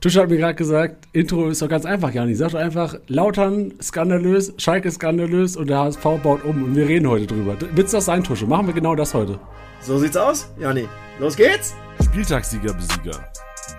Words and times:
Tusche 0.00 0.22
hat 0.22 0.30
mir 0.30 0.38
gerade 0.38 0.54
gesagt, 0.54 1.08
Intro 1.12 1.48
ist 1.50 1.60
doch 1.60 1.68
ganz 1.68 1.84
einfach, 1.84 2.10
Jani. 2.10 2.34
Sag 2.34 2.52
doch 2.52 2.58
einfach, 2.58 2.96
Lautern 3.08 3.74
skandalös, 3.82 4.54
Schalke 4.56 4.90
skandalös 4.90 5.56
und 5.56 5.68
der 5.68 5.78
HSV 5.78 6.02
baut 6.22 6.42
um 6.44 6.64
und 6.64 6.74
wir 6.74 6.88
reden 6.88 7.06
heute 7.06 7.26
drüber. 7.26 7.56
Wird's 7.74 7.92
doch 7.92 8.00
sein, 8.00 8.24
Tusche? 8.24 8.46
Machen 8.46 8.66
wir 8.66 8.72
genau 8.72 8.94
das 8.94 9.12
heute. 9.12 9.38
So 9.82 9.98
sieht's 9.98 10.16
aus, 10.16 10.50
Jani. 10.58 10.88
Los 11.18 11.36
geht's! 11.36 11.74
Spieltagssieger 12.02 12.72
Besieger. 12.72 13.30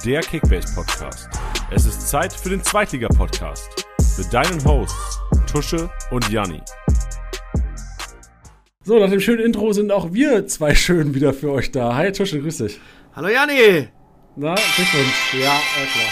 Der 0.05 0.21
Kickbase-Podcast. 0.21 1.27
Es 1.71 1.85
ist 1.87 2.07
Zeit 2.07 2.33
für 2.33 2.49
den 2.49 2.61
Zweitliga-Podcast. 2.61 3.87
Mit 4.19 4.31
deinen 4.31 4.63
Hosts 4.63 5.19
Tusche 5.51 5.89
und 6.11 6.29
Janni. 6.29 6.61
So, 8.83 8.99
nach 8.99 9.09
dem 9.09 9.19
schönen 9.19 9.43
Intro 9.43 9.73
sind 9.73 9.91
auch 9.91 10.13
wir 10.13 10.45
zwei 10.47 10.75
schön 10.75 11.15
wieder 11.15 11.33
für 11.33 11.51
euch 11.51 11.71
da. 11.71 11.95
Hi 11.95 12.11
Tusche, 12.11 12.39
grüß 12.39 12.57
dich. 12.57 12.79
Hallo 13.15 13.29
Janni! 13.29 14.00
Na, 14.35 14.55
Glückwunsch. 14.55 15.33
Ja, 15.33 15.55
äh, 15.55 15.85
klar. 15.87 16.05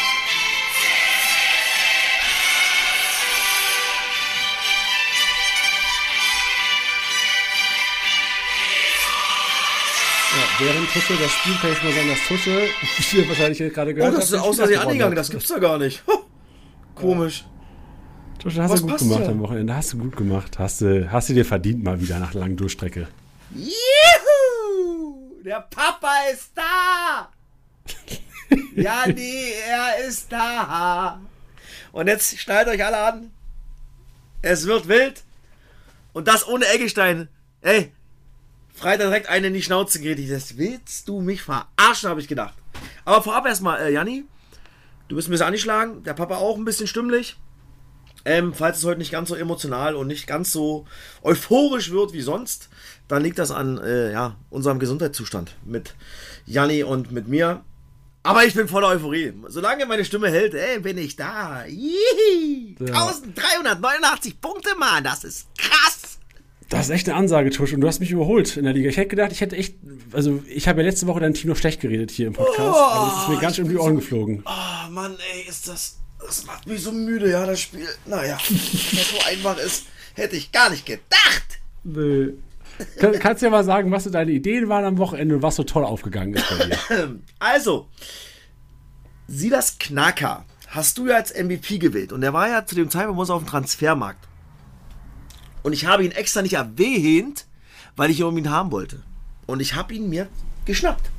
Ja, 10.35 10.65
während 10.65 10.91
Tusche 10.91 11.13
das 11.17 11.31
Spiel 11.31 11.53
kann 11.61 11.71
ich 11.71 11.83
mal 11.83 11.93
sagen, 11.93 12.09
dass 12.09 12.27
Tusche, 12.27 12.51
wie 13.11 13.17
ihr 13.17 13.29
wahrscheinlich 13.29 13.73
gerade 13.73 13.93
gehört 13.93 14.13
Oh, 14.13 14.17
das 14.17 14.25
ist 14.25 14.37
habt, 14.37 14.47
außer 14.47 14.65
Spieltag 14.65 14.85
angegangen, 14.85 15.15
das 15.15 15.29
gibt's 15.29 15.47
doch 15.47 15.61
gar 15.61 15.77
nicht. 15.77 16.03
Komisch. 16.95 17.45
hat. 18.33 18.41
Tusche, 18.41 18.61
hast 18.61 18.71
Was 18.71 18.81
du 18.81 18.87
gut 18.87 18.97
gemacht 18.99 19.21
ja? 19.21 19.29
am 19.29 19.39
Wochenende. 19.39 19.75
Hast 19.75 19.93
du 19.93 19.97
gut 19.97 20.17
gemacht. 20.17 20.59
Hast 20.59 20.81
du, 20.81 21.09
hast 21.09 21.29
du 21.29 21.33
dir 21.33 21.45
verdient 21.45 21.85
mal 21.85 21.99
wieder 22.01 22.19
nach 22.19 22.33
langen 22.33 22.57
Durchstrecke. 22.57 23.07
Juhu! 23.55 25.41
Der 25.41 25.61
Papa 25.61 26.11
ist 26.33 26.51
da! 26.53 27.29
Janni, 28.75 29.53
er 29.67 30.07
ist 30.07 30.31
da! 30.31 31.19
Und 31.91 32.07
jetzt 32.07 32.37
schnallt 32.39 32.67
euch 32.67 32.83
alle 32.83 32.97
an. 32.97 33.31
Es 34.41 34.65
wird 34.67 34.87
wild. 34.87 35.23
Und 36.13 36.27
das 36.27 36.47
ohne 36.47 36.67
Eggestein. 36.67 37.29
Ey, 37.61 37.91
Freitag 38.73 39.07
direkt 39.07 39.29
einen 39.29 39.45
in 39.45 39.53
die 39.53 39.61
Schnauze 39.61 39.99
geht. 39.99 40.19
Das 40.31 40.57
willst 40.57 41.07
du 41.07 41.21
mich 41.21 41.41
verarschen, 41.41 42.09
habe 42.09 42.21
ich 42.21 42.27
gedacht. 42.27 42.53
Aber 43.05 43.21
vorab 43.21 43.45
erstmal, 43.45 43.81
äh, 43.81 43.91
Janni, 43.91 44.23
du 45.07 45.15
bist 45.15 45.27
ein 45.27 45.31
bisschen 45.31 45.47
angeschlagen. 45.47 46.03
Der 46.03 46.13
Papa 46.13 46.37
auch 46.37 46.55
ein 46.55 46.65
bisschen 46.65 46.87
stimmlich. 46.87 47.35
Ähm, 48.25 48.53
falls 48.53 48.77
es 48.77 48.85
heute 48.85 48.99
nicht 48.99 49.11
ganz 49.11 49.29
so 49.29 49.35
emotional 49.35 49.95
und 49.95 50.07
nicht 50.07 50.27
ganz 50.27 50.51
so 50.51 50.85
euphorisch 51.23 51.91
wird 51.91 52.13
wie 52.13 52.21
sonst, 52.21 52.69
dann 53.07 53.23
liegt 53.23 53.39
das 53.39 53.51
an 53.51 53.77
äh, 53.79 54.11
ja, 54.11 54.35
unserem 54.49 54.79
Gesundheitszustand 54.79 55.55
mit 55.65 55.95
Janni 56.45 56.83
und 56.83 57.11
mit 57.11 57.27
mir. 57.27 57.63
Aber 58.29 58.45
ich 58.45 58.53
bin 58.53 58.67
voller 58.67 58.89
Euphorie. 58.89 59.33
Solange 59.47 59.87
meine 59.87 60.05
Stimme 60.05 60.29
hält, 60.29 60.53
ey, 60.53 60.79
bin 60.79 60.99
ich 60.99 61.15
da. 61.15 61.65
Jihi. 61.65 62.75
Ja. 62.79 63.07
1389 63.07 64.39
Punkte, 64.39 64.75
Mann. 64.77 65.03
Das 65.03 65.23
ist 65.23 65.47
krass. 65.57 66.19
Das 66.69 66.85
ist 66.85 66.89
echt 66.91 67.09
eine 67.09 67.17
Ansage, 67.17 67.49
Tusch. 67.49 67.73
Und 67.73 67.81
du 67.81 67.87
hast 67.87 67.99
mich 67.99 68.11
überholt 68.11 68.55
in 68.55 68.65
der 68.65 68.73
Liga. 68.73 68.87
Ich 68.87 68.97
hätte 68.97 69.07
gedacht, 69.07 69.31
ich 69.31 69.41
hätte 69.41 69.55
echt. 69.55 69.77
Also, 70.13 70.43
ich 70.47 70.67
habe 70.67 70.81
ja 70.81 70.87
letzte 70.87 71.07
Woche 71.07 71.21
dein 71.21 71.33
Team 71.33 71.49
noch 71.49 71.57
schlecht 71.57 71.81
geredet 71.81 72.11
hier 72.11 72.27
im 72.27 72.33
Podcast. 72.33 72.59
Oh, 72.59 72.79
aber 72.79 73.11
das 73.11 73.23
ist 73.23 73.29
mir 73.29 73.39
ganz 73.39 73.55
schön 73.55 73.65
um 73.65 73.71
die 73.71 73.77
Ohren 73.77 73.95
geflogen. 73.95 74.43
Oh, 74.45 74.91
Mann, 74.91 75.17
ey, 75.33 75.49
ist 75.49 75.67
das. 75.67 75.97
Das 76.19 76.45
macht 76.45 76.67
mich 76.67 76.83
so 76.83 76.91
müde, 76.91 77.31
ja, 77.31 77.47
das 77.47 77.59
Spiel. 77.61 77.87
Naja, 78.05 78.37
dass 78.37 78.91
das 78.91 79.09
so 79.09 79.25
einfach 79.27 79.57
ist, 79.57 79.85
hätte 80.13 80.35
ich 80.35 80.51
gar 80.51 80.69
nicht 80.69 80.85
gedacht. 80.85 81.59
Nee. 81.83 82.33
Kann, 82.99 83.19
kannst 83.19 83.41
du 83.41 83.47
ja 83.47 83.51
mal 83.51 83.63
sagen, 83.63 83.91
was 83.91 84.05
so 84.05 84.09
deine 84.09 84.31
Ideen 84.31 84.69
waren 84.69 84.85
am 84.85 84.97
Wochenende 84.97 85.35
und 85.35 85.41
was 85.41 85.55
so 85.55 85.63
toll 85.63 85.83
aufgegangen 85.83 86.33
ist 86.33 86.45
bei 86.49 86.65
dir? 86.65 87.19
Also, 87.39 87.89
Silas 89.27 89.77
Knacker 89.79 90.45
hast 90.67 90.97
du 90.97 91.07
ja 91.07 91.15
als 91.15 91.33
MVP 91.33 91.77
gewählt. 91.77 92.11
Und 92.13 92.21
der 92.21 92.33
war 92.33 92.49
ja 92.49 92.65
zu 92.65 92.75
dem 92.75 92.89
Zeitpunkt 92.89 93.29
auf 93.29 93.43
dem 93.43 93.47
Transfermarkt. 93.47 94.27
Und 95.63 95.73
ich 95.73 95.85
habe 95.85 96.05
ihn 96.05 96.11
extra 96.11 96.41
nicht 96.41 96.53
erwähnt, 96.53 97.45
weil 97.95 98.09
ich 98.09 98.21
ihn 98.21 98.49
haben 98.49 98.71
wollte. 98.71 99.03
Und 99.45 99.59
ich 99.59 99.75
habe 99.75 99.93
ihn 99.93 100.09
mir 100.09 100.27
geschnappt. 100.65 101.09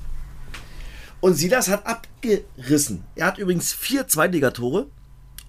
Und 1.21 1.35
Silas 1.35 1.69
hat 1.69 1.87
abgerissen. 1.87 3.05
Er 3.15 3.27
hat 3.27 3.39
übrigens 3.39 3.73
vier 3.73 4.09
Zweitligatore 4.09 4.87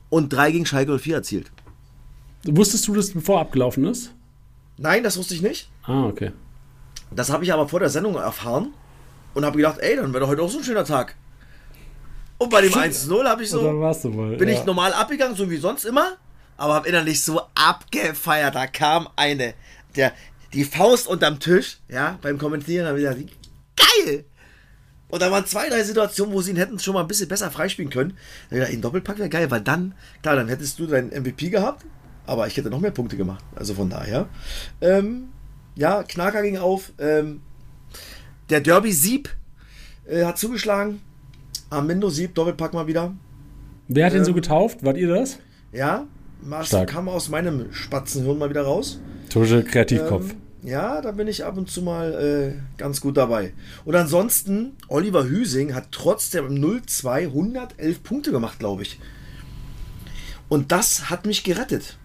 und 0.10 0.34
drei 0.34 0.52
gegen 0.52 0.66
Schalke 0.66 1.00
04 1.00 1.16
erzielt. 1.16 1.52
Wusstest 2.44 2.88
du 2.88 2.96
das, 2.96 3.12
bevor 3.12 3.40
abgelaufen 3.40 3.86
ist? 3.86 4.14
Nein, 4.82 5.04
das 5.04 5.16
wusste 5.18 5.36
ich 5.36 5.44
nicht. 5.44 5.70
Ah, 5.84 6.06
okay. 6.06 6.32
Das 7.12 7.30
habe 7.30 7.44
ich 7.44 7.54
aber 7.54 7.68
vor 7.68 7.80
der 7.80 7.90
Sendung 7.90 8.16
erfahren 8.16 8.74
und 9.36 9.46
habe 9.46 9.58
gedacht, 9.58 9.78
ey, 9.80 9.96
dann 9.96 10.12
wäre 10.12 10.22
doch 10.22 10.30
heute 10.30 10.42
auch 10.42 10.50
so 10.50 10.58
ein 10.58 10.64
schöner 10.64 10.86
Tag. 10.86 11.16
Und 12.40 12.50
bei 12.50 12.62
dem 12.62 12.74
1-0 12.74 13.24
habe 13.26 13.44
ich 13.44 13.52
so, 13.52 13.80
warst 13.80 14.06
du 14.06 14.10
mal. 14.10 14.36
bin 14.38 14.50
ja. 14.50 14.56
ich 14.56 14.66
normal 14.66 14.94
abgegangen, 14.94 15.36
so 15.36 15.48
wie 15.52 15.58
sonst 15.58 15.86
immer, 15.86 16.18
aber 16.58 16.74
habe 16.74 16.90
innerlich 16.90 17.22
so 17.24 17.42
abgefeiert. 17.54 18.56
Da 18.56 18.66
kam 18.66 19.08
eine, 19.16 19.54
der, 19.96 20.14
die 20.54 20.64
Faust 20.64 21.08
unterm 21.08 21.40
Tisch, 21.40 21.78
ja, 21.88 22.18
beim 22.24 22.40
Kommentieren, 22.40 22.88
habe 22.88 23.00
ich 23.00 23.08
gedacht, 23.08 23.38
geil! 23.76 24.26
Und 25.10 25.22
da 25.22 25.30
waren 25.30 25.46
zwei, 25.46 25.70
drei 25.70 25.84
Situationen, 25.84 26.34
wo 26.34 26.42
sie 26.42 26.52
ihn 26.52 26.58
hätten 26.58 26.80
schon 26.80 26.96
mal 26.96 27.02
ein 27.02 27.08
bisschen 27.08 27.28
besser 27.28 27.52
freispielen 27.52 27.92
können. 27.92 28.12
Da 28.12 28.16
hab 28.16 28.52
ich 28.52 28.58
gedacht, 28.58 28.74
ein 28.74 28.82
Doppelpack 28.82 29.20
wäre 29.20 29.30
geil, 29.30 29.52
weil 29.52 29.62
dann, 29.62 29.94
klar, 30.24 30.38
dann 30.38 30.48
hättest 30.48 30.80
du 30.80 30.88
deinen 30.88 31.10
MVP 31.10 31.50
gehabt, 31.50 31.86
aber 32.32 32.48
ich 32.48 32.56
hätte 32.56 32.70
noch 32.70 32.80
mehr 32.80 32.92
Punkte 32.92 33.18
gemacht. 33.18 33.44
Also 33.56 33.74
von 33.74 33.90
daher, 33.90 34.30
ähm, 34.80 35.26
ja, 35.76 36.02
Knacker 36.04 36.42
ging 36.42 36.58
auf. 36.58 36.94
Ähm, 36.98 37.42
der 38.50 38.62
Derby-Sieb 38.62 39.30
äh, 40.08 40.24
hat 40.24 40.38
zugeschlagen. 40.38 41.02
Armindo 41.70 42.10
Sieb, 42.10 42.34
Doppelpack 42.34 42.74
mal 42.74 42.88
wieder. 42.88 43.14
Wer 43.90 44.06
hat 44.06 44.14
den 44.14 44.24
so 44.24 44.32
ähm, 44.32 44.36
getauft? 44.36 44.84
Wart 44.84 44.98
ihr 44.98 45.14
das? 45.14 45.40
Ja, 45.74 46.06
Stark. 46.64 46.90
kam 46.90 47.10
aus 47.10 47.28
meinem 47.28 47.74
Spatzenhirn 47.74 48.38
mal 48.38 48.50
wieder 48.50 48.64
raus. 48.64 49.02
Tusche 49.30 49.64
Kreativkopf. 49.64 50.32
Ähm, 50.32 50.70
ja, 50.70 51.02
da 51.02 51.12
bin 51.12 51.28
ich 51.28 51.44
ab 51.44 51.58
und 51.58 51.70
zu 51.70 51.82
mal 51.82 52.14
äh, 52.14 52.78
ganz 52.78 53.02
gut 53.02 53.18
dabei. 53.18 53.54
Und 53.84 53.96
ansonsten, 53.96 54.78
Oliver 54.88 55.26
Hüsing 55.26 55.74
hat 55.74 55.92
trotzdem 55.92 56.48
im 56.48 56.64
0-2 56.64 57.28
111 57.28 58.04
Punkte 58.04 58.32
gemacht, 58.32 58.60
glaube 58.60 58.84
ich. 58.84 59.00
Und 60.48 60.72
das 60.72 61.10
hat 61.10 61.26
mich 61.26 61.44
gerettet. 61.44 61.98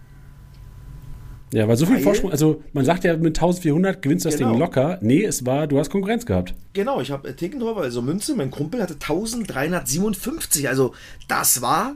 Ja, 1.53 1.67
weil 1.67 1.77
so 1.77 1.85
viel 1.85 1.95
weil- 1.95 2.03
Vorsprung. 2.03 2.31
Also, 2.31 2.61
man 2.73 2.83
sagt 2.85 3.03
ja, 3.03 3.15
mit 3.17 3.37
1400 3.37 4.01
gewinnst 4.01 4.25
du 4.25 4.29
das 4.29 4.37
Genau. 4.37 4.51
Ding 4.51 4.59
locker. 4.59 4.97
Nee, 5.01 5.23
es 5.23 5.45
war, 5.45 5.67
du 5.67 5.79
hast 5.79 5.89
Konkurrenz 5.89 6.25
gehabt. 6.25 6.53
Genau, 6.73 6.99
ich 7.01 7.11
habe 7.11 7.35
Tickendorfer, 7.35 7.81
also 7.81 8.01
Münze, 8.01 8.35
mein 8.35 8.51
Kumpel 8.51 8.81
hatte 8.81 8.95
1357. 8.95 10.67
Also, 10.67 10.93
das 11.27 11.61
war 11.61 11.95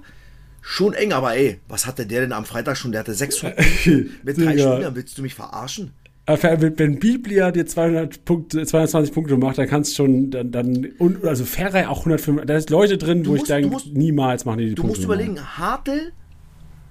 schon 0.62 0.94
eng. 0.94 1.12
Aber 1.14 1.36
ey, 1.36 1.60
was 1.68 1.86
hatte 1.86 2.06
der 2.06 2.22
denn 2.22 2.34
am 2.34 2.46
Freitag 2.46 2.78
schon? 2.78 2.92
Der 2.92 3.00
hatte 3.02 3.14
600 3.14 3.58
Punkte 3.84 4.06
mit 4.24 4.38
drei 4.38 4.56
Digga. 4.56 4.74
Spielern. 4.74 4.96
Willst 4.96 5.18
du 5.18 5.22
mich 5.22 5.34
verarschen? 5.36 5.92
Aber 6.28 6.62
wenn 6.78 7.00
Biblia 7.00 7.52
dir 7.52 7.66
200 7.66 8.24
Punkte, 8.26 8.64
220 8.66 9.14
Punkte 9.14 9.38
macht, 9.38 9.58
dann 9.58 9.68
kannst 9.68 9.92
du 9.92 9.96
schon, 10.04 10.30
dann, 10.30 10.52
dann 10.52 10.88
und, 11.00 11.26
also 11.26 11.44
Ferrei 11.46 11.88
auch 11.88 12.00
105, 12.00 12.46
da 12.46 12.56
ist 12.56 12.70
Leute 12.70 12.98
drin, 12.98 13.26
wo 13.26 13.34
ich 13.34 13.40
musst- 13.42 13.50
du 13.52 13.56
denke, 13.56 13.78
niemals 14.00 14.46
machen 14.46 14.60
die 14.60 14.70
die 14.70 14.76
Du 14.76 14.84
Punkte. 14.84 14.98
musst 15.00 15.04
überlegen, 15.06 15.40
Hartl 15.58 16.14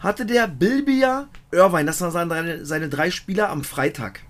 hatte 0.01 0.27
der 0.27 0.49
Bilbia, 0.49 1.29
Irvine, 1.53 1.85
das 1.87 2.01
waren 2.01 2.29
seine, 2.29 2.65
seine 2.67 2.89
drei 2.89 3.11
Spieler 3.11 3.51
am 3.51 3.65
Freitag. 3.65 4.21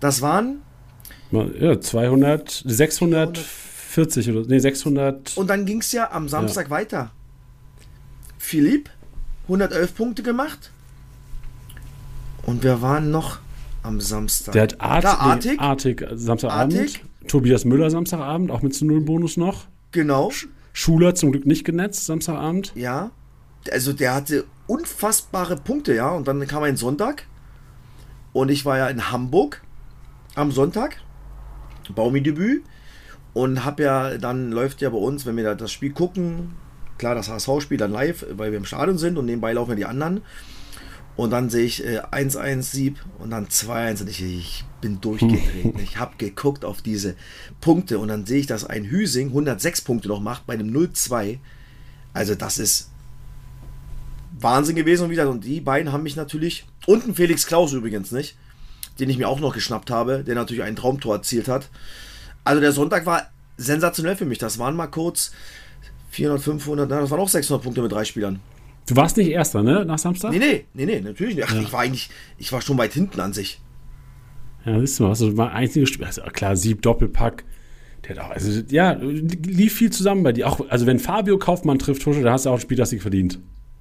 Das 0.00 0.22
waren, 0.22 0.62
Ja, 1.32 1.80
200, 1.80 2.62
640 2.66 4.30
oder, 4.30 4.46
nee, 4.46 4.58
600. 4.60 5.36
und 5.36 5.48
dann 5.50 5.66
ging 5.66 5.80
es 5.80 5.92
ja 5.92 6.10
am 6.12 6.28
Samstag 6.28 6.70
weiter. 6.70 7.10
Philipp, 8.38 8.90
111 9.44 9.94
Punkte 9.94 10.22
gemacht. 10.22 10.70
Und 12.44 12.62
wir 12.62 12.80
waren 12.80 13.10
noch 13.10 13.38
am 13.82 14.00
Samstag. 14.00 14.52
Der 14.52 14.62
hat 14.62 14.80
Art, 14.80 15.04
nee, 15.04 15.10
Artig, 15.10 15.60
Artig 15.60 16.02
äh, 16.02 16.16
Samstagabend. 16.16 16.76
Artig. 16.78 17.04
Tobias 17.26 17.64
Müller 17.64 17.90
Samstagabend, 17.90 18.50
auch 18.50 18.62
mit 18.62 18.74
zu 18.74 18.86
Null 18.86 19.00
Bonus 19.00 19.36
noch. 19.36 19.66
genau. 19.92 20.30
Schuler 20.72 21.14
zum 21.16 21.32
Glück 21.32 21.44
nicht 21.44 21.64
genetzt 21.64 22.06
Samstagabend. 22.06 22.72
Ja. 22.76 23.10
Also 23.70 23.92
der 23.92 24.14
hatte 24.14 24.44
unfassbare 24.66 25.56
Punkte, 25.56 25.94
ja. 25.94 26.10
Und 26.10 26.28
dann 26.28 26.46
kam 26.46 26.62
ein 26.62 26.76
Sonntag. 26.76 27.26
Und 28.32 28.50
ich 28.50 28.64
war 28.64 28.78
ja 28.78 28.88
in 28.88 29.10
Hamburg 29.10 29.62
am 30.34 30.52
Sonntag. 30.52 30.98
Baumi-Debüt. 31.94 32.62
Und 33.34 33.64
hab 33.64 33.80
ja, 33.80 34.18
dann 34.18 34.50
läuft 34.50 34.80
ja 34.80 34.90
bei 34.90 34.98
uns, 34.98 35.26
wenn 35.26 35.36
wir 35.36 35.44
da 35.44 35.54
das 35.54 35.72
Spiel 35.72 35.92
gucken, 35.92 36.54
klar, 36.98 37.14
das 37.14 37.28
HSV-Spiel 37.28 37.78
dann 37.78 37.92
live, 37.92 38.26
weil 38.32 38.50
wir 38.50 38.58
im 38.58 38.64
Stadion 38.64 38.98
sind 38.98 39.16
und 39.16 39.26
nebenbei 39.26 39.52
laufen 39.52 39.70
ja 39.70 39.76
die 39.76 39.84
anderen. 39.86 40.22
Und 41.16 41.30
dann 41.30 41.50
sehe 41.50 41.64
ich 41.64 41.84
äh, 41.84 42.00
1-1 42.00 42.62
Sieb 42.62 43.04
und 43.18 43.30
dann 43.30 43.48
2-1 43.48 44.02
und 44.02 44.10
ich, 44.10 44.22
ich 44.22 44.64
bin 44.80 45.00
durchgedreht. 45.00 45.74
ich 45.82 45.98
habe 45.98 46.14
geguckt 46.16 46.64
auf 46.64 46.80
diese 46.80 47.16
Punkte 47.60 47.98
und 47.98 48.08
dann 48.08 48.24
sehe 48.24 48.38
ich, 48.38 48.46
dass 48.46 48.64
ein 48.64 48.84
Hüsing 48.84 49.28
106 49.28 49.80
Punkte 49.80 50.08
noch 50.08 50.20
macht 50.20 50.46
bei 50.46 50.54
einem 50.54 50.70
0-2. 50.70 51.38
Also 52.12 52.36
das 52.36 52.58
ist 52.58 52.90
Wahnsinn 54.40 54.76
gewesen 54.76 55.04
und 55.04 55.10
wieder. 55.10 55.28
Und 55.28 55.44
die 55.44 55.60
beiden 55.60 55.92
haben 55.92 56.02
mich 56.02 56.16
natürlich, 56.16 56.66
und 56.86 57.06
ein 57.06 57.14
Felix 57.14 57.46
Klaus 57.46 57.72
übrigens 57.72 58.12
nicht, 58.12 58.36
den 58.98 59.10
ich 59.10 59.18
mir 59.18 59.28
auch 59.28 59.40
noch 59.40 59.54
geschnappt 59.54 59.90
habe, 59.90 60.24
der 60.24 60.34
natürlich 60.34 60.62
ein 60.62 60.76
Traumtor 60.76 61.16
erzielt 61.16 61.48
hat. 61.48 61.68
Also 62.44 62.60
der 62.60 62.72
Sonntag 62.72 63.06
war 63.06 63.30
sensationell 63.56 64.16
für 64.16 64.24
mich. 64.24 64.38
Das 64.38 64.58
waren 64.58 64.76
mal 64.76 64.86
kurz 64.86 65.32
400, 66.10 66.42
500, 66.42 66.88
na, 66.88 67.00
das 67.00 67.10
waren 67.10 67.20
auch 67.20 67.28
600 67.28 67.62
Punkte 67.62 67.82
mit 67.82 67.92
drei 67.92 68.04
Spielern. 68.04 68.40
Du 68.86 68.96
warst 68.96 69.18
nicht 69.18 69.28
Erster, 69.28 69.62
ne? 69.62 69.84
Nach 69.84 69.98
Samstag? 69.98 70.32
Nee, 70.32 70.38
nee, 70.38 70.64
nee, 70.72 70.86
nee, 70.86 71.00
natürlich 71.00 71.36
nicht. 71.36 71.46
Ach, 71.46 71.54
ich 71.54 71.72
war 71.72 71.80
eigentlich, 71.80 72.08
ich 72.38 72.52
war 72.52 72.62
schon 72.62 72.78
weit 72.78 72.94
hinten 72.94 73.20
an 73.20 73.34
sich. 73.34 73.60
Ja, 74.64 74.80
siehst 74.80 74.98
du 74.98 75.04
mal, 75.04 75.10
also 75.10 75.30
mein 75.30 75.50
einziges 75.50 75.90
Spiel, 75.90 76.06
also 76.06 76.22
klar, 76.22 76.56
Sieb, 76.56 76.82
Doppelpack. 76.82 77.44
Der 78.04 78.16
hat 78.16 78.24
auch, 78.24 78.30
also, 78.30 78.62
ja, 78.70 78.92
lief 78.92 79.74
viel 79.74 79.90
zusammen 79.90 80.22
bei 80.22 80.32
dir. 80.32 80.48
Auch, 80.48 80.60
also, 80.70 80.86
wenn 80.86 80.98
Fabio 80.98 81.38
Kaufmann 81.38 81.78
trifft, 81.78 82.02
Tusche, 82.02 82.22
dann 82.22 82.32
hast 82.32 82.46
du 82.46 82.50
auch 82.50 82.54
ein 82.54 82.60
Spiel, 82.60 82.76
das 82.78 82.90
sich 82.90 83.02
verdient. 83.02 83.38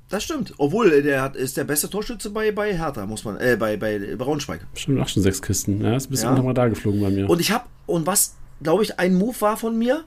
Das 0.10 0.24
stimmt. 0.24 0.54
Obwohl, 0.58 0.92
äh, 0.94 1.02
der 1.02 1.22
hat, 1.22 1.36
ist 1.36 1.58
der 1.58 1.66
beste 1.66 1.90
Torschütze 1.90 2.30
bei, 2.30 2.52
bei 2.52 2.74
Hertha, 2.78 3.06
muss 3.06 3.26
man, 3.26 3.38
äh, 3.40 3.58
bei, 3.60 3.76
bei 3.78 4.00
Braunschweig. 4.18 4.66
Stimmt, 4.74 5.02
auch 5.02 5.08
schon 5.10 5.24
sechs 5.24 5.42
Kisten. 5.42 5.82
Ja, 5.82 5.98
ist 5.98 6.08
ein 6.08 6.12
bisschen 6.12 6.30
Ja. 6.30 6.36
dem 6.36 6.48
Radar 6.48 6.70
geflogen 6.70 7.02
bei 7.02 7.10
mir. 7.10 7.30
Und 7.30 7.42
ich 7.42 7.52
hab, 7.52 7.68
und 7.86 8.06
was, 8.08 8.36
glaube 8.64 8.84
ich, 8.84 9.00
ein 9.00 9.16
Move 9.16 9.36
war 9.42 9.58
von 9.58 9.78
mir, 9.78 10.06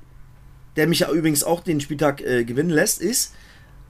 der 0.76 0.86
mich 0.86 1.00
ja 1.00 1.10
übrigens 1.10 1.44
auch 1.44 1.60
den 1.60 1.80
Spieltag 1.80 2.22
äh, 2.22 2.44
gewinnen 2.44 2.70
lässt, 2.70 3.02
ist, 3.02 3.34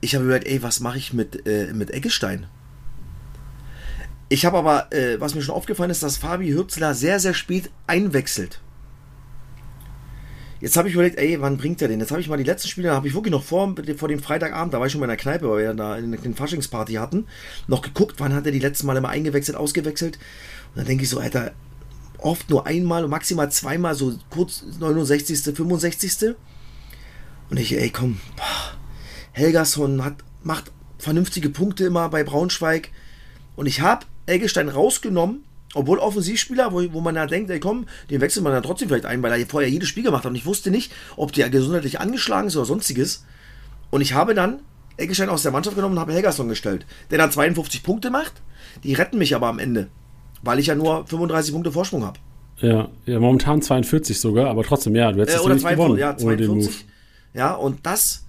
ich 0.00 0.14
habe 0.14 0.24
überlegt, 0.24 0.46
ey, 0.48 0.62
was 0.62 0.80
mache 0.80 0.98
ich 0.98 1.12
mit, 1.12 1.46
äh, 1.46 1.72
mit 1.74 1.90
Eggestein? 1.92 2.46
Ich 4.28 4.46
habe 4.46 4.58
aber, 4.58 4.92
äh, 4.92 5.20
was 5.20 5.34
mir 5.34 5.42
schon 5.42 5.54
aufgefallen 5.54 5.90
ist, 5.90 6.02
dass 6.02 6.16
Fabi 6.16 6.50
Hürzler 6.50 6.94
sehr, 6.94 7.20
sehr 7.20 7.34
spät 7.34 7.70
einwechselt. 7.86 8.60
Jetzt 10.60 10.76
habe 10.76 10.88
ich 10.88 10.94
überlegt, 10.94 11.18
ey, 11.18 11.40
wann 11.40 11.56
bringt 11.56 11.80
er 11.80 11.88
den? 11.88 12.00
Jetzt 12.00 12.10
habe 12.10 12.20
ich 12.20 12.28
mal 12.28 12.36
die 12.36 12.44
letzten 12.44 12.68
Spiele, 12.68 12.88
da 12.88 12.94
habe 12.94 13.08
ich 13.08 13.14
wirklich 13.14 13.32
noch 13.32 13.42
vor, 13.42 13.74
vor 13.96 14.08
dem 14.08 14.22
Freitagabend, 14.22 14.74
da 14.74 14.78
war 14.78 14.86
ich 14.86 14.92
schon 14.92 15.00
mal 15.00 15.06
in 15.06 15.10
der 15.10 15.16
Kneipe, 15.16 15.48
weil 15.48 15.64
wir 15.64 15.74
da 15.74 15.94
eine, 15.94 16.18
eine 16.18 16.34
Faschingsparty 16.34 16.94
hatten, 16.94 17.26
noch 17.66 17.80
geguckt, 17.80 18.16
wann 18.18 18.34
hat 18.34 18.44
er 18.44 18.52
die 18.52 18.58
letzten 18.58 18.86
Mal 18.86 18.96
immer 18.96 19.08
eingewechselt, 19.08 19.56
ausgewechselt. 19.56 20.18
Und 20.68 20.78
dann 20.78 20.86
denke 20.86 21.04
ich 21.04 21.10
so, 21.10 21.18
Alter, 21.18 21.52
oft 22.18 22.50
nur 22.50 22.66
einmal 22.66 23.04
und 23.04 23.10
maximal 23.10 23.50
zweimal, 23.50 23.94
so 23.94 24.18
kurz 24.28 24.62
69., 24.78 25.56
65. 25.56 26.34
Und 27.48 27.58
ich, 27.58 27.76
ey, 27.76 27.90
komm, 27.90 28.20
boah, 28.36 28.78
Helgason 29.32 30.04
hat, 30.04 30.16
macht 30.42 30.72
vernünftige 30.98 31.48
Punkte 31.48 31.84
immer 31.84 32.08
bei 32.10 32.22
Braunschweig. 32.22 32.90
Und 33.56 33.66
ich 33.66 33.80
habe 33.80 34.06
Eggestein 34.26 34.68
rausgenommen, 34.68 35.42
obwohl 35.74 35.98
Offensivspieler, 35.98 36.72
wo, 36.72 36.82
wo 36.92 37.00
man 37.00 37.14
da 37.14 37.26
denkt, 37.26 37.50
ey 37.50 37.60
komm, 37.60 37.86
den 38.10 38.20
wechselt 38.20 38.42
man 38.44 38.52
dann 38.52 38.62
trotzdem 38.62 38.88
vielleicht 38.88 39.06
ein, 39.06 39.22
weil 39.22 39.38
er 39.40 39.46
vorher 39.46 39.70
jedes 39.70 39.88
Spiel 39.88 40.02
gemacht 40.02 40.24
hat. 40.24 40.30
Und 40.30 40.36
ich 40.36 40.46
wusste 40.46 40.70
nicht, 40.70 40.92
ob 41.16 41.32
der 41.32 41.48
gesundheitlich 41.50 42.00
angeschlagen 42.00 42.48
ist 42.48 42.56
oder 42.56 42.66
sonstiges. 42.66 43.24
Und 43.90 44.00
ich 44.00 44.14
habe 44.14 44.34
dann 44.34 44.60
Eggestein 44.96 45.28
aus 45.28 45.42
der 45.42 45.52
Mannschaft 45.52 45.76
genommen 45.76 45.94
und 45.94 46.00
habe 46.00 46.12
Helgason 46.12 46.48
gestellt. 46.48 46.86
Der 47.10 47.18
dann 47.18 47.30
52 47.30 47.82
Punkte 47.82 48.10
macht. 48.10 48.34
Die 48.84 48.94
retten 48.94 49.18
mich 49.18 49.34
aber 49.34 49.46
am 49.48 49.58
Ende. 49.58 49.88
Weil 50.42 50.58
ich 50.58 50.66
ja 50.66 50.74
nur 50.74 51.06
35 51.06 51.52
Punkte 51.52 51.72
Vorsprung 51.72 52.04
habe. 52.04 52.18
ja, 52.60 52.88
ja, 53.06 53.18
momentan 53.20 53.62
42 53.62 54.20
sogar, 54.20 54.48
aber 54.50 54.62
trotzdem, 54.64 54.94
ja, 54.94 55.10
du 55.12 55.20
hättest 55.20 55.38
Äh, 55.38 55.40
oder 55.40 55.54
nicht 55.54 55.66
gewonnen 55.68 55.98
42, 55.98 56.00
ja, 56.00 56.26
ohne 56.26 56.36
den 56.36 56.46
Move. 56.48 56.60
42. 56.64 56.86
Ja, 57.34 57.54
und 57.54 57.86
das 57.86 58.26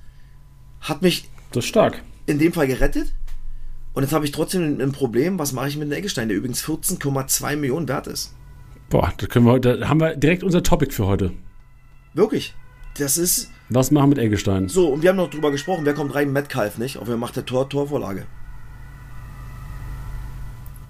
hat 0.81 1.01
mich 1.01 1.29
Das 1.51 1.63
ist 1.65 1.69
stark. 1.69 2.01
in 2.27 2.39
dem 2.39 2.53
Fall 2.53 2.67
gerettet. 2.67 3.07
Und 3.93 4.03
jetzt 4.03 4.13
habe 4.13 4.25
ich 4.25 4.31
trotzdem 4.31 4.79
ein 4.79 4.91
Problem. 4.91 5.38
Was 5.38 5.51
mache 5.51 5.67
ich 5.67 5.77
mit 5.77 5.89
dem 5.89 5.97
Eggestein, 5.97 6.29
der 6.29 6.38
übrigens 6.38 6.63
14,2 6.63 7.55
Millionen 7.57 7.88
wert 7.88 8.07
ist? 8.07 8.33
Boah, 8.89 9.13
da 9.17 9.27
können 9.27 9.45
wir, 9.45 9.59
da 9.59 9.88
haben 9.88 9.99
wir 9.99 10.15
direkt 10.15 10.43
unser 10.43 10.63
Topic 10.63 10.93
für 10.93 11.05
heute. 11.07 11.31
Wirklich. 12.13 12.53
Das 12.97 13.17
ist 13.17 13.49
Was 13.69 13.89
machen 13.91 14.09
mit 14.09 14.17
Eggestein? 14.17 14.67
so. 14.67 14.89
Und 14.89 15.01
wir 15.01 15.09
haben 15.09 15.17
noch 15.17 15.29
drüber 15.29 15.51
gesprochen, 15.51 15.85
wer 15.85 15.93
kommt 15.93 16.13
rein? 16.13 16.31
Metcalf, 16.33 16.77
nicht? 16.77 16.97
Auf 16.97 17.07
wer 17.07 17.17
macht 17.17 17.35
der 17.38 17.45
Tor, 17.45 17.69
Torvorlage? 17.69 18.25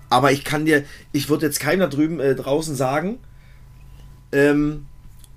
Aber 0.10 0.32
ich 0.32 0.44
kann 0.44 0.66
dir, 0.66 0.84
ich 1.14 1.30
würde 1.30 1.46
jetzt 1.46 1.60
keinem 1.60 1.80
da 1.80 1.88
drüben 1.88 2.20
äh, 2.20 2.36
draußen 2.36 2.76
sagen, 2.76 3.20
ähm, 4.32 4.88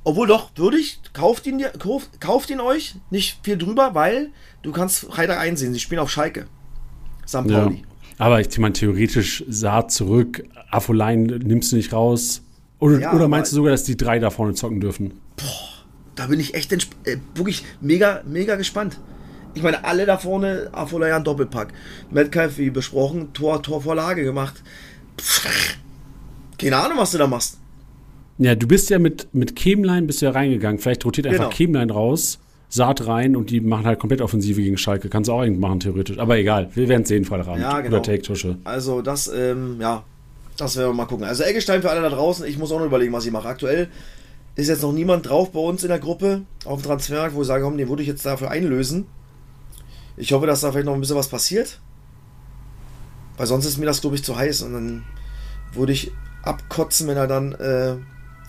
obwohl 0.03 0.27
doch, 0.27 0.51
würde 0.57 0.79
ich, 0.79 1.01
kauft 1.13 1.47
ihn, 1.47 1.59
dir, 1.59 1.69
kauft, 1.71 2.21
kauft 2.21 2.51
ihn 2.51 2.61
euch, 2.61 2.97
nicht 3.11 3.39
viel 3.43 3.57
drüber, 3.57 3.95
weil 3.95 4.31
du 4.63 4.73
kannst 4.73 5.01
Freitag 5.01 5.39
einsehen, 5.39 5.73
sie 5.73 5.81
spielen 5.81 6.01
auf 6.01 6.11
Schalke. 6.11 6.47
St. 7.27 7.35
Ja. 7.47 7.63
Pauli. 7.65 7.83
Aber 8.19 8.41
ich 8.41 8.59
meine, 8.59 8.73
theoretisch 8.75 9.45
Saat 9.49 9.91
zurück, 9.91 10.45
Affolein 10.71 11.25
nimmst 11.25 11.73
du 11.73 11.77
nicht 11.77 11.93
raus. 11.93 12.43
Oder, 12.79 13.01
Ja, 13.01 13.13
oder 13.13 13.29
meinst 13.29 13.53
du 13.53 13.57
sogar, 13.57 13.73
dass 13.73 13.85
die 13.85 13.97
drei 13.97 14.19
da 14.19 14.31
vorne 14.31 14.55
zocken 14.55 14.81
dürfen? 14.81 15.13
Da 16.15 16.27
bin 16.27 16.39
ich 16.39 16.55
echt 16.55 16.73
äh, 16.73 17.17
wirklich 17.35 17.65
mega, 17.81 18.23
mega 18.27 18.55
gespannt. 18.57 18.99
Ich 19.55 19.63
meine, 19.63 19.85
alle 19.85 20.07
da 20.07 20.19
vorne, 20.19 20.69
Afolayan 20.73 21.25
Doppelpack. 21.25 21.73
Metcalf, 22.11 22.59
wie 22.59 22.71
besprochen, 22.71 23.33
Tor, 23.33 23.63
Torvorlage 23.63 24.23
gemacht. 24.25 24.63
Pff, 25.21 25.47
keine 26.59 26.77
Ahnung, 26.77 26.99
was 26.99 27.13
du 27.13 27.19
da 27.19 27.27
machst. 27.27 27.59
Ja, 28.39 28.55
du 28.55 28.67
bist 28.67 28.91
ja 28.91 28.99
mit, 28.99 29.29
mit 29.33 29.55
Kemlein 29.55 30.07
bist 30.07 30.21
du 30.21 30.27
ja 30.27 30.33
reingegangen. 30.33 30.79
Vielleicht 30.81 31.05
rotiert 31.05 31.27
einfach 31.29 31.45
Genau. 31.45 31.57
Kemlein 31.57 31.91
raus, 31.91 32.39
Saat 32.75 33.07
rein 33.07 33.37
und 33.37 33.51
die 33.51 33.61
machen 33.61 33.87
halt 33.87 34.01
komplett 34.01 34.21
Offensive 34.21 34.61
gegen 34.61 34.77
Schalke. 34.77 35.09
Kannst 35.09 35.29
du 35.29 35.33
auch 35.33 35.43
irgendwie 35.43 35.61
machen, 35.61 35.79
theoretisch. 35.79 36.19
Aber 36.19 36.37
egal, 36.37 36.71
wir 36.75 36.89
werden 36.89 37.03
es 37.03 37.09
sehen, 37.09 37.25
Freitagabend. 37.25 37.63
Ja, 37.63 37.81
genau. 37.81 37.99
Oder 37.99 38.03
Take 38.03 38.23
Tusche. 38.23 38.59
Also, 38.65 39.01
das, 39.01 39.31
ähm, 39.33 39.77
ja, 39.81 40.03
das 40.57 40.77
werden 40.77 40.89
wir 40.89 40.95
mal 40.95 41.05
gucken. 41.05 41.25
Also, 41.25 41.45
Eggestein 41.45 41.83
für 41.83 41.91
alle 41.91 42.03
da 42.03 42.09
draußen. 42.09 42.45
Ich 42.47 42.59
muss 42.59 42.73
auch 42.73 42.81
noch 42.81 42.87
überlegen, 42.87 43.13
was 43.13 43.27
ich 43.27 43.31
mache. 43.31 43.47
Aktuell 43.47 43.87
ist 44.57 44.67
jetzt 44.67 44.83
noch 44.83 44.91
niemand 44.91 45.29
drauf 45.29 45.53
bei 45.53 45.61
uns 45.61 45.85
in 45.85 45.89
der 45.89 46.01
Gruppe 46.01 46.43
auf 46.65 46.81
dem 46.81 46.87
Transfermarkt, 46.87 47.37
wo 47.37 47.43
ich 47.43 47.47
sage, 47.47 47.63
komm, 47.63 47.79
den 47.79 47.89
würde 47.89 48.03
ich 48.03 48.09
jetzt 48.09 48.27
dafür 48.27 48.51
einlösen. 48.51 49.07
Ich 50.17 50.33
hoffe, 50.33 50.49
dass 50.49 50.63
da 50.63 50.73
vielleicht 50.73 50.87
noch 50.87 50.95
ein 50.95 51.01
bisschen 51.01 51.15
was 51.15 51.29
passiert. 51.29 51.79
Weil 53.37 53.47
sonst 53.47 53.67
ist 53.67 53.79
mir 53.79 53.87
das, 53.87 54.01
glaube 54.01 54.17
ich, 54.17 54.25
zu 54.25 54.37
heiß 54.37 54.63
und 54.63 54.73
dann 54.73 55.05
würde 55.75 55.93
ich 55.93 56.11
abkotzen, 56.43 57.07
wenn 57.07 57.17
er 57.17 57.29
dann 57.29 57.53
äh, 57.53 57.95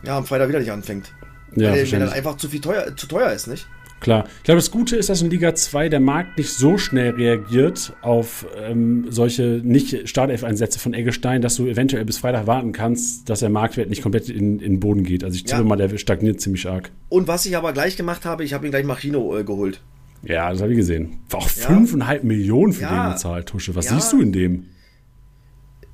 ja, 0.03 0.17
am 0.17 0.25
Freitag 0.25 0.49
wieder 0.49 0.59
nicht 0.59 0.71
anfängt. 0.71 1.13
Ja, 1.55 1.71
weil 1.71 1.81
wahrscheinlich. 1.81 2.11
einfach 2.11 2.37
zu 2.37 2.49
viel 2.49 2.61
teuer, 2.61 2.95
zu 2.97 3.05
teuer 3.05 3.31
ist, 3.31 3.45
nicht? 3.45 3.67
Klar. 4.05 4.25
Ich 4.37 4.43
glaube, 4.43 4.59
das 4.59 4.69
Gute 4.69 4.95
ist, 4.97 5.09
dass 5.09 5.23
in 5.23 5.31
Liga 5.31 5.55
2 5.55 5.89
der 5.89 5.99
Markt 5.99 6.37
nicht 6.37 6.51
so 6.51 6.77
schnell 6.77 7.09
reagiert 7.15 7.91
auf 8.03 8.45
ähm, 8.55 9.07
solche 9.09 9.61
nicht 9.63 10.07
Startelf-Einsätze 10.07 10.77
von 10.77 10.93
Eggestein, 10.93 11.41
dass 11.41 11.55
du 11.55 11.65
eventuell 11.65 12.05
bis 12.05 12.19
Freitag 12.19 12.45
warten 12.45 12.71
kannst, 12.71 13.27
dass 13.31 13.39
der 13.39 13.49
Marktwert 13.49 13.89
nicht 13.89 14.03
komplett 14.03 14.29
in, 14.29 14.59
in 14.59 14.73
den 14.73 14.79
Boden 14.79 15.03
geht. 15.03 15.23
Also 15.23 15.35
ich 15.37 15.45
tippe 15.45 15.61
Ja. 15.63 15.67
mal, 15.67 15.75
der 15.75 15.97
stagniert 15.97 16.39
ziemlich 16.39 16.61
stark. 16.61 16.91
Und 17.09 17.27
was 17.27 17.47
ich 17.47 17.57
aber 17.57 17.73
gleich 17.73 17.97
gemacht 17.97 18.25
habe, 18.25 18.43
ich 18.43 18.53
habe 18.53 18.67
ihn 18.67 18.71
gleich 18.71 18.85
Machino 18.85 19.35
äh, 19.35 19.43
geholt. 19.43 19.81
Ja, 20.21 20.51
das 20.51 20.61
habe 20.61 20.71
ich 20.73 20.77
gesehen. 20.77 21.17
War 21.31 21.39
auch 21.39 21.49
Ja. 21.49 21.67
5,5 21.69 22.21
Millionen 22.23 22.73
für 22.73 22.83
Ja. 22.83 23.07
den 23.07 23.13
gezahlt, 23.13 23.47
Tusche. 23.47 23.73
Was 23.73 23.85
Ja. 23.85 23.95
siehst 23.95 24.13
du 24.13 24.21
in 24.21 24.31
dem? 24.31 24.65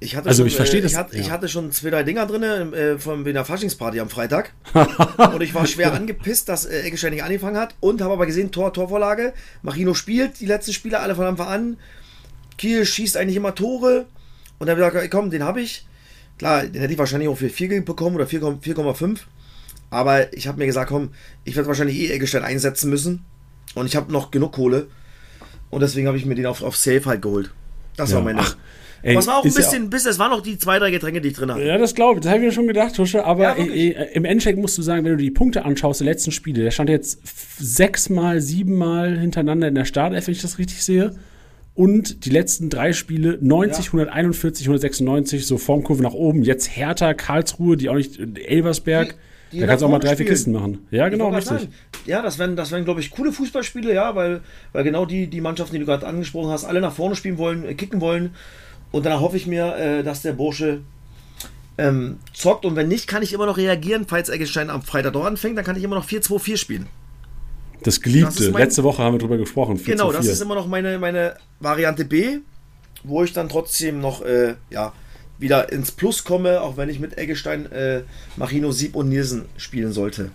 Ich 0.04 0.16
hatte 0.16 0.30
Also 0.30 0.40
schon, 0.42 0.48
ich 0.48 0.56
verstehe 0.56 0.80
äh, 0.80 0.84
das, 0.84 0.92
Ich 0.94 0.98
hatte, 0.98 1.16
ich 1.16 1.28
ja. 1.28 1.32
hatte 1.32 1.48
schon 1.48 1.72
zwei, 1.72 1.92
drei 1.92 2.02
Dinger 2.02 2.26
drin 2.26 2.42
äh, 2.44 2.98
von 2.98 3.24
der 3.24 3.46
Faschingsparty 3.46 4.00
am 4.00 4.10
Freitag. 4.10 4.52
und 5.34 5.42
ich 5.42 5.54
war 5.54 5.68
schwer 5.68 5.94
angepisst, 5.94 6.50
dass 6.50 6.66
äh, 6.66 6.82
Eggestein 6.82 7.14
nicht 7.14 7.24
angefangen 7.24 7.56
hat. 7.58 7.76
Und 7.80 8.02
habe 8.02 8.14
aber 8.14 8.26
gesehen, 8.26 8.52
Tor, 8.52 8.74
Torvorlage. 8.74 9.34
Machino 9.62 9.94
spielt 9.94 10.40
die 10.40 10.48
letzten 10.48 10.74
Spiele 10.74 11.00
alle 11.00 11.14
von 11.14 11.26
Anfang 11.28 11.48
an. 11.48 11.78
Kiel 12.58 12.84
schießt 12.84 13.16
eigentlich 13.16 13.36
immer 13.38 13.54
Tore. 13.54 14.08
Und 14.58 14.68
dann 14.68 14.76
habe 14.76 14.88
ich 14.88 14.92
gesagt, 14.94 15.12
komm, 15.12 15.30
den 15.30 15.44
habe 15.44 15.62
ich. 15.62 15.86
Klar, 16.40 16.64
den 16.66 16.82
hätte 16.82 16.94
ich 16.94 17.00
wahrscheinlich 17.00 17.30
auch 17.30 17.38
für 17.38 17.50
4 17.50 17.86
bekommen 17.86 18.16
oder 18.16 18.26
4, 18.26 18.42
4,5. 18.42 19.20
Aber 19.92 20.34
ich 20.34 20.48
habe 20.48 20.58
mir 20.58 20.66
gesagt, 20.66 20.90
komm, 20.90 21.12
ich 21.44 21.56
werde 21.56 21.68
wahrscheinlich 21.68 22.00
eh 22.00 22.12
Eggestein 22.12 22.44
einsetzen 22.44 22.90
müssen. 22.90 23.24
Und 23.76 23.86
ich 23.86 23.96
habe 23.96 24.12
noch 24.12 24.32
genug 24.32 24.54
Kohle. 24.54 24.88
Und 25.70 25.82
deswegen 25.82 26.08
habe 26.08 26.18
ich 26.18 26.26
mir 26.26 26.34
den 26.34 26.48
auf, 26.48 26.64
auf 26.64 26.76
Safe 26.76 27.06
halt 27.06 27.22
geholt. 27.22 27.52
Das 27.98 28.10
Ja. 28.10 28.16
war 28.18 28.24
meine. 28.24 28.40
Ach, 28.42 28.58
ey, 29.04 29.16
Was 29.16 29.28
war 29.28 29.38
auch 29.38 29.44
ein 29.44 29.50
ja 29.52 29.56
bisschen, 29.56 29.90
bis 29.90 30.06
es 30.06 30.20
waren 30.20 30.32
noch 30.32 30.42
die 30.42 30.58
zwei, 30.58 30.80
drei 30.80 30.92
Getränke, 30.92 31.22
die 31.22 31.30
ich 31.30 31.34
drin 31.36 31.52
hatte. 31.52 31.64
Ja, 31.64 31.78
das 31.78 31.96
glaube 31.96 32.20
ich. 32.20 32.24
Das 32.24 32.32
habe 32.32 32.42
ich 32.42 32.48
mir 32.48 32.52
schon 32.52 32.68
gedacht, 32.68 32.96
Tusche. 32.96 33.26
Aber 33.26 33.44
Ja, 33.44 33.54
äh, 33.56 33.90
äh, 33.90 34.14
im 34.14 34.26
Endeffekt 34.26 34.60
musst 34.60 34.78
du 34.78 34.82
sagen, 34.82 35.04
wenn 35.06 35.12
du 35.12 35.18
die 35.18 35.32
Punkte 35.32 35.66
anschaust, 35.66 36.00
der 36.02 36.06
letzten 36.06 36.32
Spiele, 36.32 36.64
der 36.64 36.72
stand 36.72 36.90
jetzt 36.90 37.20
sechsmal, 37.60 38.42
siebenmal 38.42 39.18
hintereinander 39.18 39.68
in 39.68 39.76
der 39.76 39.86
Startelf, 39.86 40.28
wenn 40.28 40.34
ich 40.34 40.42
das 40.42 40.58
richtig 40.58 40.84
sehe. 40.84 41.16
Und 41.74 42.26
die 42.26 42.30
letzten 42.30 42.70
drei 42.70 42.92
Spiele 42.94 43.38
90, 43.42 43.88
141, 43.88 44.66
196, 44.68 45.46
so 45.48 45.58
Formkurve 45.58 46.04
nach 46.04 46.14
oben. 46.14 46.44
Jetzt 46.44 46.76
Hertha, 46.76 47.14
Karlsruhe, 47.14 47.78
die 47.78 47.90
auch 47.90 47.96
nicht, 47.96 48.20
Elversberg. 48.20 49.10
Die- 49.12 49.16
die 49.52 49.60
da 49.60 49.68
kannst 49.68 49.82
du 49.82 49.88
auch 49.88 49.92
mal 49.92 50.00
drei, 50.00 50.16
vier. 50.16 50.26
Kisten 50.26 50.54
machen. 50.54 50.80
Ja, 50.92 51.10
genau, 51.10 51.28
richtig. 51.30 51.46
sagen, 51.60 51.74
Ja, 52.06 52.22
das 52.22 52.40
wären, 52.40 52.56
das 52.56 52.72
wären 52.72 52.86
glaube 52.86 53.02
ich, 53.02 53.12
coole 53.12 53.34
Fußballspiele, 53.34 53.94
ja, 53.94 54.16
weil, 54.16 54.40
weil 54.72 54.86
genau 54.86 55.06
die, 55.06 55.28
die 55.28 55.42
Mannschaften, 55.42 55.74
die 55.74 55.80
du 55.80 55.86
gerade 55.86 56.08
angesprochen 56.08 56.52
hast, 56.52 56.64
alle 56.64 56.80
nach 56.80 56.94
vorne 56.94 57.16
spielen 57.18 57.38
wollen, 57.38 57.66
äh, 57.66 57.74
kicken 57.74 58.00
wollen. 58.00 58.32
Und 58.92 59.06
danach 59.06 59.22
hoffe 59.22 59.38
ich 59.38 59.48
mir, 59.48 59.76
äh, 59.76 60.04
dass 60.04 60.22
der 60.22 60.34
Bursche 60.34 60.82
ähm, 61.78 62.18
zockt. 62.34 62.66
Und 62.66 62.76
wenn 62.76 62.88
nicht, 62.88 63.08
kann 63.08 63.24
ich 63.24 63.34
immer 63.34 63.46
noch 63.46 63.58
reagieren. 63.58 64.06
Falls 64.08 64.30
Eggestein 64.30 64.70
am 64.70 64.82
Freitag 64.82 65.14
doch 65.14 65.26
anfängt, 65.26 65.58
dann 65.58 65.66
kann 65.66 65.76
ich 65.78 65.84
immer 65.84 65.96
noch 65.96 66.06
4-2-4 66.06 66.58
spielen. 66.58 66.88
Das 67.84 67.96
Das 67.96 68.02
Geliebte. 68.02 68.52
mein- 68.52 68.62
Letzte 68.64 68.84
Woche 68.84 69.02
haben 69.02 69.16
wir 69.16 69.20
drüber 69.20 69.38
gesprochen. 69.38 69.78
4 69.78 69.96
Genau, 69.96 70.08
zu 70.08 70.14
das 70.18 70.26
4. 70.26 70.34
ist 70.34 70.42
immer 70.42 70.56
noch 70.56 70.68
meine, 70.68 71.00
meine 71.00 71.36
Variante 71.60 72.06
B, 72.06 72.40
wo 73.04 73.24
ich 73.24 73.34
dann 73.34 73.50
trotzdem 73.50 74.00
noch 74.02 74.22
äh, 74.22 74.56
ja, 74.70 74.94
wieder 75.40 75.72
ins 75.72 75.92
Plus 75.92 76.24
komme, 76.24 76.62
auch 76.62 76.78
wenn 76.78 76.90
ich 76.90 77.00
mit 77.00 77.18
Eggestein, 77.18 77.72
äh, 77.72 78.02
Marino, 78.36 78.72
Sieb 78.72 78.96
und 78.96 79.10
Nielsen 79.10 79.46
spielen 79.58 79.92
sollte. 79.94 80.30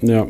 Ja. 0.00 0.26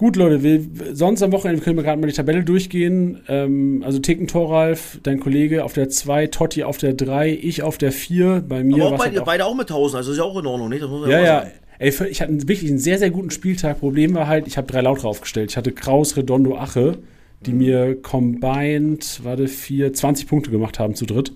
Gut, 0.00 0.16
Leute, 0.16 0.42
wir, 0.42 0.62
sonst 0.94 1.22
am 1.22 1.30
Wochenende 1.30 1.60
können 1.60 1.76
wir 1.76 1.82
gerade 1.82 2.00
mal 2.00 2.06
die 2.06 2.14
Tabelle 2.14 2.42
durchgehen. 2.42 3.20
Ähm, 3.28 3.82
also 3.84 3.98
Ticken 3.98 4.28
Toralf, 4.28 4.98
dein 5.02 5.20
Kollege 5.20 5.62
auf 5.62 5.74
der 5.74 5.90
2, 5.90 6.28
Totti 6.28 6.64
auf 6.64 6.78
der 6.78 6.94
3, 6.94 7.28
ich 7.42 7.62
auf 7.62 7.76
der 7.76 7.92
4. 7.92 8.42
Bei 8.48 8.64
mir 8.64 8.76
Aber 8.76 8.84
auch 8.86 8.90
war's 8.92 9.00
bei, 9.00 9.06
halt 9.08 9.18
auch- 9.20 9.26
beide 9.26 9.44
auch 9.44 9.54
mit 9.54 9.68
1000, 9.68 9.98
also 9.98 10.12
ist 10.12 10.16
ja 10.16 10.24
auch 10.24 10.38
in 10.40 10.46
Ordnung, 10.46 10.70
nicht? 10.70 10.82
Das 10.82 10.88
muss 10.88 11.02
man 11.02 11.10
Ja, 11.10 11.20
ja. 11.20 11.46
Ey, 11.78 11.92
ich 12.08 12.22
hatte 12.22 12.32
wirklich 12.48 12.70
einen 12.70 12.78
sehr, 12.78 12.98
sehr 12.98 13.10
guten 13.10 13.30
Spieltag. 13.30 13.80
Problem 13.80 14.14
war 14.14 14.26
halt, 14.26 14.46
ich 14.46 14.56
habe 14.56 14.72
drei 14.72 14.80
Lauter 14.80 15.06
aufgestellt. 15.06 15.50
Ich 15.50 15.58
hatte 15.58 15.70
Kraus, 15.70 16.16
Redondo, 16.16 16.56
Ache, 16.56 16.96
die 17.44 17.52
mhm. 17.52 17.58
mir 17.58 18.00
combined, 18.00 19.20
warte, 19.22 19.48
vier, 19.48 19.92
20 19.92 20.26
Punkte 20.26 20.50
gemacht 20.50 20.78
haben 20.78 20.94
zu 20.94 21.04
dritt. 21.04 21.34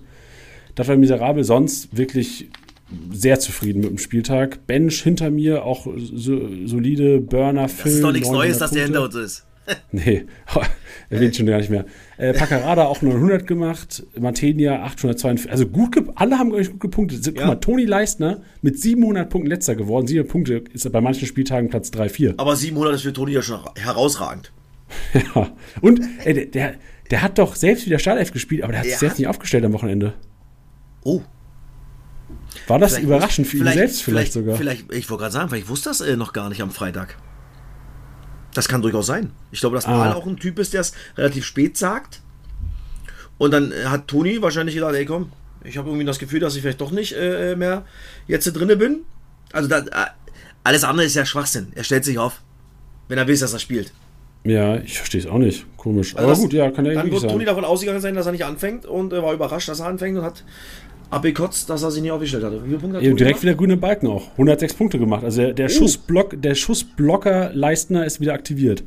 Das 0.73 0.87
war 0.87 0.97
miserabel. 0.97 1.43
Sonst 1.43 1.95
wirklich 1.95 2.49
sehr 3.11 3.39
zufrieden 3.39 3.81
mit 3.81 3.89
dem 3.89 3.97
Spieltag. 3.97 4.67
Bench 4.67 5.01
hinter 5.01 5.31
mir, 5.31 5.63
auch 5.65 5.87
so, 5.97 6.49
solide 6.65 7.19
Burner, 7.19 7.67
Film. 7.67 7.85
Das 7.85 7.93
ist 7.93 8.03
doch 8.03 8.11
nichts 8.11 8.29
Neues, 8.29 8.57
dass 8.59 8.71
der 8.71 8.83
hinter 8.83 9.03
uns 9.03 9.15
ist. 9.15 9.45
nee, 9.91 10.25
erwähnt 11.09 11.35
schon 11.35 11.45
gar 11.45 11.57
nicht 11.57 11.69
mehr. 11.69 11.85
Äh, 12.17 12.33
Paccarada 12.33 12.85
auch 12.85 13.01
900 13.01 13.47
gemacht, 13.47 14.05
Martenia 14.17 14.83
842. 14.83 15.51
Also 15.51 15.65
gut, 15.65 15.95
alle 16.15 16.37
haben 16.37 16.51
euch 16.51 16.71
gut 16.71 16.79
gepunktet. 16.81 17.23
Guck 17.25 17.37
ja. 17.37 17.47
mal, 17.47 17.55
Toni 17.55 17.85
Leistner 17.85 18.41
mit 18.61 18.79
700 18.79 19.29
Punkten 19.29 19.49
letzter 19.49 19.75
geworden. 19.75 20.07
700 20.07 20.31
Punkte 20.31 20.63
ist 20.71 20.91
bei 20.91 21.01
manchen 21.01 21.27
Spieltagen 21.27 21.69
Platz 21.69 21.91
3, 21.91 22.09
4. 22.09 22.33
Aber 22.37 22.55
700 22.55 22.95
ist 22.95 23.01
für 23.01 23.13
Toni 23.13 23.31
ja 23.31 23.41
schon 23.41 23.59
herausragend. 23.75 24.51
ja. 25.13 25.51
Und 25.81 26.01
ey, 26.23 26.49
der, 26.49 26.75
der, 27.09 27.21
hat 27.21 27.39
doch 27.39 27.55
selbst 27.55 27.85
wieder 27.85 27.99
Startelf 27.99 28.31
gespielt, 28.31 28.63
aber 28.63 28.71
der 28.71 28.81
hat 28.81 28.87
sich 28.87 28.97
selbst 28.97 29.17
nicht 29.17 29.27
aufgestellt 29.27 29.65
am 29.65 29.73
Wochenende. 29.73 30.13
Oh. 31.03 31.21
War 32.67 32.79
das 32.79 32.93
vielleicht 32.93 33.05
überraschend 33.05 33.47
für 33.47 33.57
ihn 33.57 33.63
selbst 33.63 34.01
vielleicht, 34.01 34.03
vielleicht, 34.03 34.33
sogar? 34.33 34.55
Vielleicht, 34.57 34.91
ich 34.91 35.09
wollte 35.09 35.21
gerade 35.21 35.33
sagen, 35.33 35.49
vielleicht 35.49 35.69
wusste 35.69 35.89
das 35.89 36.01
äh, 36.01 36.15
noch 36.15 36.33
gar 36.33 36.49
nicht 36.49 36.61
am 36.61 36.71
Freitag. 36.71 37.17
Das 38.53 38.67
kann 38.67 38.81
durchaus 38.81 39.05
sein. 39.05 39.31
Ich 39.51 39.59
glaube, 39.59 39.75
dass 39.75 39.85
Paul 39.85 40.07
ah. 40.07 40.13
auch 40.13 40.25
ein 40.25 40.37
Typ 40.37 40.59
ist, 40.59 40.73
der 40.73 40.81
es 40.81 40.93
relativ 41.17 41.45
spät 41.45 41.77
sagt. 41.77 42.21
Und 43.37 43.51
dann 43.51 43.71
äh, 43.71 43.85
hat 43.85 44.07
Toni 44.07 44.41
wahrscheinlich 44.41 44.75
gedacht, 44.75 44.95
ey 44.95 45.05
komm, 45.05 45.31
ich 45.63 45.77
habe 45.77 45.89
irgendwie 45.89 46.05
das 46.05 46.19
Gefühl, 46.19 46.39
dass 46.39 46.55
ich 46.55 46.61
vielleicht 46.61 46.81
doch 46.81 46.91
nicht 46.91 47.13
äh, 47.13 47.51
äh 47.51 47.55
mehr 47.55 47.85
jetzt 48.27 48.45
drinne 48.45 48.77
bin. 48.77 49.01
Also 49.51 49.67
da, 49.67 49.79
äh, 49.79 50.09
alles 50.63 50.83
andere 50.83 51.05
ist 51.05 51.15
ja 51.15 51.25
Schwachsinn. 51.25 51.71
Er 51.75 51.83
stellt 51.83 52.05
sich 52.05 52.17
auf, 52.17 52.41
wenn 53.07 53.17
er 53.17 53.27
weiß, 53.27 53.41
dass 53.41 53.53
er 53.53 53.59
spielt. 53.59 53.91
Ja, 54.45 54.77
ich 54.77 54.97
verstehe 54.97 55.21
es 55.21 55.27
auch 55.27 55.37
nicht. 55.37 55.65
Komisch. 55.75 56.15
Also 56.15 56.23
Aber 56.23 56.31
das, 56.31 56.39
gut, 56.39 56.53
ja, 56.53 56.69
kann 56.71 56.85
ja 56.85 56.93
Dann 56.93 57.11
wird 57.11 57.29
Toni 57.29 57.45
davon 57.45 57.65
ausgegangen 57.65 57.99
sein, 57.99 58.15
dass 58.15 58.25
er 58.25 58.31
nicht 58.31 58.45
anfängt 58.45 58.85
und 58.85 59.11
äh, 59.11 59.21
war 59.21 59.33
überrascht, 59.33 59.67
dass 59.69 59.79
er 59.79 59.87
anfängt 59.87 60.17
und 60.17 60.23
hat 60.23 60.43
abgekotzt, 61.15 61.69
dass 61.69 61.81
er 61.81 61.91
sich 61.91 62.01
nicht 62.01 62.11
aufgestellt 62.11 62.43
hatte. 62.43 62.61
Wie 62.63 62.67
viele 62.67 62.79
Punkte 62.79 62.97
hat 62.97 63.03
ja, 63.03 63.13
direkt 63.13 63.41
wieder 63.41 63.55
grüne 63.55 63.77
Balken 63.77 64.07
auch. 64.07 64.31
106 64.31 64.73
Punkte 64.73 64.99
gemacht. 64.99 65.23
Also 65.23 65.41
der, 65.41 65.53
der, 65.53 65.65
uh. 65.67 65.69
Schussblock, 65.69 66.41
der 66.41 66.55
Schussblocker 66.55 67.51
Leistner 67.53 68.05
ist 68.05 68.19
wieder 68.19 68.33
aktiviert. 68.33 68.83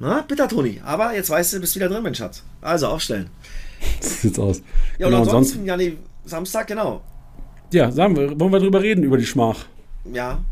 Na, 0.00 0.22
bitter, 0.22 0.48
Toni. 0.48 0.80
Aber 0.84 1.14
jetzt 1.14 1.30
weißt 1.30 1.52
du, 1.52 1.56
du 1.58 1.60
bist 1.60 1.76
wieder 1.76 1.88
drin, 1.88 2.02
mein 2.02 2.14
Schatz. 2.14 2.42
Also 2.60 2.88
aufstellen. 2.88 3.28
Das 4.00 4.22
sieht's 4.22 4.38
aus. 4.38 4.62
Ja, 4.98 5.06
und 5.06 5.12
genau, 5.12 5.24
ansonsten, 5.24 5.66
ja, 5.66 5.76
nee, 5.76 5.98
Samstag, 6.24 6.68
genau. 6.68 7.02
Ja, 7.70 7.90
sagen 7.90 8.16
wir, 8.16 8.40
wollen 8.40 8.50
wir 8.50 8.58
drüber 8.58 8.80
reden, 8.80 9.04
über 9.04 9.18
die 9.18 9.26
Schmach. 9.26 9.66
Ja. 10.10 10.42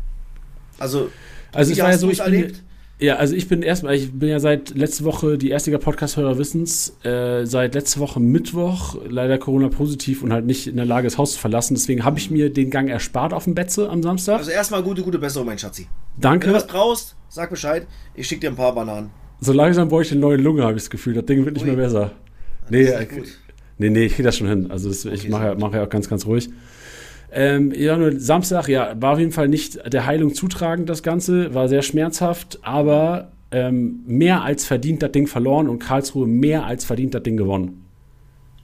Also, 0.77 1.09
also 1.51 1.71
es 1.71 1.79
war 1.79 1.89
ja 1.89 1.97
so, 1.97 2.11
ich 2.11 2.19
erlebt? 2.19 2.57
bin, 2.57 2.61
ja, 2.99 3.15
also 3.15 3.35
ich 3.35 3.47
bin 3.47 3.63
erstmal, 3.63 3.95
ich 3.95 4.11
bin 4.11 4.29
ja 4.29 4.39
seit 4.39 4.75
letzte 4.75 5.03
Woche, 5.03 5.37
die 5.37 5.49
erste 5.49 5.77
Podcast-Hörer 5.77 6.37
wissens, 6.37 6.95
äh, 7.03 7.45
seit 7.45 7.73
letzte 7.73 7.99
Woche 7.99 8.19
Mittwoch 8.19 8.95
leider 9.07 9.37
Corona-positiv 9.37 10.23
und 10.23 10.31
halt 10.31 10.45
nicht 10.45 10.67
in 10.67 10.75
der 10.75 10.85
Lage, 10.85 11.07
das 11.07 11.17
Haus 11.17 11.33
zu 11.33 11.39
verlassen. 11.39 11.73
Deswegen 11.73 12.05
habe 12.05 12.19
ich 12.19 12.29
mir 12.29 12.51
den 12.51 12.69
Gang 12.69 12.89
erspart 12.89 13.33
auf 13.33 13.45
dem 13.45 13.55
Betze 13.55 13.89
am 13.89 14.03
Samstag. 14.03 14.37
Also 14.37 14.51
erstmal 14.51 14.83
gute, 14.83 15.01
gute 15.01 15.19
Besserung, 15.19 15.47
mein 15.47 15.57
Schatzi. 15.57 15.87
Danke. 16.17 16.47
Wenn 16.47 16.53
du 16.53 16.59
was 16.59 16.67
brauchst, 16.67 17.15
sag 17.29 17.49
Bescheid. 17.49 17.87
Ich 18.13 18.27
schicke 18.27 18.41
dir 18.41 18.49
ein 18.51 18.55
paar 18.55 18.73
Bananen. 18.75 19.09
So 19.41 19.51
langsam 19.51 19.89
brauche 19.89 20.03
ich 20.03 20.11
eine 20.11 20.21
neue 20.21 20.37
Lunge, 20.37 20.63
habe 20.63 20.73
ich 20.73 20.83
das 20.83 20.89
Gefühl. 20.89 21.15
Das 21.15 21.25
Ding 21.25 21.43
wird 21.43 21.55
nicht 21.55 21.63
Ui. 21.63 21.71
mehr 21.71 21.83
besser. 21.83 22.11
Nee, 22.69 22.83
äh, 22.83 23.07
nee, 23.79 23.89
nee, 23.89 24.05
ich 24.05 24.13
kriege 24.13 24.23
das 24.23 24.37
schon 24.37 24.47
hin. 24.47 24.71
Also 24.71 24.87
das, 24.87 25.05
okay, 25.05 25.15
ich 25.15 25.29
mache 25.29 25.47
ja, 25.47 25.55
mach 25.55 25.73
ja 25.73 25.83
auch 25.83 25.89
ganz, 25.89 26.07
ganz 26.07 26.25
ruhig. 26.25 26.49
Ähm, 27.35 27.73
ja, 27.75 27.97
nur 27.97 28.19
Samstag, 28.19 28.67
ja, 28.67 28.93
war 29.01 29.13
auf 29.13 29.19
jeden 29.19 29.31
Fall 29.31 29.47
nicht 29.47 29.79
der 29.91 30.05
Heilung 30.05 30.35
zutragend, 30.35 30.87
das 30.87 31.01
Ganze. 31.01 31.53
War 31.53 31.67
sehr 31.67 31.81
schmerzhaft, 31.81 32.59
aber 32.61 33.31
ähm, 33.51 34.01
mehr 34.05 34.43
als 34.43 34.65
verdient 34.65 35.01
das 35.01 35.11
Ding 35.11 35.25
verloren 35.27 35.67
und 35.67 35.79
Karlsruhe 35.79 36.27
mehr 36.27 36.65
als 36.65 36.85
verdient 36.85 37.15
das 37.15 37.23
Ding 37.23 37.37
gewonnen. 37.37 37.85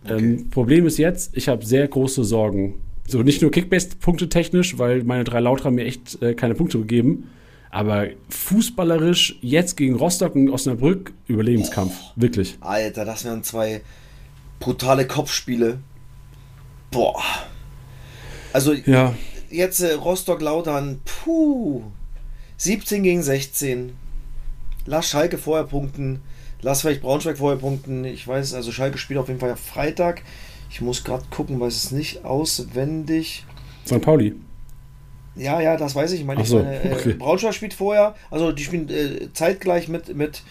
Okay. 0.04 0.18
Ähm, 0.18 0.50
Problem 0.50 0.86
ist 0.86 0.98
jetzt, 0.98 1.36
ich 1.36 1.48
habe 1.48 1.66
sehr 1.66 1.88
große 1.88 2.24
Sorgen. 2.24 2.76
So 3.08 3.24
nicht 3.24 3.42
nur 3.42 3.50
Kickbase-Punkte 3.50 4.30
technisch, 4.30 4.78
weil 4.78 5.04
meine 5.04 5.24
drei 5.24 5.40
Lauter 5.40 5.72
mir 5.72 5.86
echt 5.86 6.22
äh, 6.22 6.36
keine 6.36 6.54
Punkte 6.54 6.78
gegeben, 6.78 7.30
aber 7.72 8.08
fußballerisch 8.30 9.40
jetzt 9.42 9.78
gegen 9.78 9.96
Rostock 9.96 10.36
und 10.36 10.50
Osnabrück 10.50 11.12
Überlebenskampf. 11.28 11.94
Oh, 12.00 12.12
Wirklich. 12.16 12.58
Alter, 12.62 13.06
das 13.06 13.26
wären 13.26 13.44
zwei 13.44 13.82
brutale 14.60 15.08
Kopfspiele. 15.08 15.80
Boah. 16.92 17.22
Also 18.54 18.74
ja. 18.74 19.14
jetzt 19.50 19.80
äh, 19.82 19.94
Rostock-Lautern, 19.94 21.02
puh. 21.06 21.84
17 22.58 23.04
gegen 23.04 23.24
16. 23.24 23.94
Lass 24.86 25.10
Schalke 25.10 25.38
vorher 25.38 25.66
punkten. 25.66 26.22
Lass 26.62 26.82
vielleicht 26.82 27.02
Braunschweig 27.02 27.38
vorher 27.38 27.60
punkten. 27.60 28.04
Ich 28.04 28.28
weiß, 28.28 28.54
also 28.54 28.72
Schalke 28.72 28.98
spielt 28.98 29.20
auf 29.20 29.28
jeden 29.28 29.40
Fall 29.40 29.56
Freitag. 29.56 30.24
Ich 30.70 30.82
muss 30.82 31.04
gerade 31.04 31.24
gucken, 31.30 31.60
weiß 31.60 31.76
es 31.76 31.92
nicht 31.92 32.26
auswendig. 32.26 33.46
St. 33.86 34.02
Pauli. 34.02 34.36
Ja, 35.36 35.62
ja, 35.62 35.78
das 35.78 35.96
weiß 35.96 36.12
ich. 36.12 36.22
Ich 36.22 36.26
meine, 36.26 36.44
so, 36.44 36.58
meine 36.58 36.84
äh, 36.84 36.94
okay. 36.94 37.14
Braunschweig 37.14 37.54
spielt 37.54 37.74
vorher. 37.74 38.16
Also 38.30 38.52
die 38.52 38.64
spielen 38.64 38.90
äh, 38.90 39.32
zeitgleich 39.34 39.88
mit, 39.88 40.14
mit, 40.16 40.44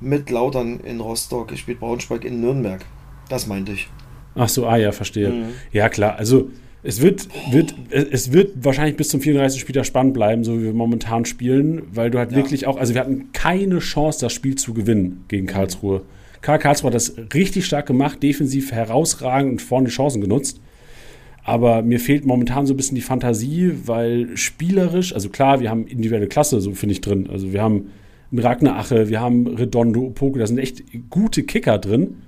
mit 0.00 0.30
Lautern 0.30 0.80
in 0.80 1.00
Rostock. 1.00 1.50
Ich 1.52 1.60
spiele 1.60 1.78
Braunschweig 1.78 2.24
in 2.24 2.40
Nürnberg. 2.40 2.84
Das 3.28 3.46
meinte 3.46 3.72
ich. 3.72 3.88
Ach 4.36 4.48
so, 4.48 4.66
ah 4.66 4.76
ja, 4.76 4.92
verstehe. 4.92 5.30
Mhm. 5.30 5.54
Ja, 5.72 5.88
klar. 5.88 6.16
Also 6.16 6.50
es 6.82 7.02
wird, 7.02 7.28
wird, 7.50 7.74
es 7.90 8.32
wird 8.32 8.64
wahrscheinlich 8.64 8.96
bis 8.96 9.08
zum 9.08 9.20
34. 9.20 9.60
Spieltag 9.60 9.84
spannend 9.84 10.14
bleiben, 10.14 10.44
so 10.44 10.58
wie 10.58 10.64
wir 10.64 10.72
momentan 10.72 11.24
spielen, 11.24 11.82
weil 11.92 12.10
du 12.10 12.18
halt 12.18 12.30
ja. 12.30 12.36
wirklich 12.36 12.66
auch, 12.66 12.76
also 12.76 12.94
wir 12.94 13.00
hatten 13.00 13.32
keine 13.32 13.80
Chance, 13.80 14.20
das 14.20 14.32
Spiel 14.32 14.54
zu 14.54 14.74
gewinnen 14.74 15.24
gegen 15.28 15.46
Karlsruhe. 15.46 16.02
Karl 16.40 16.60
Karlsruhe 16.60 16.88
hat 16.88 16.94
das 16.94 17.14
richtig 17.34 17.66
stark 17.66 17.86
gemacht, 17.86 18.22
defensiv 18.22 18.70
herausragend 18.70 19.52
und 19.52 19.62
vorne 19.62 19.88
die 19.88 19.94
Chancen 19.94 20.20
genutzt. 20.20 20.60
Aber 21.42 21.82
mir 21.82 21.98
fehlt 21.98 22.26
momentan 22.26 22.66
so 22.66 22.74
ein 22.74 22.76
bisschen 22.76 22.94
die 22.94 23.00
Fantasie, 23.00 23.72
weil 23.86 24.36
spielerisch, 24.36 25.14
also 25.14 25.30
klar, 25.30 25.60
wir 25.60 25.70
haben 25.70 25.86
individuelle 25.86 26.28
Klasse, 26.28 26.60
so 26.60 26.72
finde 26.72 26.92
ich 26.92 27.00
drin. 27.00 27.28
Also 27.30 27.52
wir 27.52 27.62
haben 27.62 27.90
einen 28.30 28.40
Ragnar 28.40 28.78
Ache, 28.78 29.08
wir 29.08 29.20
haben 29.20 29.46
Redondo, 29.46 30.02
Opoke, 30.02 30.38
da 30.38 30.46
sind 30.46 30.58
echt 30.58 30.84
gute 31.10 31.42
Kicker 31.42 31.78
drin. 31.78 32.18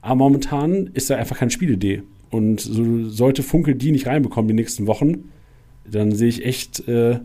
Aber 0.00 0.14
momentan 0.14 0.90
ist 0.94 1.10
da 1.10 1.16
einfach 1.16 1.38
keine 1.38 1.50
Spielidee. 1.50 2.02
Und 2.30 2.60
so 2.60 3.08
sollte 3.08 3.42
Funkel 3.42 3.74
die 3.74 3.92
nicht 3.92 4.06
reinbekommen 4.06 4.48
die 4.48 4.54
nächsten 4.54 4.86
Wochen, 4.86 5.30
dann 5.86 6.14
sehe 6.14 6.28
ich 6.28 6.44
echt 6.44 6.86
äh, 6.88 7.20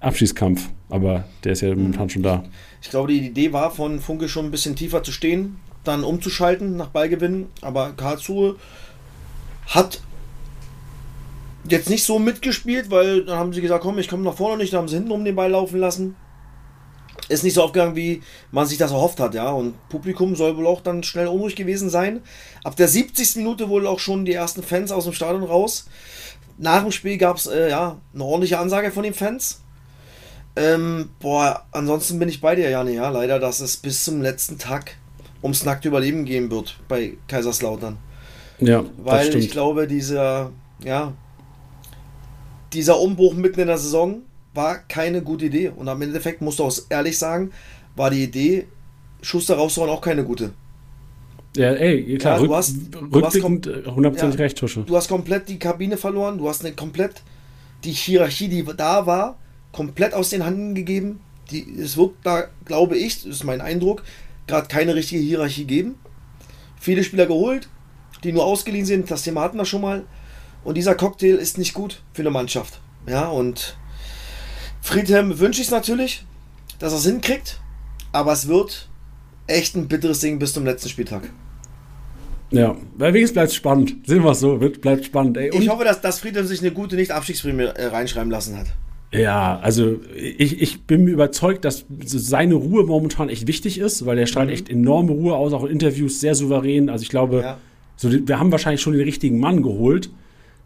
Abschießkampf. 0.00 0.70
Aber 0.88 1.24
der 1.44 1.52
ist 1.52 1.60
ja 1.60 1.74
momentan 1.74 2.10
schon 2.10 2.22
da. 2.22 2.44
Ich 2.82 2.90
glaube, 2.90 3.12
die 3.12 3.26
Idee 3.26 3.52
war 3.52 3.70
von 3.70 4.00
Funkel 4.00 4.28
schon 4.28 4.46
ein 4.46 4.50
bisschen 4.50 4.74
tiefer 4.74 5.02
zu 5.02 5.12
stehen, 5.12 5.56
dann 5.84 6.02
umzuschalten 6.02 6.76
nach 6.76 6.88
Ballgewinn. 6.88 7.46
Aber 7.60 7.92
Karlsruhe 7.92 8.56
hat 9.66 10.00
jetzt 11.68 11.90
nicht 11.90 12.04
so 12.04 12.18
mitgespielt, 12.18 12.90
weil 12.90 13.24
dann 13.24 13.38
haben 13.38 13.52
sie 13.52 13.60
gesagt, 13.60 13.82
komm, 13.82 13.98
ich 13.98 14.08
komme 14.08 14.24
nach 14.24 14.34
vorne 14.34 14.62
nicht, 14.62 14.72
dann 14.72 14.80
haben 14.80 14.88
sie 14.88 14.96
hinten 14.96 15.12
um 15.12 15.24
den 15.24 15.36
Ball 15.36 15.50
laufen 15.50 15.78
lassen 15.78 16.16
ist 17.28 17.44
nicht 17.44 17.54
so 17.54 17.62
aufgegangen, 17.62 17.96
wie 17.96 18.22
man 18.50 18.66
sich 18.66 18.78
das 18.78 18.90
erhofft 18.90 19.20
hat, 19.20 19.34
ja. 19.34 19.50
Und 19.50 19.74
Publikum 19.88 20.34
soll 20.34 20.56
wohl 20.56 20.66
auch 20.66 20.80
dann 20.80 21.02
schnell 21.02 21.28
unruhig 21.28 21.56
gewesen 21.56 21.88
sein. 21.88 22.20
Ab 22.64 22.76
der 22.76 22.88
70. 22.88 23.36
Minute 23.36 23.68
wohl 23.68 23.86
auch 23.86 24.00
schon 24.00 24.24
die 24.24 24.32
ersten 24.32 24.62
Fans 24.62 24.90
aus 24.92 25.04
dem 25.04 25.12
Stadion 25.12 25.44
raus. 25.44 25.86
Nach 26.58 26.82
dem 26.82 26.92
Spiel 26.92 27.16
gab 27.18 27.36
es 27.36 27.46
äh, 27.46 27.70
ja, 27.70 28.00
eine 28.12 28.24
ordentliche 28.24 28.58
Ansage 28.58 28.90
von 28.90 29.04
den 29.04 29.14
Fans. 29.14 29.60
Ähm, 30.56 31.10
boah, 31.20 31.64
ansonsten 31.70 32.18
bin 32.18 32.28
ich 32.28 32.40
bei 32.40 32.56
dir, 32.56 32.68
Janne, 32.68 32.92
ja. 32.92 33.08
Leider, 33.08 33.38
dass 33.38 33.60
es 33.60 33.76
bis 33.76 34.04
zum 34.04 34.20
letzten 34.20 34.58
Tag 34.58 34.96
ums 35.42 35.64
nackte 35.64 35.88
Überleben 35.88 36.24
gehen 36.24 36.50
wird 36.50 36.78
bei 36.88 37.16
Kaiserslautern. 37.28 37.98
Ja, 38.58 38.84
weil 38.98 39.34
ich 39.36 39.50
glaube, 39.50 39.86
dieser, 39.86 40.52
ja, 40.84 41.14
dieser 42.72 43.00
Umbruch 43.00 43.34
mitten 43.34 43.60
in 43.60 43.68
der 43.68 43.78
Saison 43.78 44.22
war 44.54 44.78
keine 44.78 45.22
gute 45.22 45.46
Idee. 45.46 45.68
Und 45.68 45.88
am 45.88 46.02
Endeffekt 46.02 46.40
musst 46.42 46.58
du 46.58 46.64
auch 46.64 46.76
ehrlich 46.88 47.18
sagen, 47.18 47.50
war 47.96 48.10
die 48.10 48.24
Idee, 48.24 48.66
Schuster 49.22 49.56
rauszuhauen, 49.56 49.90
auch 49.90 50.00
keine 50.00 50.24
gute. 50.24 50.52
Ja, 51.56 51.72
ey, 51.72 52.16
klar, 52.18 52.40
ja, 52.40 52.46
du 52.46 52.54
hast, 52.54 52.76
rückblickend 53.12 53.66
100% 53.66 54.16
ja, 54.16 54.28
recht, 54.36 54.56
Tusche. 54.56 54.82
Du 54.82 54.96
hast 54.96 55.08
komplett 55.08 55.48
die 55.48 55.58
Kabine 55.58 55.96
verloren, 55.96 56.38
du 56.38 56.48
hast 56.48 56.64
eine 56.64 56.74
komplett 56.74 57.22
die 57.82 57.92
Hierarchie, 57.92 58.48
die 58.48 58.64
da 58.76 59.06
war, 59.06 59.36
komplett 59.72 60.14
aus 60.14 60.30
den 60.30 60.44
Händen 60.44 60.74
gegeben. 60.74 61.20
Die, 61.50 61.66
es 61.80 61.96
wird 61.96 62.12
da, 62.22 62.44
glaube 62.64 62.96
ich, 62.96 63.24
das 63.24 63.36
ist 63.36 63.44
mein 63.44 63.60
Eindruck, 63.60 64.04
gerade 64.46 64.68
keine 64.68 64.94
richtige 64.94 65.22
Hierarchie 65.22 65.64
geben. 65.64 65.96
Viele 66.78 67.02
Spieler 67.02 67.26
geholt, 67.26 67.68
die 68.22 68.32
nur 68.32 68.44
ausgeliehen 68.44 68.86
sind, 68.86 69.10
das 69.10 69.22
Thema 69.22 69.40
hatten 69.40 69.58
wir 69.58 69.64
schon 69.64 69.82
mal. 69.82 70.04
Und 70.62 70.76
dieser 70.76 70.94
Cocktail 70.94 71.34
ist 71.34 71.58
nicht 71.58 71.74
gut 71.74 72.02
für 72.12 72.22
eine 72.22 72.30
Mannschaft. 72.30 72.80
Ja, 73.08 73.28
und 73.28 73.76
Friedhelm 74.82 75.38
wünsche 75.38 75.60
ich 75.60 75.68
es 75.68 75.72
natürlich, 75.72 76.24
dass 76.78 76.92
er 76.92 76.98
es 76.98 77.06
hinkriegt, 77.06 77.60
aber 78.12 78.32
es 78.32 78.48
wird 78.48 78.88
echt 79.46 79.76
ein 79.76 79.88
bitteres 79.88 80.20
Ding 80.20 80.38
bis 80.38 80.52
zum 80.52 80.64
letzten 80.64 80.88
Spieltag. 80.88 81.30
Ja, 82.50 82.76
weil 82.96 83.14
wenigstens 83.14 83.34
bleibt 83.34 83.52
spannend. 83.52 83.96
Sehen 84.06 84.24
wir 84.24 84.30
es 84.30 84.40
so, 84.40 84.60
wird, 84.60 84.80
bleibt 84.80 85.04
spannend. 85.04 85.36
Ey, 85.36 85.50
ich 85.52 85.68
hoffe, 85.68 85.84
dass, 85.84 86.00
dass 86.00 86.18
Friedhelm 86.18 86.46
sich 86.46 86.60
eine 86.60 86.72
gute 86.72 86.96
Nicht-Abstiegsprämie 86.96 87.64
äh, 87.64 87.86
reinschreiben 87.86 88.30
lassen 88.30 88.58
hat. 88.58 88.66
Ja, 89.12 89.58
also 89.60 89.98
ich, 90.16 90.60
ich 90.60 90.82
bin 90.82 91.08
überzeugt, 91.08 91.64
dass 91.64 91.84
seine 92.04 92.54
Ruhe 92.54 92.84
momentan 92.84 93.28
echt 93.28 93.46
wichtig 93.48 93.78
ist, 93.78 94.06
weil 94.06 94.18
er 94.18 94.26
strahlt 94.26 94.48
mhm. 94.48 94.54
echt 94.54 94.68
enorme 94.68 95.12
Ruhe 95.12 95.34
aus, 95.34 95.52
auch 95.52 95.64
in 95.64 95.72
Interviews 95.72 96.20
sehr 96.20 96.34
souverän. 96.34 96.88
Also 96.88 97.02
ich 97.02 97.08
glaube, 97.08 97.40
ja. 97.40 97.58
so, 97.96 98.10
wir 98.10 98.38
haben 98.38 98.52
wahrscheinlich 98.52 98.80
schon 98.80 98.92
den 98.92 99.02
richtigen 99.02 99.38
Mann 99.38 99.62
geholt. 99.62 100.10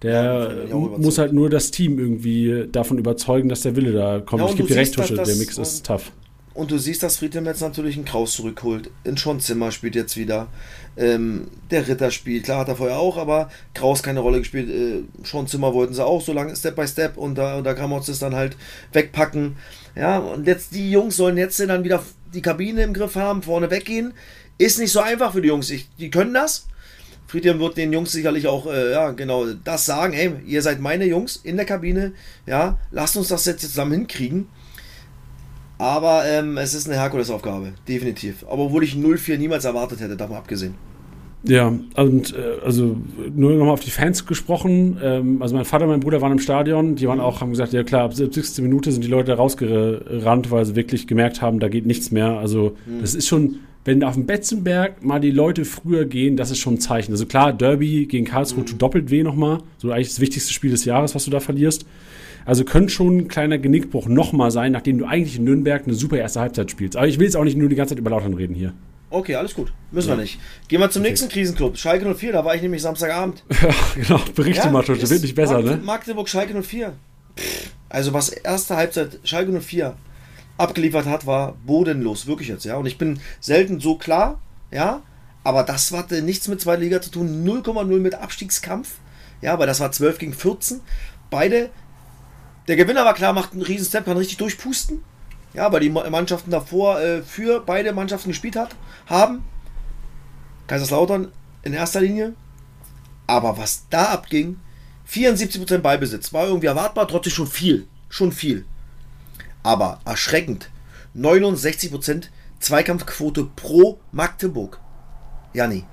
Der 0.04 0.66
ja, 0.68 0.76
muss 0.76 1.18
halt 1.18 1.32
nur 1.32 1.48
das 1.48 1.70
Team 1.70 1.98
irgendwie 1.98 2.68
davon 2.70 2.98
überzeugen, 2.98 3.48
dass 3.48 3.62
der 3.62 3.74
Wille 3.74 3.92
da 3.92 4.20
kommt. 4.20 4.42
Ja, 4.42 4.48
ich 4.48 4.56
gebe 4.56 4.68
dir 4.68 4.76
recht, 4.76 4.94
Tusche, 4.94 5.14
der 5.14 5.34
Mix 5.36 5.56
ist 5.56 5.86
tough. 5.86 6.12
Und 6.54 6.70
du 6.70 6.78
siehst, 6.78 7.02
dass 7.02 7.16
Friedhelm 7.16 7.46
jetzt 7.46 7.62
natürlich 7.62 7.96
einen 7.96 8.04
Kraus 8.04 8.34
zurückholt. 8.34 8.90
In 9.02 9.16
Schon 9.16 9.40
Zimmer 9.40 9.72
spielt 9.72 9.96
jetzt 9.96 10.16
wieder. 10.16 10.46
Ähm, 10.96 11.48
der 11.72 11.88
Ritter 11.88 12.12
spielt. 12.12 12.44
Klar 12.44 12.60
hat 12.60 12.68
er 12.68 12.76
vorher 12.76 12.98
auch, 12.98 13.16
aber 13.16 13.50
Kraus 13.74 14.04
keine 14.04 14.20
Rolle 14.20 14.38
gespielt. 14.38 14.70
Äh, 14.70 15.02
Schon 15.24 15.48
Zimmer 15.48 15.74
wollten 15.74 15.94
sie 15.94 16.04
auch 16.04 16.22
so 16.22 16.32
lange 16.32 16.54
Step 16.54 16.76
by 16.76 16.86
Step 16.86 17.16
und 17.16 17.34
da, 17.36 17.56
und 17.56 17.64
da 17.64 17.74
kann 17.74 17.90
man 17.90 17.98
uns 17.98 18.06
das 18.06 18.20
dann 18.20 18.36
halt 18.36 18.56
wegpacken. 18.92 19.56
Ja, 19.96 20.18
und 20.18 20.46
jetzt 20.46 20.74
die 20.74 20.92
Jungs 20.92 21.16
sollen 21.16 21.36
jetzt 21.36 21.58
dann 21.58 21.82
wieder 21.82 22.04
die 22.32 22.42
Kabine 22.42 22.82
im 22.82 22.92
Griff 22.92 23.16
haben, 23.16 23.42
vorne 23.42 23.70
weggehen. 23.70 24.12
Ist 24.56 24.78
nicht 24.78 24.92
so 24.92 25.00
einfach 25.00 25.32
für 25.32 25.42
die 25.42 25.48
Jungs. 25.48 25.70
Ich, 25.70 25.88
die 25.98 26.10
können 26.10 26.34
das. 26.34 26.68
Friedhelm 27.34 27.58
wird 27.58 27.76
den 27.76 27.92
Jungs 27.92 28.12
sicherlich 28.12 28.46
auch, 28.46 28.72
äh, 28.72 28.92
ja, 28.92 29.10
genau 29.10 29.44
das 29.64 29.86
sagen. 29.86 30.12
Hey, 30.12 30.34
ihr 30.46 30.62
seid 30.62 30.80
meine 30.80 31.04
Jungs 31.04 31.40
in 31.42 31.56
der 31.56 31.66
Kabine. 31.66 32.12
Ja, 32.46 32.78
lasst 32.92 33.16
uns 33.16 33.26
das 33.26 33.44
jetzt 33.44 33.62
zusammen 33.62 33.90
hinkriegen. 33.90 34.46
Aber 35.76 36.24
ähm, 36.26 36.56
es 36.58 36.74
ist 36.74 36.88
eine 36.88 36.96
Herkulesaufgabe, 36.96 37.72
definitiv. 37.88 38.44
Aber 38.48 38.66
obwohl 38.66 38.84
ich 38.84 38.94
0-4 38.94 39.36
niemals 39.36 39.64
erwartet 39.64 39.98
hätte, 39.98 40.16
davon 40.16 40.36
abgesehen. 40.36 40.74
Ja, 41.42 41.76
und 41.96 42.36
äh, 42.36 42.64
also 42.64 42.96
nur 43.34 43.50
nochmal 43.54 43.74
auf 43.74 43.80
die 43.80 43.90
Fans 43.90 44.26
gesprochen. 44.26 44.98
Ähm, 45.02 45.42
also 45.42 45.56
mein 45.56 45.64
Vater 45.64 45.86
und 45.86 45.90
mein 45.90 46.00
Bruder 46.00 46.20
waren 46.20 46.30
im 46.30 46.38
Stadion, 46.38 46.94
die 46.94 47.08
waren 47.08 47.18
auch, 47.18 47.40
haben 47.40 47.50
gesagt, 47.50 47.72
ja 47.72 47.82
klar, 47.82 48.04
ab 48.04 48.14
70. 48.14 48.62
Minute 48.62 48.92
sind 48.92 49.02
die 49.02 49.10
Leute 49.10 49.32
rausgerannt, 49.32 50.52
weil 50.52 50.64
sie 50.64 50.76
wirklich 50.76 51.08
gemerkt 51.08 51.42
haben, 51.42 51.58
da 51.58 51.68
geht 51.68 51.84
nichts 51.84 52.12
mehr. 52.12 52.38
Also 52.38 52.76
mhm. 52.86 53.00
das 53.00 53.16
ist 53.16 53.26
schon, 53.26 53.56
wenn 53.84 54.02
auf 54.02 54.14
dem 54.14 54.26
Betzenberg 54.26 55.04
mal 55.04 55.20
die 55.20 55.30
Leute 55.30 55.64
früher 55.64 56.06
gehen, 56.06 56.36
das 56.36 56.50
ist 56.50 56.58
schon 56.58 56.74
ein 56.74 56.80
Zeichen. 56.80 57.12
Also 57.12 57.26
klar, 57.26 57.52
Derby 57.52 58.06
gegen 58.06 58.24
Karlsruhe 58.24 58.60
mhm. 58.60 58.66
tut 58.66 58.82
doppelt 58.82 59.10
weh 59.10 59.22
nochmal. 59.22 59.58
So 59.78 59.90
eigentlich 59.90 60.08
das 60.08 60.20
wichtigste 60.20 60.52
Spiel 60.52 60.70
des 60.70 60.84
Jahres, 60.84 61.14
was 61.14 61.24
du 61.24 61.30
da 61.30 61.40
verlierst. 61.40 61.86
Also 62.46 62.64
könnte 62.64 62.92
schon 62.92 63.16
ein 63.18 63.28
kleiner 63.28 63.58
Genickbruch 63.58 64.06
nochmal 64.06 64.50
sein, 64.50 64.72
nachdem 64.72 64.98
du 64.98 65.06
eigentlich 65.06 65.36
in 65.36 65.44
Nürnberg 65.44 65.84
eine 65.84 65.94
super 65.94 66.18
erste 66.18 66.40
Halbzeit 66.40 66.70
spielst. 66.70 66.96
Aber 66.96 67.06
ich 67.06 67.18
will 67.18 67.26
jetzt 67.26 67.36
auch 67.36 67.44
nicht 67.44 67.56
nur 67.56 67.68
die 67.68 67.76
ganze 67.76 67.94
Zeit 67.94 67.98
über 67.98 68.10
Lautern 68.10 68.34
reden 68.34 68.54
hier. 68.54 68.74
Okay, 69.10 69.36
alles 69.36 69.54
gut. 69.54 69.72
Müssen 69.92 70.08
ja. 70.08 70.16
wir 70.16 70.22
nicht. 70.22 70.38
Gehen 70.68 70.80
wir 70.80 70.90
zum 70.90 71.02
okay. 71.02 71.10
nächsten 71.10 71.28
Krisenclub. 71.28 71.78
Schalke 71.78 72.12
04, 72.12 72.32
da 72.32 72.44
war 72.44 72.54
ich 72.54 72.62
nämlich 72.62 72.82
Samstagabend. 72.82 73.44
Genau. 73.94 74.20
Berichte 74.34 74.66
ja, 74.66 74.72
mal, 74.72 74.82
das 74.82 75.08
wird 75.08 75.22
nicht 75.22 75.34
besser, 75.34 75.54
Magde 75.54 75.70
ne? 75.70 75.80
Magdeburg, 75.84 76.28
Schalke 76.28 76.60
04. 76.60 76.94
Also, 77.88 78.12
was 78.12 78.30
erste 78.30 78.76
Halbzeit 78.76 79.20
Schalke 79.22 79.52
04 79.60 79.94
abgeliefert 80.56 81.06
hat, 81.06 81.26
war 81.26 81.54
bodenlos. 81.66 82.26
Wirklich 82.26 82.48
jetzt, 82.48 82.64
ja. 82.64 82.76
Und 82.76 82.86
ich 82.86 82.98
bin 82.98 83.20
selten 83.40 83.80
so 83.80 83.96
klar, 83.96 84.40
ja. 84.70 85.02
Aber 85.42 85.62
das 85.62 85.92
hatte 85.92 86.22
nichts 86.22 86.48
mit 86.48 86.60
zweiter 86.60 86.80
Liga 86.80 87.02
zu 87.02 87.10
tun. 87.10 87.44
0,0 87.46 87.98
mit 87.98 88.14
Abstiegskampf. 88.14 88.96
Ja, 89.42 89.52
aber 89.52 89.66
das 89.66 89.80
war 89.80 89.92
12 89.92 90.18
gegen 90.18 90.32
14. 90.32 90.80
Beide 91.30 91.70
der 92.66 92.76
Gewinner 92.76 93.04
war 93.04 93.14
klar, 93.14 93.32
macht 93.32 93.52
einen 93.52 93.62
riesen 93.62 93.86
Step, 93.86 94.06
kann 94.06 94.16
richtig 94.16 94.38
durchpusten. 94.38 95.02
Ja, 95.52 95.70
weil 95.70 95.80
die 95.80 95.90
Mannschaften 95.90 96.50
davor 96.50 97.00
äh, 97.00 97.22
für 97.22 97.60
beide 97.60 97.92
Mannschaften 97.92 98.30
gespielt 98.30 98.56
hat, 98.56 98.74
haben. 99.06 99.44
Kaiserslautern 100.66 101.30
in 101.62 101.74
erster 101.74 102.00
Linie. 102.00 102.34
Aber 103.26 103.56
was 103.58 103.84
da 103.90 104.06
abging, 104.06 104.58
74% 105.08 105.78
Beibesitz, 105.78 106.32
war 106.32 106.46
irgendwie 106.46 106.66
erwartbar, 106.66 107.06
trotzdem 107.06 107.32
schon 107.32 107.46
viel. 107.46 107.86
Schon 108.08 108.32
viel. 108.32 108.64
Aber 109.64 109.98
erschreckend, 110.04 110.70
69% 111.16 112.28
Zweikampfquote 112.60 113.44
pro 113.56 113.98
Magdeburg. 114.12 114.78
Janni, 115.52 115.84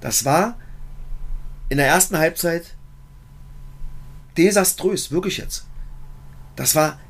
das 0.00 0.24
war 0.24 0.56
in 1.68 1.78
der 1.78 1.88
ersten 1.88 2.16
Halbzeit 2.16 2.76
desaströs, 4.36 5.10
wirklich 5.10 5.38
jetzt. 5.38 5.66
Das 6.54 6.74
war 6.74 7.00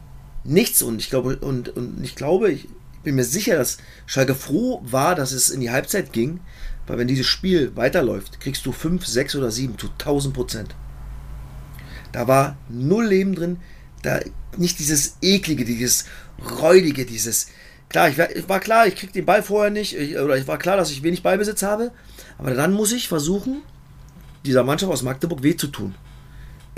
nichts 0.44 0.83
und 0.83 0.99
ich 0.99 1.11
glaube, 1.11 1.37
und, 1.37 1.68
und 1.68 2.03
ich 2.03 2.16
glaube, 2.16 2.51
ich 2.51 2.68
bin 3.03 3.14
mir 3.14 3.25
sicher, 3.25 3.57
dass 3.57 3.79
Schalke 4.07 4.35
froh 4.35 4.81
war, 4.85 5.14
dass 5.14 5.33
es 5.33 5.51
in 5.51 5.61
die 5.61 5.70
Halbzeit 5.70 6.12
ging, 6.12 6.40
weil 6.87 6.99
wenn 6.99 7.09
dieses 7.09 7.27
Spiel 7.27 7.77
weiterläuft, 7.77 8.40
kriegst 8.40 8.66
du 8.66 8.73
5, 8.73 9.07
6 9.07 9.37
oder 9.37 9.51
7 9.51 9.79
zu 9.79 9.88
1000 9.88 10.35
Prozent. 10.35 10.75
Da 12.12 12.27
war 12.27 12.57
null 12.68 13.07
Leben 13.07 13.35
drin, 13.35 13.61
da 14.03 14.20
nicht 14.57 14.79
dieses 14.79 15.17
eklige, 15.23 15.65
dieses 15.65 16.07
räudige, 16.61 17.05
dieses 17.05 17.49
klar, 17.89 18.09
ich 18.09 18.19
war, 18.19 18.35
ich 18.35 18.49
war 18.49 18.61
klar, 18.61 18.87
ich 18.87 18.97
krieg 18.97 19.13
den 19.13 19.27
Ball 19.27 19.43
vorher 19.43 19.71
nicht, 19.71 19.97
ich, 19.97 20.19
oder 20.19 20.37
ich 20.37 20.47
war 20.47 20.59
klar, 20.59 20.77
dass 20.77 20.91
ich 20.91 21.03
wenig 21.03 21.23
Ballbesitz 21.23 21.63
habe, 21.63 21.91
aber 22.39 22.55
dann 22.55 22.73
muss 22.73 22.93
ich 22.93 23.09
versuchen, 23.09 23.63
dieser 24.45 24.65
Mannschaft 24.65 24.93
aus 24.93 25.03
Magdeburg 25.03 25.43
weh 25.43 25.57
zu 25.57 25.69
tun 25.69 25.95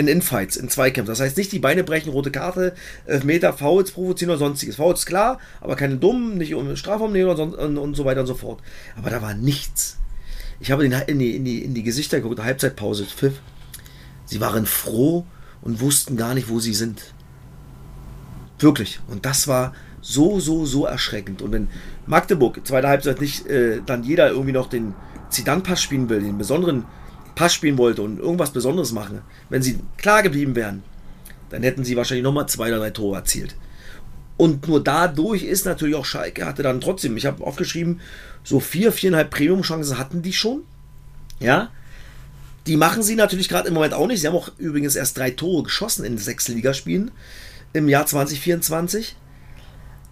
in 0.01 0.09
Infights, 0.09 0.57
in 0.57 0.69
Zweikämpfen. 0.69 1.13
Das 1.13 1.21
heißt 1.21 1.37
nicht 1.37 1.53
die 1.53 1.59
Beine 1.59 1.85
brechen, 1.85 2.11
rote 2.11 2.31
Karte, 2.31 2.75
Meter, 3.23 3.53
Fouls 3.53 3.93
provozieren 3.93 4.31
oder 4.31 4.39
sonstiges. 4.39 4.77
Fouls 4.77 5.05
klar, 5.05 5.39
aber 5.61 5.77
keine 5.77 5.97
dummen, 5.97 6.39
nicht 6.39 6.55
um 6.55 6.75
Strafraum 6.75 7.13
nehmen 7.13 7.29
und, 7.29 7.55
und, 7.55 7.79
und, 7.79 7.95
so 7.95 8.05
weiter 8.07 8.21
und 8.21 8.27
so 8.27 8.35
fort. 8.35 8.63
Aber 8.97 9.11
da 9.11 9.21
war 9.21 9.35
nichts. 9.35 9.99
Ich 10.59 10.71
habe 10.71 10.85
in 10.85 11.19
die, 11.19 11.31
in 11.31 11.45
die, 11.45 11.65
in 11.65 11.75
die 11.75 11.83
Gesichter 11.83 12.21
geguckt, 12.21 12.43
Halbzeitpause, 12.43 13.05
Pfiff. 13.05 13.41
Sie 14.25 14.41
waren 14.41 14.65
froh 14.65 15.27
und 15.61 15.81
wussten 15.81 16.17
gar 16.17 16.35
nicht, 16.35 16.49
wo 16.49 16.61
sie 16.61 16.75
sind. 16.75 17.13
Wirklich. 18.61 19.01
Und 19.09 19.27
das 19.27 19.49
war 19.49 19.75
so, 20.03 20.41
so, 20.41 20.65
so 20.67 20.87
erschreckend. 20.87 21.43
Und 21.43 21.53
wenn 21.53 21.69
Magdeburg 22.07 22.61
zweite 22.67 22.89
Halbzeit 22.89 23.21
nicht 23.21 23.47
äh, 23.47 23.81
dann 23.85 24.05
jeder 24.05 24.31
irgendwie 24.31 24.53
noch 24.53 24.69
den 24.69 24.95
Zidane-Pass 25.31 25.83
spielen 25.83 26.09
will, 26.09 26.21
den 26.21 26.39
besonderen 26.39 26.85
Pass 27.35 27.55
spielen 27.55 27.79
wollte 27.79 28.03
und 28.03 28.19
irgendwas 28.19 28.53
Besonderes 28.53 28.93
machen, 28.93 29.23
wenn 29.49 29.63
sie 29.63 29.79
klar 29.97 30.23
geblieben 30.23 30.55
wären, 30.55 30.83
dann 31.51 31.63
hätten 31.63 31.85
sie 31.85 31.97
wahrscheinlich 31.97 32.25
nochmal 32.25 32.49
zwei 32.49 32.69
oder 32.69 32.79
drei 32.79 32.91
Tore 32.91 33.17
erzielt. 33.17 33.57
Und 34.37 34.67
nur 34.69 34.83
dadurch 34.83 35.43
ist 35.43 35.67
natürlich 35.67 35.95
auch 35.95 36.05
Schalke, 36.05 36.47
hatte 36.47 36.63
dann 36.63 36.81
trotzdem, 36.81 37.17
ich 37.17 37.27
habe 37.27 37.45
aufgeschrieben, 37.45 38.01
so 38.43 38.59
vier, 38.59 38.91
viereinhalb 38.91 39.31
Premium-Chancen 39.31 39.99
hatten 39.99 40.23
die 40.23 40.33
schon. 40.33 40.63
Ja. 41.41 41.71
Die 42.67 42.77
machen 42.77 43.03
sie 43.03 43.17
natürlich 43.17 43.49
gerade 43.49 43.69
im 43.69 43.75
Moment 43.75 43.95
auch 43.95 44.07
nicht. 44.07 44.21
Sie 44.21 44.27
haben 44.27 44.37
auch 44.37 44.51
übrigens 44.59 44.97
erst 44.97 45.19
drei 45.19 45.31
Tore 45.31 45.65
geschossen 45.65 46.05
in 46.05 46.17
sechs 46.19 46.49
Ligaspielen 46.49 47.11
im 47.73 47.89
Jahr 47.89 48.07
2024. 48.07 49.17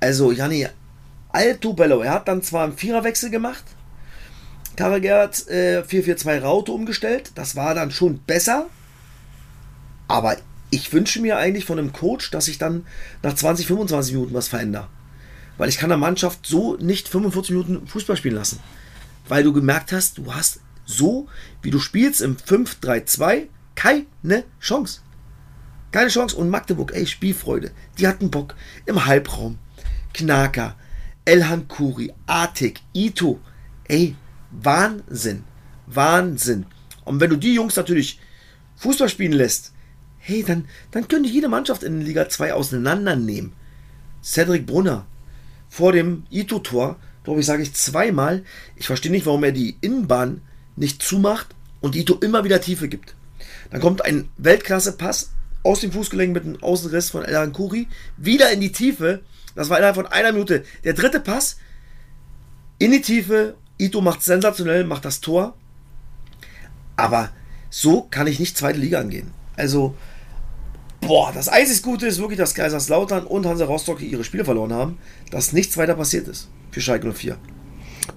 Also, 0.00 0.32
Janni, 0.32 0.68
Alto 1.30 1.72
Bello, 1.72 2.00
er 2.00 2.12
hat 2.12 2.28
dann 2.28 2.42
zwar 2.42 2.64
einen 2.64 2.76
Viererwechsel 2.78 3.30
gemacht, 3.30 3.64
Karagert 4.78 5.48
äh, 5.48 5.82
442 5.82 6.42
Raute 6.44 6.70
umgestellt. 6.70 7.32
Das 7.34 7.56
war 7.56 7.74
dann 7.74 7.90
schon 7.90 8.20
besser. 8.20 8.68
Aber 10.06 10.36
ich 10.70 10.92
wünsche 10.92 11.20
mir 11.20 11.36
eigentlich 11.36 11.64
von 11.64 11.80
einem 11.80 11.92
Coach, 11.92 12.30
dass 12.30 12.46
ich 12.46 12.58
dann 12.58 12.86
nach 13.24 13.34
20, 13.34 13.66
25 13.66 14.14
Minuten 14.14 14.34
was 14.34 14.46
verändere. 14.46 14.86
Weil 15.56 15.68
ich 15.68 15.78
kann 15.78 15.88
der 15.88 15.98
Mannschaft 15.98 16.46
so 16.46 16.76
nicht 16.76 17.08
45 17.08 17.50
Minuten 17.50 17.86
Fußball 17.88 18.16
spielen 18.16 18.36
lassen. 18.36 18.60
Weil 19.26 19.42
du 19.42 19.52
gemerkt 19.52 19.90
hast, 19.90 20.18
du 20.18 20.32
hast 20.32 20.60
so, 20.86 21.26
wie 21.60 21.70
du 21.70 21.80
spielst 21.80 22.20
im 22.20 22.36
5-3-2, 22.36 23.48
keine 23.74 24.44
Chance. 24.60 25.00
Keine 25.90 26.10
Chance. 26.10 26.36
Und 26.36 26.50
Magdeburg, 26.50 26.92
ey, 26.94 27.06
Spielfreude. 27.06 27.70
Die 27.98 28.06
hatten 28.06 28.30
Bock 28.30 28.54
im 28.86 29.06
Halbraum. 29.06 29.58
Knaker, 30.14 30.76
Elhan 31.24 31.68
Kuri, 31.68 32.12
Atik, 32.26 32.80
Ito. 32.92 33.40
Ey, 33.86 34.16
Wahnsinn. 34.50 35.44
Wahnsinn. 35.86 36.66
Und 37.04 37.20
wenn 37.20 37.30
du 37.30 37.36
die 37.36 37.54
Jungs 37.54 37.76
natürlich 37.76 38.20
Fußball 38.76 39.08
spielen 39.08 39.32
lässt, 39.32 39.72
hey, 40.18 40.42
dann, 40.42 40.66
dann 40.90 41.08
können 41.08 41.24
die 41.24 41.30
jede 41.30 41.48
Mannschaft 41.48 41.82
in 41.82 42.00
Liga 42.00 42.28
2 42.28 42.52
auseinandernehmen. 42.52 43.52
Cedric 44.22 44.66
Brunner 44.66 45.06
vor 45.68 45.92
dem 45.92 46.24
Ito-Tor, 46.30 46.96
glaube 47.24 47.40
ich, 47.40 47.46
sage 47.46 47.62
ich 47.62 47.74
zweimal. 47.74 48.44
Ich 48.76 48.86
verstehe 48.86 49.12
nicht, 49.12 49.26
warum 49.26 49.44
er 49.44 49.52
die 49.52 49.76
Innenbahn 49.80 50.42
nicht 50.76 51.02
zumacht 51.02 51.48
und 51.80 51.96
Ito 51.96 52.14
immer 52.16 52.44
wieder 52.44 52.60
Tiefe 52.60 52.88
gibt. 52.88 53.14
Dann 53.70 53.80
kommt 53.80 54.04
ein 54.04 54.28
Weltklasse-Pass 54.36 55.30
aus 55.62 55.80
dem 55.80 55.92
Fußgelenk 55.92 56.32
mit 56.32 56.44
einem 56.44 56.62
Außenriss 56.62 57.10
von 57.10 57.24
El 57.24 57.50
Kuri 57.50 57.88
wieder 58.16 58.50
in 58.50 58.60
die 58.60 58.72
Tiefe. 58.72 59.20
Das 59.54 59.70
war 59.70 59.78
innerhalb 59.78 59.96
von 59.96 60.06
einer 60.06 60.32
Minute. 60.32 60.64
Der 60.84 60.94
dritte 60.94 61.20
Pass 61.20 61.58
in 62.78 62.92
die 62.92 63.00
Tiefe 63.00 63.54
Ito 63.78 64.00
macht 64.00 64.22
sensationell, 64.22 64.84
macht 64.84 65.04
das 65.04 65.20
Tor. 65.20 65.54
Aber 66.96 67.30
so 67.70 68.02
kann 68.02 68.26
ich 68.26 68.40
nicht 68.40 68.56
zweite 68.56 68.78
Liga 68.78 69.00
angehen. 69.00 69.30
Also, 69.56 69.94
boah, 71.00 71.32
das 71.32 71.48
einzig 71.48 71.82
Gute 71.82 72.06
ist 72.06 72.18
wirklich, 72.18 72.38
dass 72.38 72.54
Kaiserslautern 72.54 73.24
und 73.24 73.46
Hansa 73.46 73.64
Rostock 73.64 74.00
ihre 74.02 74.24
Spiele 74.24 74.44
verloren 74.44 74.72
haben, 74.72 74.98
dass 75.30 75.52
nichts 75.52 75.76
weiter 75.76 75.94
passiert 75.94 76.28
ist 76.28 76.48
für 76.70 76.80
Schalke 76.80 77.12
04. 77.12 77.36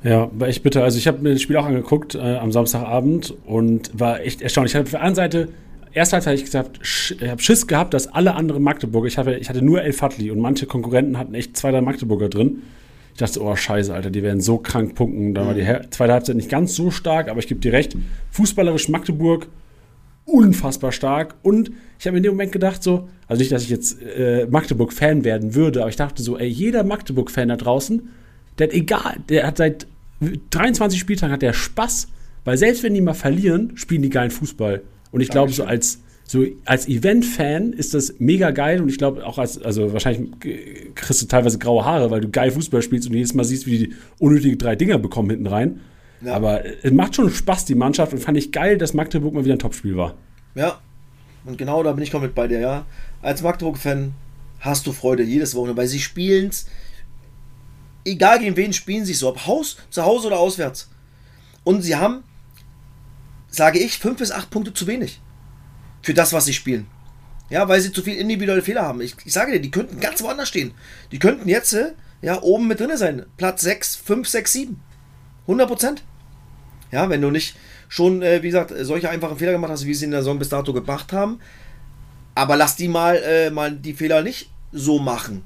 Ja, 0.03 0.29
war 0.33 0.47
echt 0.47 0.63
bitter. 0.63 0.83
Also 0.83 0.97
ich 0.97 1.07
habe 1.07 1.19
mir 1.19 1.33
das 1.33 1.41
Spiel 1.41 1.57
auch 1.57 1.65
angeguckt 1.65 2.15
äh, 2.15 2.37
am 2.37 2.51
Samstagabend 2.51 3.35
und 3.45 3.91
war 3.93 4.21
echt 4.21 4.41
erstaunlich. 4.41 4.71
Ich 4.71 4.75
hatte 4.75 4.85
auf 4.85 4.91
der 4.91 5.01
einen 5.01 5.15
Seite 5.15 5.49
erste 5.93 6.15
Halbzeit 6.15 6.37
ich 6.37 6.45
gesagt, 6.45 6.79
ich 6.81 7.27
habe 7.27 7.41
Schiss 7.41 7.67
gehabt, 7.67 7.93
dass 7.93 8.07
alle 8.07 8.35
anderen 8.35 8.63
Magdeburger, 8.63 9.07
ich, 9.07 9.17
habe, 9.17 9.35
ich 9.35 9.49
hatte 9.49 9.61
nur 9.61 9.81
El 9.81 9.93
Fadli 9.93 10.31
und 10.31 10.39
manche 10.39 10.65
Konkurrenten 10.65 11.17
hatten 11.17 11.33
echt 11.33 11.57
zwei, 11.57 11.71
drei 11.71 11.81
Magdeburger 11.81 12.29
drin. 12.29 12.63
Ich 13.13 13.19
dachte, 13.19 13.41
oh 13.43 13.55
scheiße, 13.55 13.93
Alter, 13.93 14.09
die 14.09 14.23
werden 14.23 14.41
so 14.41 14.57
krank 14.57 14.95
punkten. 14.95 15.33
Da 15.33 15.45
war 15.45 15.53
die 15.53 15.63
Her 15.63 15.89
zweite 15.91 16.13
Halbzeit 16.13 16.35
nicht 16.35 16.49
ganz 16.49 16.75
so 16.75 16.91
stark, 16.91 17.29
aber 17.29 17.39
ich 17.39 17.47
gebe 17.47 17.59
dir 17.59 17.73
recht, 17.73 17.95
fußballerisch 18.31 18.89
Magdeburg 18.89 19.47
unfassbar 20.25 20.91
stark. 20.91 21.35
Und 21.43 21.71
ich 21.99 22.07
habe 22.07 22.17
in 22.17 22.23
dem 22.23 22.33
Moment 22.33 22.51
gedacht, 22.51 22.81
so, 22.81 23.09
also 23.27 23.39
nicht, 23.39 23.51
dass 23.51 23.63
ich 23.63 23.69
jetzt 23.69 24.01
äh, 24.01 24.47
Magdeburg-Fan 24.49 25.23
werden 25.23 25.55
würde, 25.55 25.81
aber 25.81 25.89
ich 25.89 25.95
dachte 25.95 26.23
so, 26.23 26.37
ey, 26.37 26.47
jeder 26.47 26.83
Magdeburg-Fan 26.83 27.49
da 27.49 27.57
draußen, 27.57 28.09
der 28.57 28.67
hat 28.67 28.73
egal, 28.73 29.17
der 29.29 29.47
hat 29.47 29.57
seit 29.57 29.87
23 30.51 30.99
Spieltagen 30.99 31.33
hat 31.33 31.41
der 31.41 31.53
Spaß, 31.53 32.07
weil 32.45 32.57
selbst 32.57 32.83
wenn 32.83 32.93
die 32.93 33.01
mal 33.01 33.13
verlieren, 33.13 33.73
spielen 33.75 34.03
die 34.03 34.09
geilen 34.09 34.31
Fußball. 34.31 34.81
Und 35.11 35.21
ich 35.21 35.29
glaube, 35.29 35.51
so 35.51 35.63
als, 35.63 35.99
so 36.23 36.45
als 36.65 36.87
Event-Fan 36.87 37.73
ist 37.73 37.93
das 37.93 38.15
mega 38.19 38.51
geil 38.51 38.81
und 38.81 38.89
ich 38.89 38.97
glaube 38.97 39.25
auch 39.25 39.37
als, 39.37 39.61
also 39.61 39.91
wahrscheinlich 39.93 40.29
kriegst 40.95 41.21
du 41.21 41.25
teilweise 41.27 41.59
graue 41.59 41.83
Haare, 41.83 42.11
weil 42.11 42.21
du 42.21 42.29
geil 42.29 42.51
Fußball 42.51 42.81
spielst 42.81 43.07
und 43.07 43.13
jedes 43.13 43.33
Mal 43.33 43.43
siehst, 43.43 43.65
wie 43.65 43.77
die 43.77 43.93
unnötige 44.19 44.57
drei 44.57 44.75
Dinger 44.75 44.97
bekommen 44.97 45.29
hinten 45.29 45.47
rein. 45.47 45.81
Ja. 46.21 46.35
Aber 46.35 46.63
es 46.83 46.91
macht 46.91 47.15
schon 47.15 47.29
Spaß, 47.29 47.65
die 47.65 47.75
Mannschaft, 47.75 48.13
und 48.13 48.19
fand 48.19 48.37
ich 48.37 48.51
geil, 48.51 48.77
dass 48.77 48.93
Magdeburg 48.93 49.33
mal 49.33 49.43
wieder 49.43 49.55
ein 49.55 49.59
Topspiel 49.59 49.97
war. 49.97 50.15
Ja, 50.55 50.79
und 51.45 51.57
genau 51.57 51.81
da 51.83 51.91
bin 51.93 52.03
ich 52.03 52.11
komplett 52.11 52.35
bei 52.35 52.47
dir, 52.47 52.59
ja. 52.59 52.85
Als 53.21 53.41
Magdeburg-Fan 53.41 54.13
hast 54.59 54.85
du 54.85 54.91
Freude 54.91 55.23
jedes 55.23 55.55
Wochenende, 55.55 55.81
weil 55.81 55.87
sie 55.87 55.99
spielen 55.99 56.49
es, 56.49 56.67
egal 58.05 58.39
gegen 58.39 58.55
wen 58.55 58.73
spielen 58.73 59.05
sie 59.05 59.13
so, 59.13 59.29
ob 59.29 59.47
Haus, 59.47 59.77
zu 59.89 60.03
Hause 60.03 60.27
oder 60.27 60.39
auswärts. 60.39 60.89
Und 61.63 61.81
sie 61.81 61.95
haben, 61.95 62.23
sage 63.51 63.77
ich, 63.77 63.99
fünf 63.99 64.17
bis 64.17 64.31
acht 64.31 64.49
Punkte 64.49 64.73
zu 64.73 64.87
wenig 64.87 65.21
für 66.01 66.15
das, 66.15 66.33
was 66.33 66.45
sie 66.45 66.53
spielen. 66.53 66.87
Ja, 67.49 67.67
weil 67.67 67.81
sie 67.81 67.91
zu 67.91 68.01
viel 68.01 68.15
individuelle 68.15 68.61
Fehler 68.61 68.83
haben. 68.83 69.01
Ich, 69.01 69.15
ich 69.25 69.33
sage 69.33 69.51
dir, 69.51 69.59
die 69.59 69.71
könnten 69.71 69.99
ganz 69.99 70.23
woanders 70.23 70.47
stehen. 70.47 70.73
Die 71.11 71.19
könnten 71.19 71.49
jetzt 71.49 71.77
ja 72.21 72.41
oben 72.41 72.67
mit 72.67 72.79
drin 72.79 72.95
sein. 72.95 73.25
Platz 73.37 73.61
6, 73.61 73.97
5, 73.97 74.27
6, 74.27 74.53
7. 74.53 74.83
100 75.43 75.67
Prozent. 75.67 76.03
Ja, 76.91 77.09
wenn 77.09 77.21
du 77.21 77.29
nicht 77.29 77.55
schon, 77.89 78.21
äh, 78.21 78.41
wie 78.41 78.47
gesagt, 78.47 78.73
solche 78.81 79.09
einfachen 79.09 79.37
Fehler 79.37 79.51
gemacht 79.51 79.71
hast, 79.71 79.85
wie 79.85 79.93
sie 79.93 80.05
in 80.05 80.11
der 80.11 80.21
Saison 80.21 80.39
bis 80.39 80.49
dato 80.49 80.71
gemacht 80.71 81.11
haben. 81.11 81.39
Aber 82.35 82.55
lass 82.55 82.77
die 82.77 82.87
mal, 82.87 83.17
äh, 83.17 83.49
mal 83.49 83.71
die 83.71 83.93
Fehler 83.93 84.21
nicht 84.21 84.49
so 84.71 84.99
machen. 84.99 85.43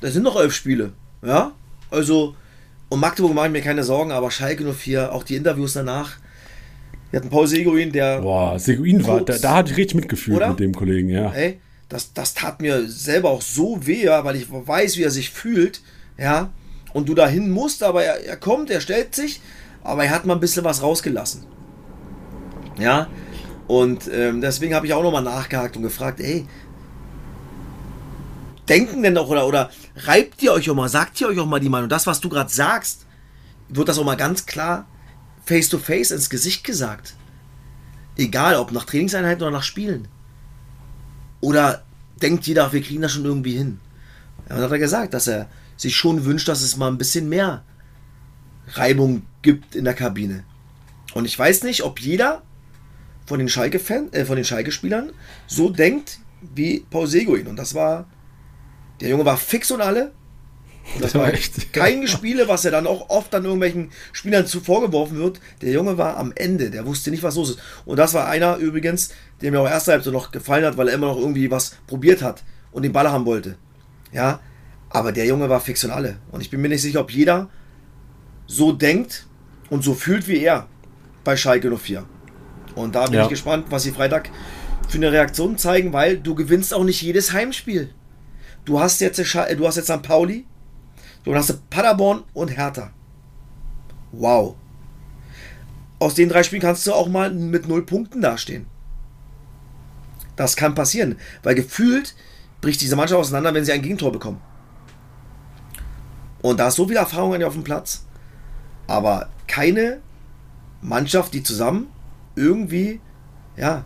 Das 0.00 0.14
sind 0.14 0.22
noch 0.22 0.40
elf 0.40 0.54
Spiele. 0.54 0.94
Ja, 1.22 1.52
also, 1.90 2.34
um 2.88 2.98
Magdeburg 2.98 3.34
mache 3.34 3.46
ich 3.46 3.52
mir 3.52 3.60
keine 3.60 3.84
Sorgen, 3.84 4.10
aber 4.10 4.30
Schalke 4.30 4.64
04, 4.64 5.12
auch 5.12 5.22
die 5.22 5.36
Interviews 5.36 5.74
danach. 5.74 6.16
Wir 7.12 7.20
hatten 7.20 7.28
Paul 7.28 7.46
Seguin, 7.46 7.92
der. 7.92 8.22
Boah, 8.22 8.58
Seguin 8.58 9.06
war, 9.06 9.20
da, 9.20 9.36
da 9.36 9.56
hatte 9.56 9.70
ich 9.70 9.76
richtig 9.76 9.96
mitgefühlt 9.96 10.38
oder? 10.38 10.48
mit 10.48 10.60
dem 10.60 10.74
Kollegen, 10.74 11.10
ja. 11.10 11.30
Ey, 11.30 11.60
das, 11.90 12.14
das 12.14 12.32
tat 12.32 12.62
mir 12.62 12.88
selber 12.88 13.28
auch 13.28 13.42
so 13.42 13.86
weh, 13.86 14.08
weil 14.08 14.36
ich 14.36 14.46
weiß, 14.50 14.96
wie 14.96 15.02
er 15.02 15.10
sich 15.10 15.28
fühlt, 15.28 15.82
ja. 16.16 16.48
Und 16.94 17.10
du 17.10 17.14
dahin 17.14 17.50
musst, 17.50 17.82
aber 17.82 18.02
er, 18.02 18.24
er 18.24 18.38
kommt, 18.38 18.70
er 18.70 18.80
stellt 18.80 19.14
sich, 19.14 19.42
aber 19.84 20.04
er 20.04 20.10
hat 20.10 20.24
mal 20.24 20.34
ein 20.34 20.40
bisschen 20.40 20.64
was 20.64 20.82
rausgelassen. 20.82 21.44
Ja, 22.78 23.08
und 23.66 24.10
ähm, 24.10 24.40
deswegen 24.40 24.74
habe 24.74 24.86
ich 24.86 24.94
auch 24.94 25.02
nochmal 25.02 25.22
nachgehakt 25.22 25.76
und 25.76 25.82
gefragt, 25.82 26.18
ey, 26.18 26.46
denken 28.70 29.02
denn 29.02 29.18
auch 29.18 29.28
oder, 29.28 29.46
oder 29.46 29.70
reibt 29.96 30.42
ihr 30.42 30.54
euch 30.54 30.70
auch 30.70 30.74
mal, 30.74 30.88
sagt 30.88 31.20
ihr 31.20 31.28
euch 31.28 31.38
auch 31.38 31.46
mal 31.46 31.60
die 31.60 31.68
Meinung, 31.68 31.90
das, 31.90 32.06
was 32.06 32.22
du 32.22 32.30
gerade 32.30 32.50
sagst, 32.50 33.04
wird 33.68 33.90
das 33.90 33.98
auch 33.98 34.04
mal 34.04 34.16
ganz 34.16 34.46
klar 34.46 34.86
face 35.44 35.68
to 35.68 35.78
face 35.78 36.10
ins 36.10 36.30
Gesicht 36.30 36.64
gesagt. 36.64 37.14
Egal, 38.16 38.56
ob 38.56 38.72
nach 38.72 38.84
Trainingseinheiten 38.84 39.42
oder 39.42 39.52
nach 39.52 39.62
Spielen. 39.62 40.08
Oder 41.40 41.82
denkt 42.20 42.46
jeder, 42.46 42.72
wir 42.72 42.82
kriegen 42.82 43.02
das 43.02 43.12
schon 43.12 43.24
irgendwie 43.24 43.56
hin. 43.56 43.80
Ja, 44.48 44.56
dann 44.56 44.64
hat 44.64 44.72
er 44.72 44.78
gesagt, 44.78 45.14
dass 45.14 45.26
er 45.26 45.48
sich 45.76 45.96
schon 45.96 46.24
wünscht, 46.24 46.48
dass 46.48 46.62
es 46.62 46.76
mal 46.76 46.88
ein 46.88 46.98
bisschen 46.98 47.28
mehr 47.28 47.64
Reibung 48.68 49.22
gibt 49.42 49.74
in 49.74 49.84
der 49.84 49.94
Kabine. 49.94 50.44
Und 51.14 51.24
ich 51.24 51.38
weiß 51.38 51.64
nicht, 51.64 51.82
ob 51.82 52.00
jeder 52.00 52.42
von 53.26 53.38
den 53.38 53.48
Schalke-Fan, 53.48 54.12
äh, 54.12 54.24
von 54.24 54.36
den 54.36 54.44
Schalke-Spielern 54.44 55.12
so 55.46 55.70
denkt 55.70 56.18
wie 56.54 56.84
Paul 56.90 57.06
Seguin. 57.06 57.46
Und 57.46 57.56
das 57.56 57.74
war, 57.74 58.06
der 59.00 59.10
Junge 59.10 59.24
war 59.24 59.36
fix 59.36 59.70
und 59.70 59.80
alle. 59.80 60.12
Und 60.94 61.02
das, 61.02 61.12
das 61.12 61.20
war 61.20 61.32
echt 61.32 61.72
kein 61.72 62.00
Gespiele, 62.00 62.48
was 62.48 62.64
er 62.64 62.70
dann 62.70 62.86
auch 62.86 63.08
oft 63.08 63.34
an 63.34 63.44
irgendwelchen 63.44 63.90
Spielern 64.12 64.46
zuvor 64.46 64.80
geworfen 64.82 65.18
wird. 65.18 65.40
Der 65.60 65.72
Junge 65.72 65.96
war 65.96 66.16
am 66.16 66.32
Ende, 66.34 66.70
der 66.70 66.84
wusste 66.86 67.10
nicht, 67.10 67.22
was 67.22 67.36
los 67.36 67.50
ist. 67.50 67.58
Und 67.84 67.98
das 67.98 68.14
war 68.14 68.26
einer 68.26 68.56
übrigens, 68.56 69.10
der 69.40 69.52
mir 69.52 69.60
auch 69.60 69.68
erste 69.68 69.92
Halbzeit 69.92 70.12
noch 70.12 70.32
gefallen 70.32 70.64
hat, 70.64 70.76
weil 70.76 70.88
er 70.88 70.94
immer 70.94 71.06
noch 71.06 71.18
irgendwie 71.18 71.50
was 71.50 71.76
probiert 71.86 72.22
hat 72.22 72.42
und 72.72 72.82
den 72.82 72.92
Ball 72.92 73.10
haben 73.10 73.26
wollte. 73.26 73.56
Ja, 74.12 74.40
aber 74.90 75.12
der 75.12 75.24
Junge 75.24 75.48
war 75.48 75.60
fix 75.60 75.84
und 75.84 75.90
alle. 75.90 76.16
Und 76.30 76.40
ich 76.40 76.50
bin 76.50 76.60
mir 76.60 76.68
nicht 76.68 76.82
sicher, 76.82 77.00
ob 77.00 77.10
jeder 77.10 77.48
so 78.46 78.72
denkt 78.72 79.26
und 79.70 79.82
so 79.82 79.94
fühlt 79.94 80.28
wie 80.28 80.38
er 80.38 80.66
bei 81.24 81.36
Schalke 81.36 81.74
04. 81.74 82.04
Und 82.74 82.94
da 82.94 83.06
bin 83.06 83.14
ja. 83.14 83.22
ich 83.22 83.28
gespannt, 83.28 83.66
was 83.70 83.84
sie 83.84 83.92
Freitag 83.92 84.30
für 84.88 84.98
eine 84.98 85.12
Reaktion 85.12 85.56
zeigen, 85.56 85.92
weil 85.92 86.18
du 86.18 86.34
gewinnst 86.34 86.74
auch 86.74 86.84
nicht 86.84 87.00
jedes 87.00 87.32
Heimspiel. 87.32 87.90
Du 88.64 88.80
hast 88.80 89.00
jetzt, 89.00 89.18
du 89.18 89.66
hast 89.66 89.76
jetzt 89.76 89.86
St. 89.86 90.02
Pauli, 90.02 90.44
du 91.24 91.34
hast 91.34 91.70
Paderborn 91.70 92.24
und 92.34 92.48
Hertha. 92.48 92.90
Wow. 94.12 94.56
Aus 95.98 96.14
den 96.14 96.28
drei 96.28 96.42
Spielen 96.42 96.62
kannst 96.62 96.86
du 96.86 96.92
auch 96.92 97.08
mal 97.08 97.32
mit 97.32 97.68
null 97.68 97.86
Punkten 97.86 98.20
dastehen. 98.20 98.66
Das 100.36 100.56
kann 100.56 100.74
passieren, 100.74 101.16
weil 101.42 101.54
gefühlt 101.54 102.14
bricht 102.60 102.80
diese 102.80 102.96
Mannschaft 102.96 103.20
auseinander, 103.20 103.54
wenn 103.54 103.64
sie 103.64 103.72
ein 103.72 103.82
Gegentor 103.82 104.12
bekommen. 104.12 104.40
Und 106.40 106.58
da 106.58 106.68
ist 106.68 106.76
so 106.76 106.88
viel 106.88 106.96
Erfahrung 106.96 107.42
auf 107.44 107.54
dem 107.54 107.64
Platz, 107.64 108.04
aber 108.86 109.28
keine 109.46 110.00
Mannschaft, 110.80 111.34
die 111.34 111.42
zusammen 111.42 111.86
irgendwie, 112.34 113.00
ja, 113.56 113.84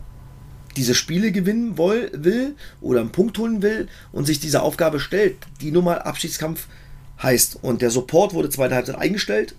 diese 0.75 0.95
Spiele 0.95 1.31
gewinnen 1.31 1.77
will, 1.77 2.11
will 2.13 2.55
oder 2.81 3.01
einen 3.01 3.11
Punkt 3.11 3.37
holen 3.37 3.61
will 3.61 3.87
und 4.11 4.25
sich 4.25 4.39
dieser 4.39 4.63
Aufgabe 4.63 4.99
stellt, 4.99 5.37
die 5.61 5.71
nun 5.71 5.83
mal 5.83 5.99
Abschiedskampf 5.99 6.67
heißt. 7.21 7.59
Und 7.61 7.81
der 7.81 7.89
Support 7.89 8.33
wurde 8.33 8.49
zweite 8.49 8.75
Halbzeit 8.75 8.97
eingestellt 8.97 9.55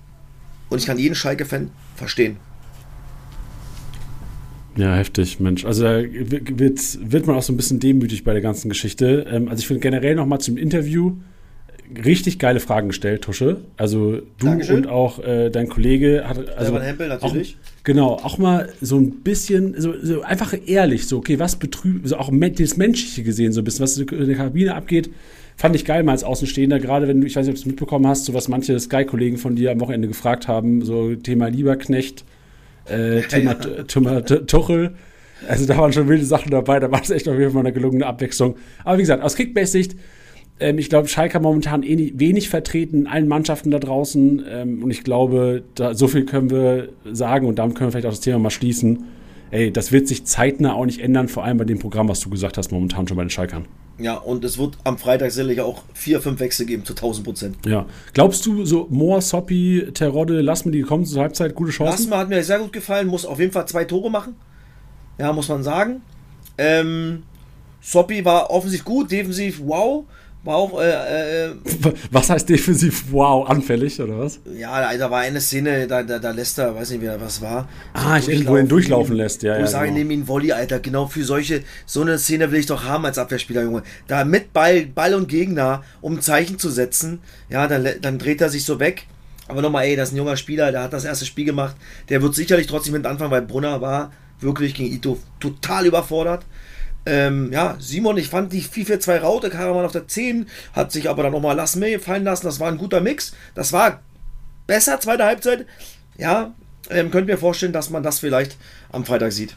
und 0.68 0.79
ich 0.79 0.87
kann 0.87 0.99
jeden 0.99 1.14
Schalke-Fan 1.14 1.71
verstehen. 1.97 2.37
Ja, 4.77 4.94
heftig, 4.94 5.40
Mensch. 5.40 5.64
Also 5.64 5.83
da 5.83 6.03
wird, 6.03 6.81
wird 7.11 7.27
man 7.27 7.35
auch 7.35 7.42
so 7.42 7.53
ein 7.53 7.57
bisschen 7.57 7.81
demütig 7.81 8.23
bei 8.23 8.33
der 8.33 8.42
ganzen 8.42 8.68
Geschichte. 8.68 9.27
Ähm, 9.29 9.49
also 9.49 9.61
ich 9.61 9.66
finde 9.66 9.81
generell 9.81 10.14
noch 10.14 10.27
mal 10.27 10.38
zum 10.38 10.57
Interview, 10.57 11.16
richtig 12.05 12.38
geile 12.38 12.61
Fragen 12.61 12.88
gestellt, 12.88 13.22
Tusche. 13.22 13.59
Also 13.77 14.16
du 14.38 14.46
Dankeschön. 14.46 14.77
und 14.77 14.87
auch 14.88 15.18
äh, 15.18 15.51
dein 15.51 15.68
Kollege 15.68 16.24
hat 16.27 16.37
also 16.37 16.72
Stefan 16.72 16.83
Hempel 16.83 17.09
natürlich. 17.09 17.57
Auch, 17.57 17.85
genau, 17.85 18.12
auch 18.14 18.38
mal 18.38 18.68
so 18.81 18.96
ein 18.96 19.22
bisschen 19.22 19.81
so, 19.81 19.94
so 20.03 20.22
einfach 20.22 20.55
ehrlich, 20.66 21.07
so 21.07 21.18
okay, 21.18 21.38
was 21.38 21.57
betrübt, 21.57 22.09
so 22.09 22.16
auch 22.16 22.31
das 22.33 22.77
menschliche 22.77 23.22
gesehen 23.22 23.53
so 23.53 23.61
ein 23.61 23.64
bisschen, 23.64 23.83
was 23.83 23.96
in 23.98 24.27
der 24.27 24.37
Kabine 24.37 24.74
abgeht, 24.74 25.11
fand 25.57 25.74
ich 25.74 25.85
geil 25.85 26.03
mal 26.03 26.12
als 26.12 26.24
Außenstehender, 26.24 26.79
gerade 26.79 27.09
wenn 27.09 27.20
du, 27.20 27.27
ich 27.27 27.37
weiß 27.37 27.46
nicht, 27.46 27.53
ob 27.53 27.57
du 27.57 27.61
es 27.62 27.66
mitbekommen 27.66 28.07
hast, 28.07 28.24
so 28.27 28.35
was 28.35 28.48
manche 28.48 28.79
Sky-Kollegen 28.79 29.38
von 29.38 29.57
dir 29.57 29.72
am 29.72 29.81
Wochenende 29.81 30.09
gefragt 30.09 30.46
haben, 30.48 30.85
so 30.85 31.14
Thema 31.14 31.48
Lieberknecht, 31.48 32.24
äh, 32.87 33.22
Thema, 33.22 33.53
ja. 33.53 33.83
Thema 33.85 34.24
Tuchel. 34.24 34.94
Also 35.48 35.66
da 35.66 35.77
waren 35.77 35.92
schon 35.92 36.09
wilde 36.09 36.24
Sachen 36.24 36.51
dabei, 36.51 36.81
da 36.81 36.90
war 36.90 37.03
es 37.03 37.11
echt 37.11 37.29
auf 37.29 37.38
jeden 37.38 37.53
Fall 37.53 37.61
eine 37.61 37.72
gelungene 37.72 38.07
Abwechslung. 38.07 38.57
Aber 38.85 38.98
wie 38.98 39.03
gesagt, 39.03 39.22
aus 39.22 39.37
Kickbase-Sicht 39.37 39.94
ähm, 40.61 40.79
ich 40.79 40.88
glaube, 40.88 41.09
Schalke 41.09 41.40
momentan 41.40 41.83
eh 41.83 42.12
wenig 42.16 42.49
vertreten 42.49 43.01
in 43.01 43.07
allen 43.07 43.29
Mannschaften 43.29 43.71
da 43.71 43.79
draußen. 43.79 44.44
Ähm, 44.49 44.83
und 44.83 44.90
ich 44.90 45.05
glaube, 45.05 45.62
da, 45.75 45.94
so 45.94 46.09
viel 46.09 46.25
können 46.25 46.51
wir 46.51 46.90
sagen 47.11 47.47
und 47.47 47.59
damit 47.59 47.77
können 47.77 47.88
wir 47.88 47.92
vielleicht 47.92 48.07
auch 48.07 48.11
das 48.12 48.21
Thema 48.21 48.38
mal 48.38 48.51
schließen. 48.51 49.05
Ey, 49.51 49.73
das 49.73 49.92
wird 49.92 50.09
sich 50.09 50.25
zeitnah 50.25 50.75
auch 50.75 50.85
nicht 50.85 51.01
ändern, 51.01 51.29
vor 51.29 51.44
allem 51.44 51.57
bei 51.57 51.64
dem 51.64 51.79
Programm, 51.79 52.09
was 52.09 52.21
du 52.21 52.29
gesagt 52.29 52.59
hast, 52.59 52.71
momentan 52.71 53.09
schon 53.09 53.16
bei 53.16 53.25
den 53.25 53.31
Schalkern. 53.31 53.66
Ja, 53.99 54.14
und 54.14 54.44
es 54.44 54.59
wird 54.59 54.77
am 54.85 54.99
Freitag 54.99 55.33
sicherlich 55.33 55.61
auch 55.61 55.83
vier, 55.94 56.21
fünf 56.21 56.38
Wechsel 56.38 56.66
geben 56.66 56.85
zu 56.85 56.92
1000 56.92 57.25
Prozent. 57.25 57.57
Ja. 57.66 57.87
Glaubst 58.12 58.47
du, 58.47 58.64
so 58.64 58.87
Moor, 58.90 59.23
Soppi, 59.23 59.88
Terodde, 59.94 60.40
lass 60.40 60.64
mir 60.64 60.71
die 60.71 60.83
kommen 60.83 61.05
zur 61.05 61.23
Halbzeit, 61.23 61.55
gute 61.55 61.73
Chancen? 61.73 62.03
Lassmer 62.03 62.18
hat 62.18 62.29
mir 62.29 62.44
sehr 62.44 62.59
gut 62.59 62.73
gefallen, 62.73 63.09
muss 63.09 63.25
auf 63.25 63.40
jeden 63.40 63.51
Fall 63.51 63.66
zwei 63.66 63.85
Tore 63.85 64.11
machen. 64.11 64.37
Ja, 65.18 65.33
muss 65.33 65.49
man 65.49 65.64
sagen. 65.64 66.03
Ähm, 66.59 67.25
Soppi 67.81 68.25
war 68.25 68.51
offensiv 68.51 68.85
gut, 68.85 69.11
defensiv 69.11 69.61
wow 69.64 70.05
war 70.49 70.57
auch. 70.57 70.81
Äh, 70.81 71.47
äh, 71.47 71.55
was 72.11 72.31
heißt 72.31 72.49
defensiv 72.49 73.05
wow, 73.11 73.49
anfällig 73.49 74.01
oder 74.01 74.19
was? 74.19 74.41
Ja, 74.57 74.97
da 74.97 75.11
war 75.11 75.21
eine 75.21 75.41
Szene, 75.41 75.87
da, 75.87 76.03
da, 76.03 76.19
da 76.19 76.31
lässt 76.33 76.59
er, 76.59 76.75
weiß 76.75 76.91
nicht, 76.91 77.03
wer 77.03 77.21
was 77.21 77.41
war. 77.41 77.69
Ah, 77.93 78.19
ich 78.19 78.29
irgendwo 78.29 78.57
ihn 78.57 78.67
durchlaufen 78.67 79.15
lässt, 79.15 79.43
ja. 79.43 79.55
Wo 79.55 79.59
ja, 79.59 79.65
ich 79.65 79.71
sage, 79.71 79.87
genau. 79.87 79.99
nehme 79.99 80.15
ihn 80.15 80.27
Volley, 80.27 80.53
Alter. 80.53 80.81
Genau 80.81 81.07
für 81.07 81.23
solche, 81.23 81.63
so 81.87 82.01
eine 82.01 82.19
Szene 82.19 82.51
will 82.51 82.59
ich 82.59 82.67
doch 82.67 82.85
haben 82.85 83.05
als 83.05 83.19
Abwehrspieler, 83.19 83.63
Junge. 83.63 83.83
Da 84.09 84.25
mit 84.25 84.53
Ball, 84.53 84.87
Ball 84.87 85.15
und 85.15 85.29
Gegner, 85.29 85.85
um 86.01 86.15
ein 86.15 86.23
Zeichen 86.23 86.59
zu 86.59 86.71
setzen. 86.71 87.21
Ja, 87.51 87.69
dann, 87.69 87.87
dann 88.01 88.19
dreht 88.19 88.41
er 88.41 88.49
sich 88.49 88.65
so 88.65 88.81
weg. 88.81 89.07
Aber 89.49 89.63
nochmal, 89.63 89.85
ey, 89.85 89.97
das 89.97 90.09
ist 90.09 90.15
ein 90.15 90.19
junger 90.19 90.37
Spieler, 90.37 90.73
der 90.73 90.83
hat 90.83 90.93
das 90.93 91.05
erste 91.05 91.25
Spiel 91.25 91.45
gemacht. 91.45 91.77
Der 92.09 92.21
wird 92.23 92.35
sicherlich 92.35 92.67
trotzdem 92.67 92.95
mit 92.95 93.07
anfangen, 93.07 93.31
weil 93.31 93.43
Brunner 93.43 93.81
war 93.81 94.13
wirklich 94.41 94.75
gegen 94.75 94.95
Ito 94.95 95.19
total 95.41 95.87
überfordert. 95.87 96.45
Ähm, 97.09 97.51
ja, 97.53 97.77
Simon, 97.81 98.18
ich 98.18 98.29
fand 98.29 98.53
die 98.53 98.62
4-4-2 98.62 99.18
Raute, 99.21 99.49
Karaman 99.49 99.87
auf 99.87 99.92
der 99.92 100.07
10, 100.07 100.47
hat 100.75 100.92
sich 100.92 101.09
aber 101.09 101.23
dann 101.23 101.33
nochmal 101.33 101.57
Lassen 101.57 101.81
May 101.81 101.99
fallen 101.99 102.25
lassen. 102.25 102.44
Das 102.44 102.61
war 102.61 102.68
ein 102.71 102.77
guter 102.77 103.01
Mix. 103.01 103.35
Das 103.55 103.73
war 103.73 104.01
besser, 104.66 105.01
zweite 105.01 105.25
Halbzeit. 105.25 105.64
Ja, 106.18 106.55
ähm, 106.90 107.11
könnt 107.11 107.27
mir 107.27 107.38
vorstellen, 107.38 107.73
dass 107.73 107.88
man 107.88 108.03
das 108.03 108.18
vielleicht 108.18 108.57
am 108.92 109.07
Freitag 109.07 109.33
sieht. 109.33 109.57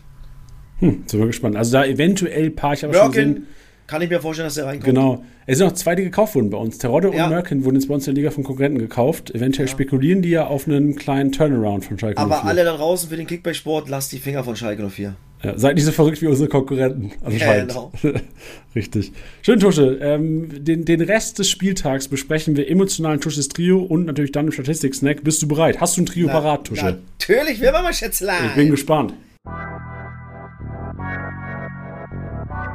Hm, 0.79 1.03
sind 1.07 1.19
wir 1.19 1.27
gespannt. 1.27 1.57
Also 1.57 1.73
da 1.73 1.85
eventuell 1.85 2.49
paar 2.51 2.73
ich 2.73 2.85
aber 2.85 2.93
schon 2.93 3.11
Merkin, 3.11 3.47
kann 3.85 4.01
ich 4.01 4.09
mir 4.09 4.21
vorstellen, 4.21 4.47
dass 4.47 4.57
er 4.57 4.67
reinkommt. 4.67 4.85
Genau. 4.85 5.25
Es 5.45 5.57
sind 5.57 5.67
noch 5.67 5.73
zwei, 5.73 5.95
die 5.95 6.03
gekauft 6.03 6.35
wurden 6.35 6.49
bei 6.49 6.57
uns. 6.57 6.77
Terodde 6.77 7.13
Ja. 7.13 7.25
und 7.25 7.31
Merkin 7.31 7.65
wurden 7.65 7.75
jetzt 7.75 7.87
bei 7.89 7.95
uns 7.95 8.07
in 8.07 8.15
der 8.15 8.23
Liga 8.23 8.31
von 8.31 8.43
Konkurrenten 8.43 8.79
gekauft. 8.79 9.35
Eventuell 9.35 9.67
spekulieren 9.67 10.21
die 10.21 10.29
ja 10.29 10.47
auf 10.47 10.67
einen 10.67 10.95
kleinen 10.95 11.33
Turnaround 11.33 11.83
von 11.83 11.99
Schalke 11.99 12.17
Aber 12.17 12.37
04. 12.41 12.49
alle 12.49 12.63
da 12.63 12.77
draußen 12.77 13.09
für 13.09 13.17
den 13.17 13.27
Kickback-Sport, 13.27 13.89
lasst 13.89 14.11
die 14.13 14.19
Finger 14.19 14.43
von 14.43 14.55
Schalke 14.55 14.87
04. 14.87 15.15
Ja, 15.43 15.57
seid 15.57 15.75
nicht 15.75 15.85
so 15.85 15.91
verrückt 15.91 16.21
wie 16.21 16.27
unsere 16.27 16.47
Konkurrenten 16.47 17.11
anscheinend. 17.23 17.69
genau. 17.69 17.91
Richtig. 18.75 19.11
Schön, 19.41 19.59
Tusche. 19.59 19.97
Ähm, 20.01 20.63
den, 20.63 20.85
den 20.85 21.01
Rest 21.01 21.39
des 21.39 21.49
Spieltags 21.49 22.07
besprechen 22.07 22.55
wir 22.55 22.69
emotionalen 22.69 23.19
Tusches 23.19 23.49
Trio 23.49 23.79
und 23.79 24.05
natürlich 24.05 24.31
dann 24.31 24.45
im 24.45 24.51
Statistik-Snack. 24.51 25.23
Bist 25.23 25.41
du 25.41 25.47
bereit? 25.47 25.81
Hast 25.81 25.97
du 25.97 26.03
ein 26.03 26.05
Trio 26.05 26.27
parat, 26.27 26.67
Tusche? 26.67 26.99
Natürlich, 27.19 27.59
wer 27.59 27.73
war 27.73 27.81
mal 27.81 27.93
Schätzlein? 27.93 28.45
Ich 28.49 28.55
bin 28.55 28.69
gespannt. 28.69 29.13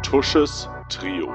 Tusches 0.03 0.69
Trio. 0.89 1.33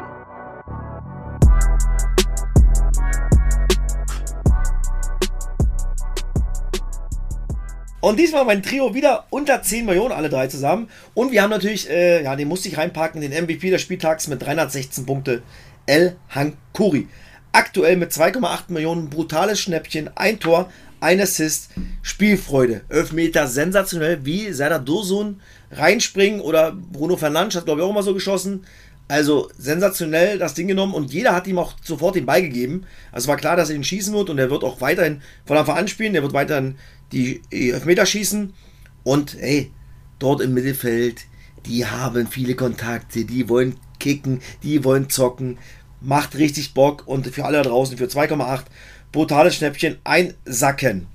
Und 8.02 8.20
diesmal 8.20 8.46
mein 8.46 8.64
Trio 8.64 8.96
wieder 8.96 9.26
unter 9.30 9.62
10 9.62 9.86
Millionen, 9.86 10.12
alle 10.12 10.30
drei 10.30 10.48
zusammen. 10.48 10.90
Und 11.14 11.32
wir 11.32 11.44
haben 11.44 11.52
natürlich, 11.52 11.90
äh, 11.90 12.24
ja, 12.24 12.36
den 12.36 12.48
musste 12.48 12.68
ich 12.68 12.78
reinpacken, 12.78 13.22
den 13.22 13.32
MVP 13.32 13.70
des 13.70 13.82
Spieltags 13.82 14.28
mit 14.28 14.42
316 14.42 15.06
Punkte, 15.06 15.44
El 15.86 16.18
Hankuri. 16.30 17.08
Aktuell 17.54 17.98
mit 17.98 18.12
2,8 18.12 18.70
Millionen, 18.70 19.10
brutales 19.10 19.60
Schnäppchen, 19.60 20.10
ein 20.16 20.40
Tor, 20.40 20.72
ein 21.00 21.22
Assist, 21.22 21.70
Spielfreude, 22.02 22.82
Elfmeter, 22.90 23.48
sensationell, 23.48 24.26
wie 24.26 24.52
Serdar 24.52 24.80
Dursun 24.80 25.42
reinspringen 25.72 26.42
oder 26.42 26.72
Bruno 26.72 27.18
Fernandes 27.18 27.58
hat, 27.58 27.66
glaube 27.66 27.82
ich, 27.82 27.86
auch 27.86 27.92
immer 27.92 28.04
so 28.04 28.14
geschossen. 28.14 28.66
Also 29.08 29.50
sensationell 29.58 30.40
das 30.40 30.54
Ding 30.54 30.68
genommen 30.68 30.94
und 30.94 31.12
jeder 31.12 31.36
hat 31.36 31.46
ihm 31.46 31.60
auch 31.60 31.74
sofort 31.84 32.16
den 32.16 32.26
Ball 32.26 32.42
gegeben. 32.42 32.86
Also 33.12 33.28
war 33.28 33.36
klar, 33.36 33.58
dass 33.58 33.70
er 33.70 33.76
ihn 33.76 33.84
schießen 33.84 34.14
wird 34.14 34.30
und 34.30 34.40
er 34.40 34.50
wird 34.50 34.64
auch 34.64 34.80
weiterhin 34.80 35.22
von 35.46 35.58
Anfang 35.58 35.78
an 35.78 35.88
spielen. 35.90 36.14
Der 36.14 36.24
wird 36.24 36.34
weiterhin 36.34 36.78
die 37.12 37.42
Elfmeter 37.52 38.06
schießen. 38.06 38.54
Und 39.04 39.36
hey, 39.40 39.72
dort 40.20 40.42
im 40.42 40.54
Mittelfeld, 40.54 41.26
die 41.66 41.86
haben 41.86 42.28
viele 42.28 42.56
Kontakte, 42.56 43.26
die 43.26 43.50
wollen 43.50 43.76
kicken, 44.00 44.42
die 44.64 44.84
wollen 44.84 45.10
zocken. 45.10 45.58
Macht 46.02 46.36
richtig 46.36 46.74
Bock 46.74 47.08
und 47.08 47.28
für 47.28 47.46
alle 47.46 47.58
da 47.58 47.64
draußen 47.70 47.98
für 47.98 48.06
2,8 48.06 48.64
brutales 49.12 49.56
Schnäppchen 49.56 49.98
einsacken. 50.04 51.08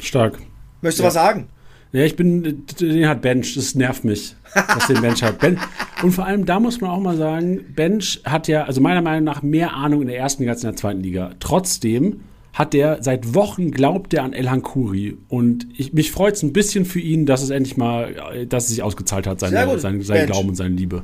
Stark. 0.00 0.38
Möchtest 0.82 0.98
du 1.00 1.02
Ja. 1.04 1.06
was 1.08 1.14
sagen? 1.14 1.48
Ja, 1.92 2.02
ich 2.04 2.14
bin, 2.16 2.66
den 2.80 3.08
hat 3.08 3.22
Bench, 3.22 3.54
das 3.54 3.74
nervt 3.74 4.04
mich, 4.04 4.34
dass 4.54 4.86
den 4.88 5.00
Bench 5.00 5.22
hat. 5.22 5.38
Ben, 5.38 5.58
und 6.02 6.12
vor 6.12 6.26
allem, 6.26 6.44
da 6.44 6.60
muss 6.60 6.80
man 6.80 6.90
auch 6.90 7.00
mal 7.00 7.16
sagen, 7.16 7.64
Bench 7.74 8.20
hat 8.24 8.48
ja, 8.48 8.64
also 8.64 8.80
meiner 8.80 9.00
Meinung 9.00 9.24
nach, 9.24 9.42
mehr 9.42 9.72
Ahnung 9.72 10.02
in 10.02 10.08
der 10.08 10.18
ersten 10.18 10.42
Liga 10.42 10.52
als 10.52 10.62
in 10.62 10.70
der 10.70 10.76
zweiten 10.76 11.00
Liga. 11.00 11.30
Trotzdem 11.40 12.20
hat 12.58 12.72
der 12.72 13.02
seit 13.02 13.34
Wochen 13.34 13.70
glaubt 13.70 14.14
er 14.14 14.24
an 14.24 14.32
El 14.32 14.50
Hankuri. 14.50 15.16
Und 15.28 15.66
ich, 15.76 15.92
mich 15.92 16.10
freut 16.10 16.34
es 16.34 16.42
ein 16.42 16.52
bisschen 16.52 16.84
für 16.84 17.00
ihn, 17.00 17.26
dass 17.26 17.42
es 17.42 17.50
endlich 17.50 17.76
mal, 17.76 18.14
äh, 18.34 18.46
dass 18.46 18.64
es 18.64 18.70
sich 18.70 18.82
ausgezahlt 18.82 19.26
hat, 19.26 19.40
seine, 19.40 19.66
gut, 19.66 19.80
sein, 19.80 20.00
sein. 20.02 20.26
Glauben 20.26 20.48
und 20.48 20.54
seine 20.54 20.74
Liebe. 20.74 21.02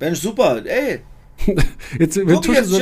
Mensch, 0.00 0.20
super. 0.20 0.62
Ey, 0.64 1.00
Jetzt, 1.98 2.18
Guck 2.26 2.42
Tusche, 2.42 2.58
jetzt, 2.60 2.68
so, 2.68 2.76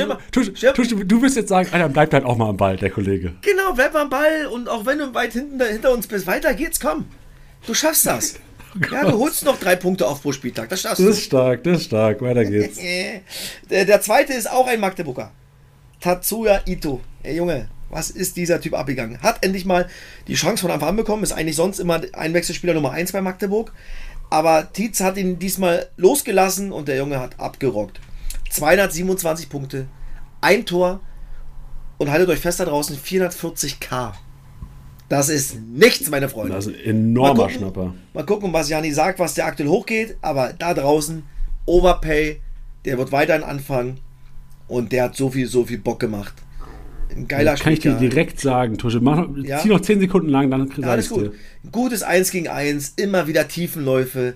stell- 0.55 0.73
Tusche, 0.73 0.95
du 1.05 1.21
wirst 1.23 1.35
jetzt 1.35 1.49
sagen, 1.49 1.67
Alter, 1.71 1.89
bleibt 1.89 2.13
halt 2.13 2.23
auch 2.23 2.37
mal 2.37 2.49
am 2.49 2.57
Ball, 2.57 2.77
der 2.77 2.91
Kollege. 2.91 3.33
Genau, 3.41 3.73
bleib 3.73 3.95
am 3.95 4.09
Ball 4.11 4.45
und 4.45 4.69
auch 4.69 4.85
wenn 4.85 4.99
du 4.99 5.13
weit 5.13 5.33
hinten, 5.33 5.59
hinter 5.61 5.91
uns 5.91 6.05
bist, 6.05 6.27
weiter 6.27 6.53
geht's, 6.53 6.79
komm. 6.79 7.05
Du 7.65 7.73
schaffst 7.73 8.05
das. 8.05 8.35
Ja, 8.91 9.03
du 9.07 9.19
holst 9.19 9.45
noch 9.45 9.59
drei 9.59 9.75
Punkte 9.75 10.07
auf 10.07 10.23
pro 10.23 10.31
Spieltag, 10.31 10.67
das 10.69 10.81
schaffst 10.81 10.97
Das 10.99 11.05
du. 11.05 11.11
ist 11.11 11.21
stark, 11.25 11.63
das 11.63 11.77
ist 11.81 11.85
stark. 11.85 12.21
Weiter 12.23 12.43
geht's. 12.43 12.79
Der, 13.69 13.85
der 13.85 14.01
zweite 14.01 14.33
ist 14.33 14.49
auch 14.49 14.65
ein 14.65 14.79
Magdeburger. 14.79 15.29
Tatsuya 15.99 16.61
Ito. 16.65 16.99
Ey 17.21 17.35
Junge, 17.37 17.67
was 17.93 18.09
ist 18.09 18.37
dieser 18.37 18.59
Typ 18.59 18.73
abgegangen? 18.73 19.21
Hat 19.21 19.43
endlich 19.43 19.65
mal 19.65 19.87
die 20.27 20.35
Chance 20.35 20.61
von 20.61 20.71
Anfang 20.71 20.89
an 20.89 20.95
bekommen, 20.95 21.23
ist 21.23 21.31
eigentlich 21.31 21.55
sonst 21.55 21.79
immer 21.79 22.01
Einwechselspieler 22.13 22.73
Nummer 22.73 22.91
1 22.91 23.11
bei 23.11 23.21
Magdeburg. 23.21 23.71
Aber 24.29 24.71
Tietz 24.73 24.99
hat 25.01 25.17
ihn 25.17 25.39
diesmal 25.39 25.89
losgelassen 25.95 26.71
und 26.71 26.87
der 26.87 26.97
Junge 26.97 27.19
hat 27.19 27.39
abgerockt. 27.39 27.99
227 28.49 29.49
Punkte, 29.49 29.87
ein 30.41 30.65
Tor 30.65 31.01
und 31.97 32.11
haltet 32.11 32.29
euch 32.29 32.39
fest 32.39 32.59
da 32.59 32.65
draußen, 32.65 32.97
440k. 32.97 34.13
Das 35.09 35.29
ist 35.29 35.61
nichts, 35.61 36.09
meine 36.09 36.29
Freunde. 36.29 36.55
Das 36.55 36.65
ist 36.65 36.75
ein 36.75 36.85
enormer 36.85 37.33
Mal 37.33 37.41
gucken. 37.43 37.55
Schnapper. 37.55 37.93
Mal 38.13 38.25
gucken, 38.25 38.53
was 38.53 38.69
Jani 38.69 38.91
sagt, 38.91 39.19
was 39.19 39.35
der 39.35 39.45
aktuell 39.45 39.69
hochgeht. 39.69 40.17
Aber 40.21 40.53
da 40.53 40.73
draußen, 40.73 41.23
Overpay, 41.65 42.41
der 42.85 42.97
wird 42.97 43.11
weiterhin 43.11 43.43
anfangen. 43.43 43.99
Und 44.67 44.91
der 44.91 45.03
hat 45.03 45.15
so 45.15 45.29
viel, 45.29 45.47
so 45.47 45.65
viel 45.65 45.77
Bock 45.77 45.99
gemacht. 45.99 46.33
Ein 47.15 47.27
geiler 47.27 47.55
Kann 47.55 47.73
ich 47.73 47.79
dir 47.79 47.93
direkt 47.93 48.39
sagen, 48.39 48.77
Tusche. 48.77 48.99
Mach, 48.99 49.27
Ja. 49.37 49.59
Zieh 49.59 49.69
noch 49.69 49.81
10 49.81 49.99
Sekunden 49.99 50.29
lang, 50.29 50.49
dann 50.51 50.67
sag 50.67 50.77
Ja, 50.79 50.87
alles 50.87 51.09
dir. 51.09 51.15
gut. 51.29 51.33
Ein 51.63 51.71
Gutes 51.71 52.03
1 52.03 52.31
gegen 52.31 52.47
1, 52.47 52.93
immer 52.97 53.27
wieder 53.27 53.47
Tiefenläufe. 53.47 54.33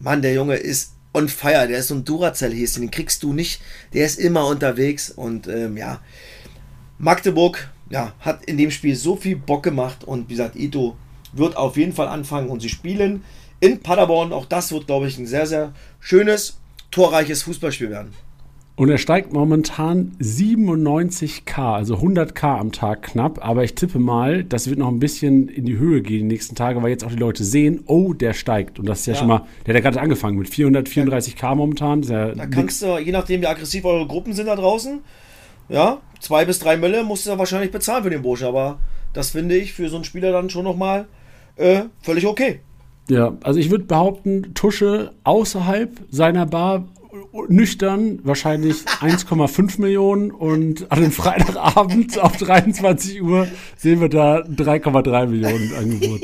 Mann, 0.00 0.22
der 0.22 0.34
Junge 0.34 0.56
ist 0.56 0.94
on 1.14 1.28
fire. 1.28 1.68
Der 1.68 1.78
ist 1.78 1.88
so 1.88 1.94
ein 1.94 2.04
Duracell-Häschen, 2.04 2.82
den 2.82 2.90
kriegst 2.90 3.22
du 3.22 3.32
nicht. 3.32 3.60
Der 3.92 4.06
ist 4.06 4.18
immer 4.18 4.46
unterwegs. 4.46 5.10
Und 5.10 5.46
ähm, 5.48 5.76
ja, 5.76 6.00
Magdeburg 6.98 7.68
ja, 7.90 8.14
hat 8.20 8.44
in 8.44 8.56
dem 8.56 8.70
Spiel 8.70 8.96
so 8.96 9.16
viel 9.16 9.36
Bock 9.36 9.62
gemacht. 9.62 10.04
Und 10.04 10.28
wie 10.28 10.34
gesagt, 10.34 10.56
Ito 10.56 10.96
wird 11.32 11.56
auf 11.56 11.76
jeden 11.76 11.92
Fall 11.92 12.08
anfangen. 12.08 12.48
Und 12.48 12.60
sie 12.60 12.68
spielen 12.68 13.22
in 13.60 13.80
Paderborn. 13.80 14.32
Auch 14.32 14.46
das 14.46 14.72
wird, 14.72 14.86
glaube 14.86 15.06
ich, 15.08 15.18
ein 15.18 15.26
sehr, 15.26 15.46
sehr 15.46 15.72
schönes, 16.00 16.58
torreiches 16.90 17.42
Fußballspiel 17.42 17.90
werden. 17.90 18.12
Und 18.74 18.88
er 18.88 18.96
steigt 18.98 19.32
momentan 19.34 20.12
97k, 20.20 21.58
also 21.74 21.96
100k 21.96 22.58
am 22.58 22.72
Tag 22.72 23.02
knapp. 23.02 23.44
Aber 23.46 23.64
ich 23.64 23.74
tippe 23.74 23.98
mal, 23.98 24.44
das 24.44 24.68
wird 24.68 24.78
noch 24.78 24.88
ein 24.88 24.98
bisschen 24.98 25.48
in 25.48 25.66
die 25.66 25.76
Höhe 25.76 26.00
gehen 26.02 26.20
die 26.28 26.34
nächsten 26.34 26.54
Tage, 26.54 26.82
weil 26.82 26.90
jetzt 26.90 27.04
auch 27.04 27.10
die 27.10 27.16
Leute 27.16 27.44
sehen, 27.44 27.82
oh, 27.86 28.12
der 28.14 28.32
steigt. 28.32 28.78
Und 28.78 28.88
das 28.88 29.00
ist 29.00 29.06
ja, 29.06 29.12
Ja. 29.12 29.18
schon 29.18 29.28
mal, 29.28 29.42
der 29.66 29.74
hat 29.74 29.84
ja 29.84 29.90
gerade 29.90 30.00
angefangen 30.00 30.38
mit 30.38 30.48
434k 30.48 31.54
momentan. 31.54 32.02
Ja 32.02 32.28
Da 32.34 32.44
nix. 32.46 32.56
kannst 32.56 32.82
du, 32.82 32.98
je 32.98 33.12
nachdem 33.12 33.42
wie 33.42 33.46
aggressiv 33.46 33.84
eure 33.84 34.06
Gruppen 34.06 34.32
sind 34.32 34.46
da 34.46 34.56
draußen, 34.56 35.00
ja, 35.68 35.98
zwei 36.20 36.44
bis 36.44 36.58
drei 36.58 36.76
Mölle 36.76 37.04
musst 37.04 37.26
du 37.26 37.30
da 37.30 37.38
wahrscheinlich 37.38 37.70
bezahlen 37.70 38.04
für 38.04 38.10
den 38.10 38.22
Bursch, 38.22 38.42
aber 38.42 38.78
das 39.12 39.30
finde 39.30 39.56
ich 39.56 39.72
für 39.74 39.88
so 39.88 39.96
einen 39.96 40.04
Spieler 40.04 40.32
dann 40.32 40.50
schon 40.50 40.64
nochmal 40.64 41.06
äh, 41.56 41.82
völlig 42.00 42.26
okay. 42.26 42.60
Ja, 43.08 43.36
also 43.42 43.58
ich 43.60 43.70
würde 43.70 43.84
behaupten, 43.84 44.54
Tusche 44.54 45.12
außerhalb 45.24 45.90
seiner 46.10 46.46
Bar 46.46 46.88
nüchtern 47.48 48.20
wahrscheinlich 48.22 48.76
1,5 49.00 49.80
Millionen 49.80 50.30
und 50.30 50.90
an 50.90 51.00
dem 51.02 51.12
Freitagabend 51.12 52.18
auf 52.18 52.36
23 52.36 53.22
Uhr 53.22 53.46
sehen 53.76 54.00
wir 54.00 54.08
da 54.08 54.38
3,3 54.40 55.26
Millionen 55.26 55.74
Angebot. 55.74 56.20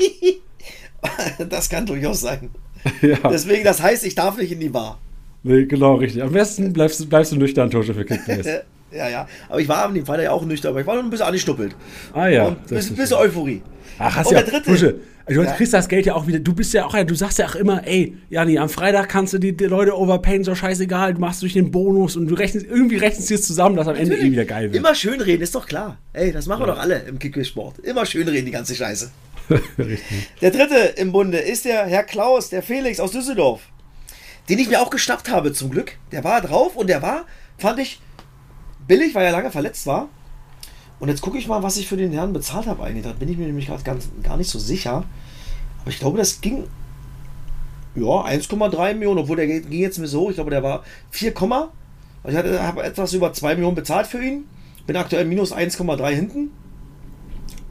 das 1.49 1.69
kann 1.69 1.85
durchaus 1.85 2.21
sein. 2.21 2.49
ja, 3.01 3.17
Deswegen, 3.29 3.63
das 3.63 3.81
heißt, 3.81 4.05
ich 4.05 4.15
darf 4.15 4.37
nicht 4.37 4.51
in 4.51 4.59
die 4.59 4.69
Bar. 4.69 4.99
nee, 5.43 5.65
genau 5.65 5.95
richtig. 5.95 6.23
Am 6.23 6.31
besten 6.31 6.71
bleibst, 6.73 6.99
du- 7.01 7.05
bleibst 7.07 7.31
du 7.31 7.35
nüchtern, 7.37 7.69
Tusche 7.69 7.93
für 7.93 8.05
Kickbase. 8.05 8.63
Ja, 8.91 9.07
ja. 9.09 9.27
Aber 9.49 9.59
ich 9.59 9.67
war 9.67 9.85
am 9.85 9.93
dem 9.93 10.05
Freitag 10.05 10.23
ja 10.25 10.31
auch 10.31 10.45
nüchtern, 10.45 10.71
aber 10.71 10.81
ich 10.81 10.87
war 10.87 10.95
nur 10.95 11.03
ein 11.03 11.09
bisschen 11.09 11.25
angestuppelt. 11.27 11.75
Ah 12.13 12.27
ja, 12.27 12.45
Und 12.45 12.71
ein 12.71 12.95
bisschen, 12.95 13.17
Euphorie. 13.17 13.61
Ach, 13.99 14.15
hast 14.15 14.27
Und 14.27 14.33
ja, 14.33 14.41
der 14.41 14.51
dritte. 14.51 14.71
Tusche, 14.71 14.95
du 15.27 15.33
Ja. 15.43 15.51
kriegst 15.53 15.73
das 15.73 15.87
Geld 15.87 16.05
ja 16.05 16.15
auch 16.15 16.25
wieder. 16.25 16.39
Du 16.39 16.53
bist 16.53 16.73
ja 16.73 16.85
auch, 16.85 16.95
du 17.03 17.13
sagst 17.15 17.37
ja 17.39 17.45
auch 17.47 17.55
immer, 17.55 17.85
ey, 17.85 18.17
Jani, 18.29 18.57
am 18.57 18.69
Freitag 18.69 19.09
kannst 19.09 19.33
du 19.33 19.37
die, 19.37 19.55
die 19.55 19.65
Leute 19.65 19.95
overpayen, 19.97 20.43
so 20.43 20.55
scheißegal, 20.55 21.13
du 21.15 21.19
machst 21.21 21.41
durch 21.41 21.53
den 21.53 21.69
Bonus 21.69 22.15
und 22.15 22.27
du 22.27 22.35
rechnest, 22.35 22.65
irgendwie 22.67 22.97
rechnest 22.97 23.29
du 23.29 23.35
es 23.35 23.43
zusammen, 23.45 23.75
dass 23.75 23.87
am 23.87 23.95
Ende 23.95 24.17
eh 24.17 24.31
wieder 24.31 24.45
geil 24.45 24.63
wird. 24.71 24.75
Immer 24.75 24.95
schön 24.95 25.19
reden, 25.21 25.43
ist 25.43 25.53
doch 25.53 25.67
klar. 25.67 25.97
Ey, 26.13 26.31
das 26.31 26.47
machen 26.47 26.61
wir 26.63 26.67
doch 26.67 26.79
alle 26.79 26.99
im 27.07 27.19
Kickbase-Sport. 27.19 27.79
Immer 27.79 28.05
schön 28.05 28.27
reden, 28.27 28.45
die 28.45 28.51
ganze 28.51 28.73
Scheiße. 28.73 29.11
Der 30.41 30.51
dritte 30.51 30.75
im 30.97 31.11
Bunde 31.11 31.39
ist 31.39 31.65
der 31.65 31.85
Herr 31.87 32.03
Klaus, 32.03 32.49
der 32.49 32.61
Felix 32.63 32.99
aus 32.99 33.11
Düsseldorf. 33.11 33.61
Den 34.47 34.59
ich 34.59 34.69
mir 34.69 34.81
auch 34.81 34.89
geschnappt 34.89 35.29
habe, 35.29 35.53
zum 35.53 35.69
Glück. 35.71 35.93
Der 36.11 36.23
war 36.23 36.41
drauf 36.41 36.75
und 36.75 36.87
der 36.87 37.01
war, 37.01 37.25
fand 37.57 37.79
ich, 37.79 37.99
billig, 38.89 39.15
weil 39.15 39.25
er 39.25 39.31
lange 39.31 39.51
verletzt 39.51 39.87
war. 39.87 40.09
Und 40.99 41.07
jetzt 41.07 41.21
gucke 41.21 41.37
ich 41.37 41.47
mal, 41.47 41.63
was 41.63 41.77
ich 41.77 41.87
für 41.87 41.95
den 41.95 42.11
Herrn 42.11 42.33
bezahlt 42.33 42.67
habe 42.67 42.83
eigentlich. 42.83 43.05
Da 43.05 43.13
bin 43.13 43.29
ich 43.29 43.37
mir 43.37 43.45
nämlich 43.45 43.67
gerade 43.67 44.01
gar 44.21 44.35
nicht 44.35 44.49
so 44.49 44.59
sicher. 44.59 45.05
Aber 45.81 45.89
ich 45.89 45.99
glaube, 45.99 46.17
das 46.17 46.41
ging 46.41 46.65
ja 47.95 48.03
1,3 48.03 48.95
Millionen, 48.95 49.19
obwohl 49.19 49.37
der 49.37 49.47
ging 49.47 49.71
jetzt 49.71 49.99
mir 49.99 50.07
so. 50.07 50.29
Ich 50.29 50.35
glaube, 50.35 50.49
der 50.49 50.61
war 50.61 50.83
4, 51.11 51.33
also 52.21 52.37
ich 52.37 52.59
habe 52.59 52.83
etwas 52.83 53.13
über 53.13 53.31
2 53.31 53.55
Millionen 53.55 53.75
bezahlt 53.75 54.07
für 54.07 54.21
ihn. 54.21 54.43
Bin 54.87 54.97
aktuell 54.97 55.23
minus 55.23 55.53
1,3 55.53 56.09
hinten. 56.09 56.51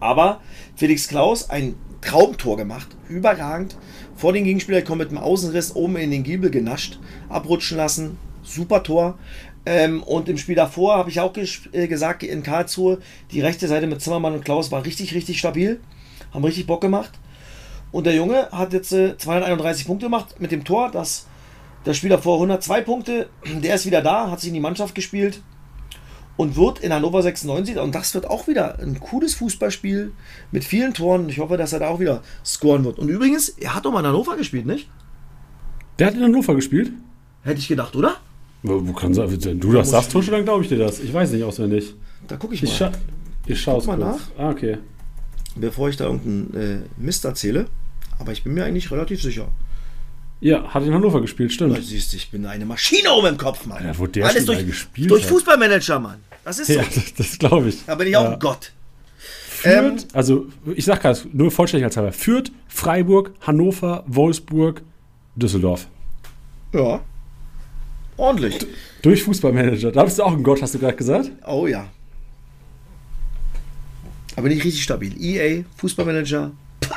Aber 0.00 0.40
Felix 0.76 1.08
Klaus, 1.08 1.50
ein 1.50 1.74
Traumtor 2.00 2.56
gemacht. 2.56 2.96
Überragend. 3.08 3.76
Vor 4.16 4.32
den 4.32 4.44
Gegenspieler 4.44 4.82
kommt 4.82 5.00
mit 5.00 5.10
dem 5.10 5.18
Außenriss 5.18 5.74
oben 5.74 5.96
in 5.96 6.10
den 6.12 6.22
Giebel 6.22 6.50
genascht, 6.50 6.98
abrutschen 7.28 7.76
lassen. 7.76 8.16
Super 8.42 8.82
Tor. 8.82 9.18
Ähm, 9.68 10.02
und 10.02 10.30
im 10.30 10.38
Spiel 10.38 10.54
davor 10.54 10.96
habe 10.96 11.10
ich 11.10 11.20
auch 11.20 11.34
äh, 11.36 11.88
gesagt, 11.88 12.22
in 12.22 12.42
Karlsruhe, 12.42 13.00
die 13.32 13.42
rechte 13.42 13.68
Seite 13.68 13.86
mit 13.86 14.00
Zimmermann 14.00 14.32
und 14.32 14.42
Klaus 14.42 14.72
war 14.72 14.86
richtig, 14.86 15.14
richtig 15.14 15.38
stabil. 15.38 15.78
Haben 16.32 16.42
richtig 16.42 16.66
Bock 16.66 16.80
gemacht. 16.80 17.12
Und 17.92 18.06
der 18.06 18.14
Junge 18.14 18.48
hat 18.50 18.72
jetzt 18.72 18.92
äh, 18.92 19.18
231 19.18 19.86
Punkte 19.86 20.06
gemacht 20.06 20.36
mit 20.40 20.52
dem 20.52 20.64
Tor. 20.64 20.90
Das, 20.90 21.26
das 21.84 21.98
Spiel 21.98 22.08
davor 22.08 22.36
102 22.36 22.80
Punkte. 22.80 23.28
Der 23.62 23.74
ist 23.74 23.84
wieder 23.84 24.00
da, 24.00 24.30
hat 24.30 24.40
sich 24.40 24.48
in 24.48 24.54
die 24.54 24.60
Mannschaft 24.60 24.94
gespielt 24.94 25.42
und 26.38 26.56
wird 26.56 26.78
in 26.78 26.90
Hannover 26.90 27.20
96, 27.20 27.76
und 27.76 27.94
das 27.94 28.14
wird 28.14 28.26
auch 28.26 28.46
wieder 28.46 28.78
ein 28.78 28.98
cooles 29.00 29.34
Fußballspiel 29.34 30.12
mit 30.50 30.64
vielen 30.64 30.94
Toren. 30.94 31.28
Ich 31.28 31.40
hoffe, 31.40 31.58
dass 31.58 31.74
er 31.74 31.80
da 31.80 31.88
auch 31.88 32.00
wieder 32.00 32.22
scoren 32.42 32.84
wird. 32.84 32.98
Und 32.98 33.10
übrigens, 33.10 33.50
er 33.50 33.74
hat 33.74 33.84
doch 33.84 33.92
mal 33.92 34.00
in 34.00 34.06
Hannover 34.06 34.36
gespielt, 34.36 34.64
nicht? 34.64 34.88
Der 35.98 36.06
hat 36.06 36.14
in 36.14 36.22
Hannover 36.22 36.54
gespielt? 36.54 36.92
Hätte 37.42 37.58
ich 37.58 37.68
gedacht, 37.68 37.96
oder? 37.96 38.16
Wo, 38.62 38.86
wo 38.88 38.92
kann 38.92 39.14
sein? 39.14 39.28
Wenn 39.44 39.60
du 39.60 39.72
das 39.72 39.90
sagst, 39.90 40.10
Tusche, 40.12 40.30
dann 40.30 40.44
glaube 40.44 40.62
ich 40.64 40.68
dir 40.68 40.78
das. 40.78 41.00
Ich 41.00 41.12
weiß 41.12 41.30
nicht 41.32 41.44
auswendig. 41.44 41.94
Da 42.26 42.36
gucke 42.36 42.54
ich 42.54 42.62
mal. 42.62 42.68
Ich, 42.68 42.76
scha 42.76 42.92
ich 43.46 43.60
schaue 43.60 43.78
es 43.78 43.86
mal 43.86 43.96
kurz. 43.96 44.18
nach. 44.36 44.44
Ah, 44.46 44.50
okay. 44.50 44.78
Bevor 45.56 45.88
ich 45.88 45.96
da 45.96 46.04
irgendeinen 46.04 46.54
äh, 46.54 46.78
Mist 46.96 47.24
erzähle. 47.24 47.66
Aber 48.18 48.32
ich 48.32 48.42
bin 48.42 48.54
mir 48.54 48.64
eigentlich 48.64 48.90
relativ 48.90 49.22
sicher. 49.22 49.48
Ja, 50.40 50.72
hat 50.74 50.84
in 50.84 50.92
Hannover 50.94 51.20
gespielt, 51.20 51.50
Du 51.50 51.54
stimmt. 51.54 51.84
siehst, 51.84 52.14
ich 52.14 52.30
bin 52.30 52.46
eine 52.46 52.64
Maschine 52.64 53.12
oben 53.12 53.28
im 53.28 53.36
Kopf, 53.38 53.66
Mann. 53.66 53.84
Ja, 53.84 53.96
wo 53.98 54.06
der 54.06 54.26
Alles 54.26 54.44
durch, 54.44 54.64
gespielt 54.66 55.10
durch. 55.10 55.26
Fußballmanager, 55.26 55.98
Mann. 55.98 56.18
Das 56.44 56.58
ist 56.60 56.68
so. 56.68 56.74
Ja, 56.74 56.82
das, 56.94 57.14
das 57.14 57.38
glaube 57.38 57.68
ich. 57.70 57.84
Da 57.86 57.94
bin 57.96 58.06
ich 58.08 58.16
auch 58.16 58.24
Ja. 58.24 58.32
ein 58.34 58.38
Gott. 58.38 58.72
Fürth, 59.48 59.74
Ähm, 59.74 59.96
also 60.12 60.46
ich 60.76 60.84
sag 60.84 61.00
gerade, 61.02 61.18
nur 61.32 61.50
vollständigkeitshalber. 61.50 62.12
Fürth, 62.12 62.52
Freiburg, 62.68 63.32
Hannover, 63.40 64.04
Wolfsburg, 64.06 64.82
Düsseldorf. 65.34 65.88
Ja. 66.72 67.00
Ordentlich. 68.18 68.58
Durch 69.00 69.22
Fußballmanager. 69.22 69.92
Da 69.92 70.04
bist 70.04 70.18
du 70.18 70.24
auch 70.24 70.32
ein 70.32 70.42
Gott, 70.42 70.60
hast 70.60 70.74
du 70.74 70.78
gerade 70.78 70.96
gesagt? 70.96 71.30
Oh 71.46 71.66
ja. 71.66 71.88
Aber 74.36 74.48
nicht 74.48 74.64
richtig 74.64 74.82
stabil. 74.82 75.14
EA, 75.20 75.64
Fußballmanager, 75.76 76.50
pah, 76.80 76.96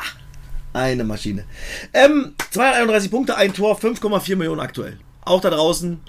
eine 0.74 1.04
Maschine. 1.04 1.46
Ähm, 1.94 2.34
231 2.52 3.10
Punkte, 3.10 3.38
ein 3.38 3.54
Tor, 3.54 3.80
5,4 3.80 4.36
Millionen 4.36 4.60
aktuell. 4.60 4.98
Auch 5.24 5.42
da 5.42 5.52
draußen, 5.52 6.00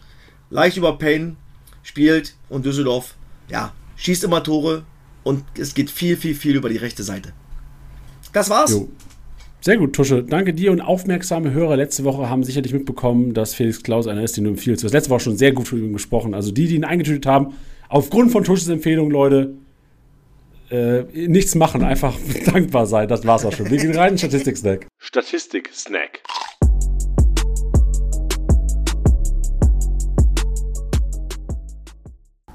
leicht 0.51 0.79
über 0.79 0.99
Payne, 0.99 1.37
spielt 1.83 2.35
und 2.49 2.65
Düsseldorf, 2.65 3.15
ja, 3.49 3.73
schießt 3.97 4.25
immer 4.25 4.43
Tore 4.43 4.85
und 5.25 5.45
es 5.59 5.75
geht 5.75 5.91
viel, 5.91 6.17
viel, 6.17 6.35
viel 6.35 6.57
über 6.57 6.69
die 6.69 6.79
rechte 6.79 7.03
Seite. 7.03 7.33
Das 8.33 8.49
war's. 8.49 8.71
Jo. 8.71 8.89
Sehr 9.65 9.77
gut, 9.77 9.93
Tusche. 9.93 10.25
Danke 10.25 10.53
dir 10.55 10.73
und 10.73 10.81
aufmerksame 10.81 11.53
Hörer 11.53 11.77
letzte 11.77 12.03
Woche 12.03 12.29
haben 12.29 12.43
sicherlich 12.43 12.73
mitbekommen, 12.73 13.33
dass 13.33 13.55
Felix 13.55 13.85
Klaus 13.85 14.09
einer 14.09 14.25
ist, 14.25 14.37
den 14.37 14.43
du 14.43 14.51
empfiehlst. 14.51 14.83
Du 14.83 14.87
hast 14.87 14.93
letzte 14.93 15.11
Woche 15.11 15.21
schon 15.21 15.37
sehr 15.37 15.53
gut 15.53 15.69
von 15.69 15.79
ihm 15.79 15.93
gesprochen. 15.93 16.35
Also 16.35 16.51
die, 16.51 16.67
die 16.67 16.75
ihn 16.75 16.85
eingetütet 16.85 17.27
haben, 17.27 17.55
aufgrund 17.89 18.33
von 18.33 18.43
Tusches 18.43 18.69
Empfehlung, 18.69 19.13
Leute, 19.13 19.55
äh, 20.69 21.03
nichts 21.29 21.55
machen, 21.55 21.85
einfach 21.85 22.19
dankbar 22.45 22.87
sein. 22.87 23.07
Das 23.07 23.25
war's 23.25 23.45
auch 23.45 23.53
schon. 23.53 23.71
Wir 23.71 23.79
gehen 23.79 23.95
rein 23.95 24.15
in 24.15 24.19
Statistik-Snack. 24.19 24.89
Statistik-Snack. 24.99 26.23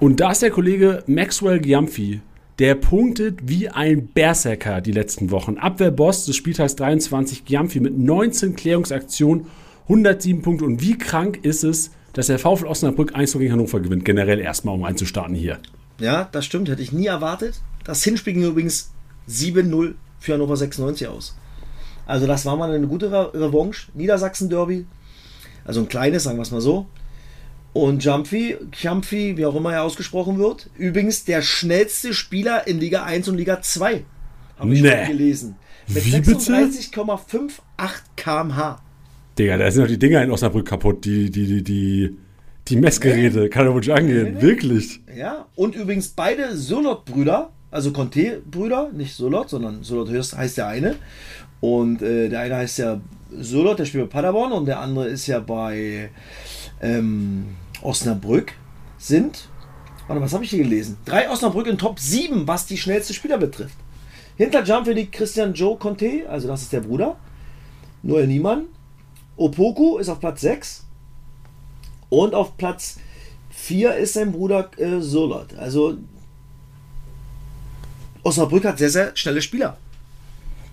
Und 0.01 0.19
da 0.19 0.31
ist 0.31 0.41
der 0.41 0.51
Kollege 0.51 1.03
Maxwell 1.07 1.61
Giampfi. 1.61 2.19
Der 2.59 2.73
punktet 2.73 3.47
wie 3.47 3.69
ein 3.69 4.07
Berserker 4.07 4.81
die 4.81 4.91
letzten 4.91 5.29
Wochen. 5.29 5.57
Abwehrboss 5.57 6.25
des 6.25 6.35
Spieltags 6.35 6.75
23 6.75 7.45
Giampfi 7.45 7.79
mit 7.79 7.95
19 7.95 8.55
Klärungsaktionen, 8.55 9.45
107 9.83 10.41
Punkte. 10.41 10.65
Und 10.65 10.81
wie 10.81 10.97
krank 10.97 11.39
ist 11.43 11.63
es, 11.63 11.91
dass 12.13 12.27
der 12.27 12.39
VfL 12.39 12.65
Osnabrück 12.65 13.15
1 13.15 13.33
gegen 13.33 13.51
Hannover 13.51 13.79
gewinnt? 13.79 14.05
Generell 14.05 14.39
erstmal, 14.39 14.73
um 14.73 14.83
einzustarten 14.83 15.35
hier. 15.35 15.59
Ja, 15.99 16.27
das 16.31 16.45
stimmt, 16.45 16.67
hätte 16.69 16.81
ich 16.81 16.91
nie 16.91 17.05
erwartet. 17.05 17.61
Das 17.83 18.03
Hinspiel 18.03 18.33
ging 18.33 18.43
übrigens 18.43 18.91
7-0 19.29 19.93
für 20.19 20.33
Hannover 20.33 20.57
96 20.57 21.07
aus. 21.07 21.37
Also 22.07 22.25
das 22.25 22.43
war 22.47 22.55
mal 22.55 22.71
eine 22.71 22.87
gute 22.87 23.11
Re 23.11 23.33
Revanche. 23.35 23.91
Niedersachsen-Derby. 23.93 24.87
Also 25.63 25.81
ein 25.81 25.89
kleines, 25.89 26.23
sagen 26.23 26.39
wir 26.39 26.43
es 26.43 26.51
mal 26.51 26.61
so. 26.61 26.87
Und 27.77 28.03
Jumpy, 28.03 28.57
Jumpy, 28.73 29.37
wie 29.37 29.45
auch 29.45 29.53
immer 29.55 29.71
er 29.73 29.83
ausgesprochen 29.83 30.39
wird, 30.39 30.67
übrigens 30.77 31.25
der 31.25 31.43
schnellste 31.43 32.11
Spieler 32.13 32.65
in 32.65 32.79
Liga 32.79 33.03
1 33.03 33.27
und 33.27 33.37
Liga 33.37 33.61
2. 33.61 34.03
Habe 34.57 34.73
ich 34.73 34.81
Nee. 34.81 35.05
gelesen. 35.07 35.55
Mit 35.87 36.03
Wie 36.05 36.19
bitte? 36.19 36.39
36,58 36.39 36.89
km/h. 38.15 38.81
Digga, 39.37 39.57
da 39.57 39.69
sind 39.69 39.83
doch 39.83 39.87
die 39.89 39.99
Dinger 39.99 40.23
in 40.23 40.31
Osnabrück 40.31 40.67
kaputt. 40.67 41.05
Die, 41.05 41.29
die, 41.29 41.45
die, 41.45 41.63
die, 41.63 42.17
die 42.67 42.75
Messgeräte. 42.77 43.47
Kann 43.49 43.65
doch 43.67 43.73
wohl 43.73 43.81
nicht 43.81 43.93
angehen. 43.93 44.33
nee. 44.33 44.41
Wirklich. 44.41 44.99
Ja, 45.15 45.45
und 45.55 45.75
übrigens 45.75 46.07
beide 46.09 46.57
Solot-Brüder, 46.57 47.51
also 47.69 47.91
Conte-Brüder, 47.91 48.89
nicht 48.91 49.13
Solot, 49.13 49.49
sondern 49.49 49.83
Solot 49.83 50.09
heißt 50.11 50.57
der 50.57 50.67
eine. 50.67 50.95
Und 51.59 52.01
äh, 52.01 52.27
der 52.29 52.39
eine 52.39 52.55
heißt 52.55 52.79
ja 52.79 52.99
Solot, 53.39 53.77
der 53.77 53.85
spielt 53.85 54.09
bei 54.09 54.13
Paderborn, 54.21 54.51
und 54.51 54.65
der 54.65 54.79
andere 54.79 55.07
ist 55.07 55.27
ja 55.27 55.39
bei 55.39 56.09
ähm, 56.81 57.45
Osnabrück. 57.81 58.53
Sind, 58.99 59.49
warte, 60.07 60.21
was 60.21 60.33
habe 60.33 60.43
ich 60.43 60.49
hier 60.49 60.63
gelesen? 60.63 60.97
Drei 61.05 61.29
Osnabrück 61.29 61.67
in 61.67 61.77
Top 61.77 61.99
7, 61.99 62.47
was 62.47 62.65
die 62.65 62.77
schnellste 62.77 63.13
Spieler 63.13 63.37
betrifft. 63.37 63.75
Hinter 64.37 64.63
Jumpy 64.63 64.93
liegt 64.93 65.11
Christian 65.11 65.53
Joe 65.53 65.77
Conte, 65.77 66.27
also 66.29 66.47
das 66.47 66.63
ist 66.63 66.73
der 66.73 66.81
Bruder. 66.81 67.17
Noel 68.03 68.27
Niemann. 68.27 68.65
Opoku 69.35 69.97
ist 69.97 70.09
auf 70.09 70.19
Platz 70.19 70.41
6. 70.41 70.85
Und 72.09 72.33
auf 72.33 72.57
Platz 72.57 72.97
4 73.49 73.95
ist 73.95 74.13
sein 74.13 74.31
Bruder 74.31 74.69
äh, 74.77 75.01
Solot. 75.01 75.55
Also 75.55 75.97
Osnabrück 78.23 78.65
hat 78.65 78.77
sehr, 78.77 78.89
sehr 78.89 79.15
schnelle 79.15 79.41
Spieler. 79.41 79.77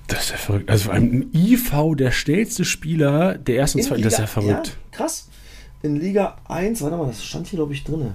Das 0.06 0.24
ist 0.24 0.30
ja 0.30 0.36
verrückt. 0.36 0.70
Also 0.70 0.84
vor 0.84 0.94
allem 0.94 1.12
ein 1.12 1.30
IV, 1.34 1.72
der 1.96 2.10
schnellste 2.10 2.64
Spieler 2.64 3.38
der 3.38 3.56
ersten 3.56 3.78
und 3.78 3.84
zweiten, 3.84 4.02
das 4.02 4.14
ist 4.14 4.18
ja 4.18 4.26
verrückt. 4.26 4.66
Ja, 4.68 4.96
krass. 4.96 5.28
In 5.85 6.01
Liga 6.01 6.38
1, 6.49 6.81
warte 6.81 6.97
mal, 6.97 7.09
das 7.09 7.23
stand 7.23 7.47
hier, 7.47 7.59
glaube 7.59 7.75
ich, 7.75 7.85
drin. 7.85 8.14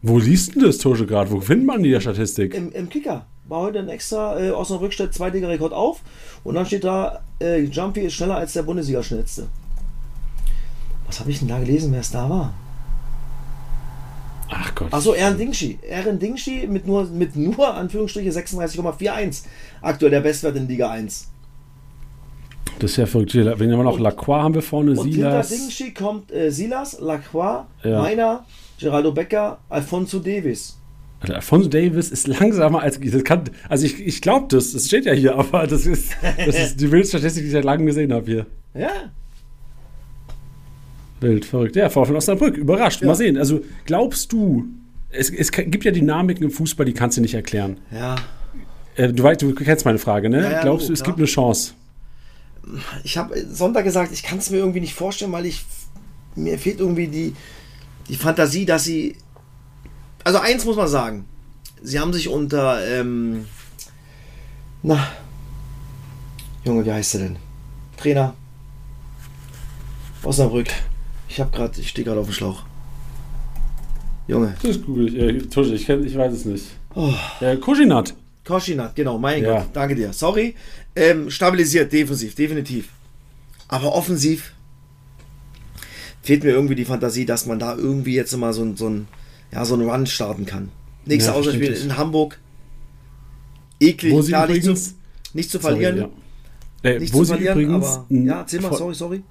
Wo 0.00 0.18
liest 0.18 0.54
denn 0.54 0.62
das, 0.62 0.78
Tosche, 0.78 1.04
gerade? 1.04 1.30
Wo 1.30 1.42
findet 1.42 1.66
man 1.66 1.82
die 1.82 1.90
der 1.90 2.00
Statistik? 2.00 2.54
Im, 2.54 2.72
Im 2.72 2.88
Kicker 2.88 3.26
war 3.44 3.60
heute 3.60 3.80
ein 3.80 3.90
extra 3.90 4.40
äh, 4.40 4.50
Osnabrück 4.50 4.94
stellt 4.94 5.12
Zweitliga-Rekord 5.12 5.74
auf 5.74 6.00
und 6.42 6.54
dann 6.54 6.64
steht 6.64 6.84
da, 6.84 7.20
äh, 7.38 7.64
Jumpy 7.64 8.00
ist 8.00 8.14
schneller 8.14 8.36
als 8.36 8.54
der 8.54 8.62
Bundesliga-schnellste. 8.62 9.48
Was 11.06 11.20
habe 11.20 11.30
ich 11.30 11.40
denn 11.40 11.48
da 11.48 11.58
gelesen, 11.58 11.92
wer 11.92 12.00
es 12.00 12.10
da 12.10 12.30
war? 12.30 12.54
Ach 14.48 14.74
Gott. 14.74 14.90
Achso, 14.90 15.12
Eren 15.12 15.36
Dingshi. 15.36 15.80
Eren 15.86 16.18
Dingshi 16.18 16.66
mit 16.66 16.86
nur, 16.86 17.04
mit 17.04 17.36
nur 17.36 17.74
Anführungsstriche 17.74 18.30
36,41. 18.30 19.44
Aktuell 19.82 20.12
der 20.12 20.20
Bestwert 20.22 20.56
in 20.56 20.66
Liga 20.66 20.90
1. 20.90 21.28
Das 22.78 22.90
ist 22.92 22.96
ja 22.96 23.06
verrückt. 23.06 23.34
Wen 23.34 23.48
haben 23.50 23.60
wir 23.60 23.82
noch? 23.84 23.98
Lacroix 23.98 24.42
haben 24.42 24.54
wir 24.54 24.62
vorne, 24.62 24.92
Und 24.92 25.06
hinter 25.06 25.42
Silas. 25.42 25.48
Dingshi 25.48 25.94
kommt 25.94 26.32
äh, 26.32 26.50
Silas, 26.50 26.98
Lacroix, 27.00 27.64
Ja. 27.82 28.02
Meiner, 28.02 28.44
Geraldo 28.78 29.12
Becker, 29.12 29.58
Alfonso 29.68 30.18
Davis. 30.18 30.76
Alter, 31.20 31.36
Alfonso 31.36 31.68
Davis 31.68 32.10
ist 32.10 32.26
langsamer 32.26 32.82
als. 32.82 32.98
Das 33.00 33.24
kann, 33.24 33.44
also 33.68 33.86
ich, 33.86 34.04
ich 34.04 34.20
glaube 34.20 34.46
das, 34.50 34.72
das 34.72 34.86
steht 34.86 35.06
ja 35.06 35.12
hier, 35.12 35.34
aber 35.38 35.66
das 35.66 35.86
ist, 35.86 36.12
das 36.44 36.56
ist 36.56 36.80
die 36.80 36.90
wildste 36.90 37.18
Statistik, 37.18 37.44
die 37.44 37.46
ich 37.48 37.52
seit 37.52 37.64
langem 37.64 37.86
gesehen 37.86 38.12
habe 38.12 38.26
hier. 38.26 38.46
Ja, 38.74 38.90
Wild, 41.20 41.44
verrückt. 41.44 41.76
Ja, 41.76 41.88
VfL 41.88 42.16
Osnabrück, 42.16 42.56
überrascht. 42.56 43.00
Ja. 43.00 43.06
Mal 43.06 43.14
sehen. 43.14 43.38
Also 43.38 43.60
glaubst 43.86 44.32
du, 44.32 44.64
es, 45.10 45.30
es 45.30 45.50
gibt 45.52 45.84
ja 45.84 45.90
Dynamiken 45.90 46.44
im 46.44 46.50
Fußball, 46.50 46.84
die 46.84 46.92
kannst 46.92 47.16
du 47.16 47.22
nicht 47.22 47.34
erklären. 47.34 47.78
ja. 47.90 48.16
Äh, 48.96 49.12
du, 49.12 49.24
weißt, 49.24 49.42
du 49.42 49.52
kennst 49.54 49.84
meine 49.84 49.98
Frage, 49.98 50.30
ne? 50.30 50.40
Ja, 50.42 50.50
ja, 50.52 50.62
glaubst 50.62 50.88
du, 50.88 50.92
es 50.92 51.02
gibt 51.02 51.16
eine 51.18 51.26
Chance? 51.26 51.72
Ich 53.02 53.16
habe 53.18 53.46
Sonntag 53.50 53.84
gesagt, 53.84 54.12
ich 54.12 54.22
kann 54.22 54.38
es 54.38 54.50
mir 54.50 54.58
irgendwie 54.58 54.80
nicht 54.80 54.94
vorstellen, 54.94 55.32
weil 55.32 55.46
ich 55.46 55.64
mir 56.36 56.58
fehlt 56.58 56.80
irgendwie 56.80 57.08
die, 57.08 57.34
die 58.08 58.16
Fantasie, 58.16 58.64
dass 58.66 58.84
sie. 58.84 59.16
Also 60.24 60.38
eins 60.38 60.64
muss 60.64 60.76
man 60.76 60.88
sagen, 60.88 61.26
sie 61.82 62.00
haben 62.00 62.12
sich 62.12 62.28
unter 62.28 62.84
ähm, 62.86 63.46
na 64.82 65.06
Junge, 66.64 66.84
wie 66.86 66.92
heißt 66.92 67.14
der 67.14 67.20
denn? 67.22 67.36
Trainer 67.96 68.34
Osnabrück. 70.22 70.68
Ich 71.28 71.40
habe 71.40 71.50
gerade, 71.50 71.78
ich 71.80 71.90
stehe 71.90 72.04
gerade 72.04 72.20
auf 72.20 72.26
dem 72.26 72.32
Schlauch. 72.32 72.62
Junge, 74.26 74.54
Das 74.62 74.76
ist 74.76 74.86
gut. 74.86 75.12
Äh, 75.14 75.38
Tusche, 75.42 75.74
ich, 75.74 75.84
kenn, 75.84 76.04
ich 76.04 76.16
weiß 76.16 76.32
es 76.32 76.44
nicht. 76.46 76.64
oh, 76.94 77.12
Äh, 77.40 77.56
Kuschinat. 77.56 78.14
Koschinat, 78.44 78.94
genau, 78.94 79.18
mein 79.18 79.42
Ja. 79.42 79.58
Gott, 79.60 79.68
danke 79.72 79.94
dir. 79.94 80.12
Sorry, 80.12 80.54
ähm, 80.96 81.30
stabilisiert, 81.30 81.92
defensiv, 81.92 82.34
definitiv. 82.34 82.88
Aber 83.68 83.94
offensiv 83.94 84.52
fehlt 86.22 86.44
mir 86.44 86.50
irgendwie 86.50 86.74
die 86.74 86.84
Fantasie, 86.84 87.24
dass 87.24 87.46
man 87.46 87.58
da 87.58 87.76
irgendwie 87.76 88.14
jetzt 88.14 88.36
mal 88.36 88.52
so 88.52 88.62
ein, 88.62 88.76
so 88.76 88.88
ein, 88.88 89.08
ja, 89.52 89.64
so 89.64 89.74
einen 89.74 89.88
Run 89.88 90.06
starten 90.06 90.46
kann. 90.46 90.68
Nächstes 91.06 91.32
Ja, 91.34 91.38
Auswärtsspiel 91.38 91.72
in 91.72 91.96
Hamburg. 91.96 92.38
Eklig, 93.80 94.12
Wo 94.12 94.22
klar, 94.22 94.46
nicht, 94.48 94.64
zu, 94.64 94.74
nicht 95.34 95.50
zu 95.50 95.58
verlieren. 95.58 95.96
Sorry, 95.98 96.10
ja. 96.84 96.90
äh, 96.90 96.98
Nicht 97.00 97.12
wo 97.12 97.18
zu 97.18 97.24
sie 97.24 97.32
verlieren, 97.34 97.60
übrigens. 97.60 97.86
aber, 97.86 98.06
ja, 98.10 98.40
erzähl 98.40 98.60
mal, 98.60 98.72
sorry, 98.74 98.94
sorry. 98.94 99.22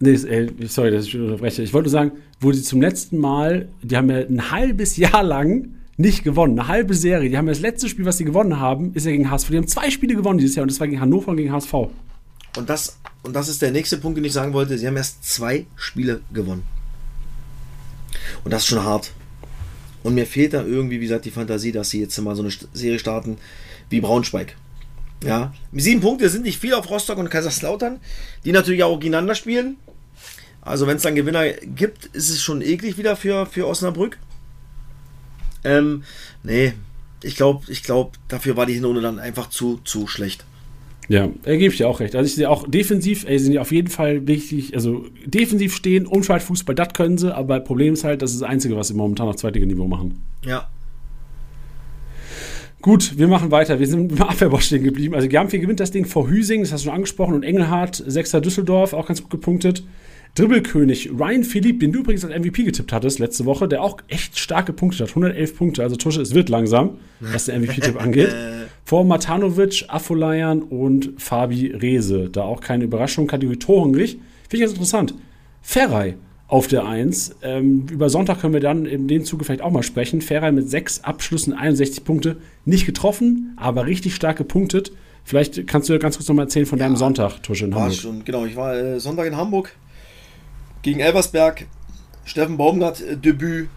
Nee, 0.00 0.14
ey, 0.26 0.50
sorry, 0.66 0.90
dass 0.90 1.06
ich 1.06 1.16
unterbreche. 1.16 1.62
Ich 1.62 1.72
wollte 1.72 1.84
nur 1.88 1.92
sagen, 1.92 2.12
wo 2.40 2.52
sie 2.52 2.62
zum 2.62 2.80
letzten 2.82 3.18
Mal, 3.18 3.68
die 3.82 3.96
haben 3.96 4.10
ja 4.10 4.16
ein 4.18 4.50
halbes 4.50 4.96
Jahr 4.96 5.22
lang 5.22 5.74
nicht 5.96 6.24
gewonnen. 6.24 6.58
Eine 6.58 6.68
halbe 6.68 6.94
Serie. 6.94 7.28
Die 7.28 7.36
haben 7.36 7.46
das 7.46 7.60
letzte 7.60 7.88
Spiel, 7.88 8.04
was 8.04 8.18
sie 8.18 8.24
gewonnen 8.24 8.58
haben, 8.58 8.94
ist 8.94 9.04
ja 9.06 9.12
gegen 9.12 9.30
HSV. 9.30 9.50
Die 9.50 9.56
haben 9.56 9.68
zwei 9.68 9.90
Spiele 9.90 10.14
gewonnen 10.14 10.38
dieses 10.38 10.56
Jahr 10.56 10.62
und 10.62 10.70
das 10.70 10.80
war 10.80 10.88
gegen 10.88 11.00
Hannover 11.00 11.28
und 11.28 11.36
gegen 11.36 11.52
HSV. 11.52 11.72
Und 12.56 12.68
das, 12.68 12.98
und 13.22 13.34
das 13.34 13.48
ist 13.48 13.62
der 13.62 13.70
nächste 13.70 13.98
Punkt, 13.98 14.18
den 14.18 14.24
ich 14.24 14.32
sagen 14.32 14.52
wollte. 14.52 14.76
Sie 14.78 14.86
haben 14.86 14.96
erst 14.96 15.24
zwei 15.24 15.66
Spiele 15.76 16.20
gewonnen. 16.32 16.64
Und 18.44 18.52
das 18.52 18.62
ist 18.62 18.68
schon 18.68 18.82
hart. 18.82 19.12
Und 20.02 20.14
mir 20.14 20.26
fehlt 20.26 20.52
da 20.52 20.64
irgendwie, 20.64 21.00
wie 21.00 21.04
gesagt, 21.04 21.24
die 21.24 21.30
Fantasie, 21.30 21.72
dass 21.72 21.90
sie 21.90 22.00
jetzt 22.00 22.18
mal 22.18 22.34
so 22.34 22.42
eine 22.42 22.52
Serie 22.72 22.98
starten 22.98 23.38
wie 23.88 24.00
Braunschweig. 24.00 24.56
Ja, 25.24 25.52
sieben 25.72 26.00
Punkte 26.00 26.28
sind 26.28 26.42
nicht 26.42 26.58
viel 26.58 26.74
auf 26.74 26.90
Rostock 26.90 27.18
und 27.18 27.30
Kaiserslautern, 27.30 28.00
die 28.44 28.50
natürlich 28.50 28.82
auch 28.82 28.98
gegeneinander 28.98 29.36
spielen. 29.36 29.76
Also 30.60 30.86
wenn 30.86 30.96
es 30.96 31.02
dann 31.02 31.14
Gewinner 31.14 31.48
gibt, 31.52 32.06
ist 32.06 32.30
es 32.30 32.42
schon 32.42 32.60
eklig 32.60 32.98
wieder 32.98 33.14
für, 33.14 33.46
für 33.46 33.68
Osnabrück. 33.68 34.18
Ähm, 35.64 36.02
nee, 36.42 36.72
ich 37.22 37.36
glaube, 37.36 37.64
ich 37.70 37.82
glaub, 37.82 38.14
dafür 38.28 38.56
war 38.56 38.66
die 38.66 38.74
Hinrunde 38.74 39.00
dann 39.00 39.18
einfach 39.18 39.48
zu, 39.48 39.80
zu 39.84 40.06
schlecht. 40.06 40.44
Ja, 41.08 41.28
er 41.44 41.56
gebe 41.56 41.72
ich 41.72 41.78
dir 41.78 41.88
auch 41.88 42.00
recht. 42.00 42.14
Also 42.14 42.26
ich 42.26 42.36
sehe 42.36 42.48
auch 42.48 42.66
defensiv, 42.66 43.24
ey, 43.26 43.38
sind 43.38 43.52
ja 43.52 43.60
auf 43.60 43.72
jeden 43.72 43.88
Fall 43.88 44.26
wichtig, 44.26 44.74
also 44.74 45.04
defensiv 45.24 45.74
stehen, 45.74 46.06
Umschaltfußball, 46.06 46.74
das 46.74 46.94
können 46.94 47.18
sie, 47.18 47.34
aber 47.34 47.60
Problem 47.60 47.94
ist 47.94 48.04
halt, 48.04 48.22
das 48.22 48.32
ist 48.32 48.40
das 48.40 48.48
Einzige, 48.48 48.76
was 48.76 48.88
sie 48.88 48.94
momentan 48.94 49.28
auf 49.28 49.36
Zweitliganiveau 49.36 49.88
machen. 49.88 50.22
Ja, 50.44 50.68
Gut, 52.82 53.16
wir 53.16 53.28
machen 53.28 53.52
weiter. 53.52 53.78
Wir 53.78 53.86
sind 53.86 54.10
im 54.10 54.22
Abwehrboss 54.22 54.66
stehen 54.66 54.82
geblieben. 54.82 55.14
Also 55.14 55.28
Giamfi 55.28 55.60
gewinnt 55.60 55.78
das 55.78 55.92
Ding 55.92 56.04
vor 56.04 56.28
Hüsing, 56.28 56.62
das 56.62 56.72
hast 56.72 56.82
du 56.82 56.86
schon 56.86 56.96
angesprochen, 56.96 57.34
und 57.34 57.44
Engelhardt, 57.44 58.02
Sechster 58.04 58.40
Düsseldorf, 58.40 58.92
auch 58.92 59.06
ganz 59.06 59.22
gut 59.22 59.30
gepunktet. 59.30 59.84
Dribbelkönig 60.34 61.10
Ryan 61.10 61.44
Philipp, 61.44 61.80
den 61.80 61.92
du 61.92 62.00
übrigens 62.00 62.24
als 62.24 62.34
MVP 62.34 62.64
getippt 62.64 62.92
hattest 62.92 63.18
letzte 63.18 63.44
Woche, 63.44 63.68
der 63.68 63.82
auch 63.82 63.98
echt 64.08 64.38
stark 64.38 64.64
gepunktet 64.64 65.02
hat. 65.02 65.08
111 65.10 65.56
Punkte, 65.56 65.82
also 65.82 65.96
Tusche, 65.96 66.22
es 66.22 66.34
wird 66.34 66.48
langsam, 66.48 66.96
was 67.20 67.44
der 67.46 67.58
MVP-Tipp 67.60 68.00
angeht. 68.00 68.34
Vor 68.84 69.04
Matanovic, 69.04 69.84
Afolayan 69.88 70.62
und 70.62 71.12
Fabi 71.18 71.66
Rehse. 71.66 72.30
Da 72.30 72.42
auch 72.42 72.60
keine 72.60 72.84
Überraschung, 72.84 73.26
Kategorie 73.26 73.58
torhungrig. 73.58 74.12
Finde 74.48 74.56
ich 74.56 74.60
ganz 74.60 74.72
interessant. 74.72 75.14
Ferrei 75.60 76.16
auf 76.48 76.66
der 76.66 76.86
1. 76.86 77.36
Ähm, 77.42 77.86
über 77.90 78.08
Sonntag 78.08 78.40
können 78.40 78.54
wir 78.54 78.60
dann 78.60 78.86
in 78.86 79.08
dem 79.08 79.24
Zuge 79.24 79.44
vielleicht 79.44 79.62
auch 79.62 79.70
mal 79.70 79.82
sprechen. 79.82 80.22
Ferrei 80.22 80.50
mit 80.50 80.68
sechs 80.68 81.04
Abschlüssen, 81.04 81.52
61 81.52 82.04
Punkte. 82.04 82.36
Nicht 82.64 82.86
getroffen, 82.86 83.52
aber 83.56 83.86
richtig 83.86 84.14
stark 84.14 84.38
gepunktet. 84.38 84.92
Vielleicht 85.24 85.66
kannst 85.66 85.88
du 85.88 85.92
ja 85.92 85.98
ganz 85.98 86.16
kurz 86.16 86.28
noch 86.28 86.34
mal 86.34 86.42
erzählen 86.42 86.66
von 86.66 86.78
deinem 86.78 86.96
Sonntag, 86.96 87.42
Tusche 87.42 87.66
in 87.66 87.74
War 87.74 87.82
Hamburg. 87.82 87.98
schon, 87.98 88.24
genau. 88.24 88.44
Ich 88.44 88.56
war 88.56 88.74
äh, 88.76 88.98
Sonntag 88.98 89.26
in 89.26 89.36
Hamburg 89.36 89.72
gegen 90.82 91.00
Elversberg. 91.00 91.66
Steffen 92.24 92.56
Baumgart 92.56 93.00
äh, 93.00 93.16
Debüt. 93.16 93.68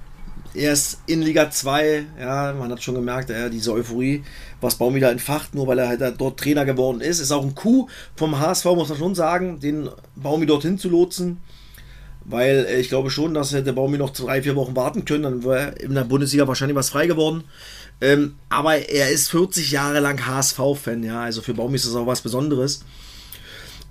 Er 0.54 0.72
ist 0.72 1.02
in 1.06 1.22
Liga 1.22 1.50
2. 1.50 2.06
Ja, 2.20 2.54
man 2.54 2.72
hat 2.72 2.82
schon 2.82 2.96
gemerkt, 2.96 3.30
ja, 3.30 3.50
diese 3.50 3.74
Euphorie, 3.74 4.24
was 4.62 4.76
Baum 4.76 4.96
wieder 4.96 5.12
entfacht, 5.12 5.54
nur 5.54 5.68
weil 5.68 5.80
er 5.80 5.90
halt 5.90 6.02
dort 6.18 6.40
Trainer 6.40 6.64
geworden 6.64 7.02
ist. 7.02 7.20
Ist 7.20 7.32
auch 7.32 7.44
ein 7.44 7.56
Coup 7.56 7.90
vom 8.16 8.40
HSV, 8.40 8.66
muss 8.66 8.90
man 8.90 8.98
schon 8.98 9.16
sagen, 9.16 9.60
den 9.60 9.90
Baumi 10.16 10.46
dorthin 10.46 10.78
zu 10.78 10.90
lotsen. 10.90 11.42
Weil 12.24 12.66
äh, 12.70 12.80
ich 12.80 12.90
glaube 12.90 13.12
schon, 13.12 13.34
dass 13.34 13.54
hätte 13.54 13.74
Baumi 13.74 13.98
noch 13.98 14.12
drei, 14.12 14.42
vier 14.42 14.56
Wochen 14.56 14.76
warten 14.76 15.06
können, 15.06 15.24
dann 15.24 15.44
wäre 15.44 15.76
in 15.76 15.94
der 15.94 16.06
Bundesliga 16.06 16.48
wahrscheinlich 16.48 16.76
was 16.76 16.90
frei 16.90 17.06
geworden. 17.06 17.44
Ähm, 18.02 18.36
aber 18.50 18.90
er 18.90 19.12
ist 19.12 19.30
40 19.30 19.72
Jahre 19.72 20.00
lang 20.00 20.26
HSV-Fan, 20.26 21.04
ja. 21.04 21.22
Also 21.22 21.42
für 21.42 21.54
Baumi 21.54 21.76
ist 21.76 21.86
das 21.86 21.96
auch 21.96 22.08
was 22.08 22.22
Besonderes. 22.22 22.84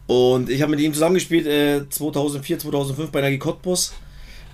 Und 0.06 0.50
ich 0.50 0.60
habe 0.60 0.70
mit 0.70 0.80
ihm 0.80 0.92
zusammengespielt 0.92 1.46
äh, 1.46 1.88
2004, 1.88 2.58
2005 2.58 3.10
bei 3.10 3.20
Energie 3.20 3.38
Cottbus. 3.38 3.94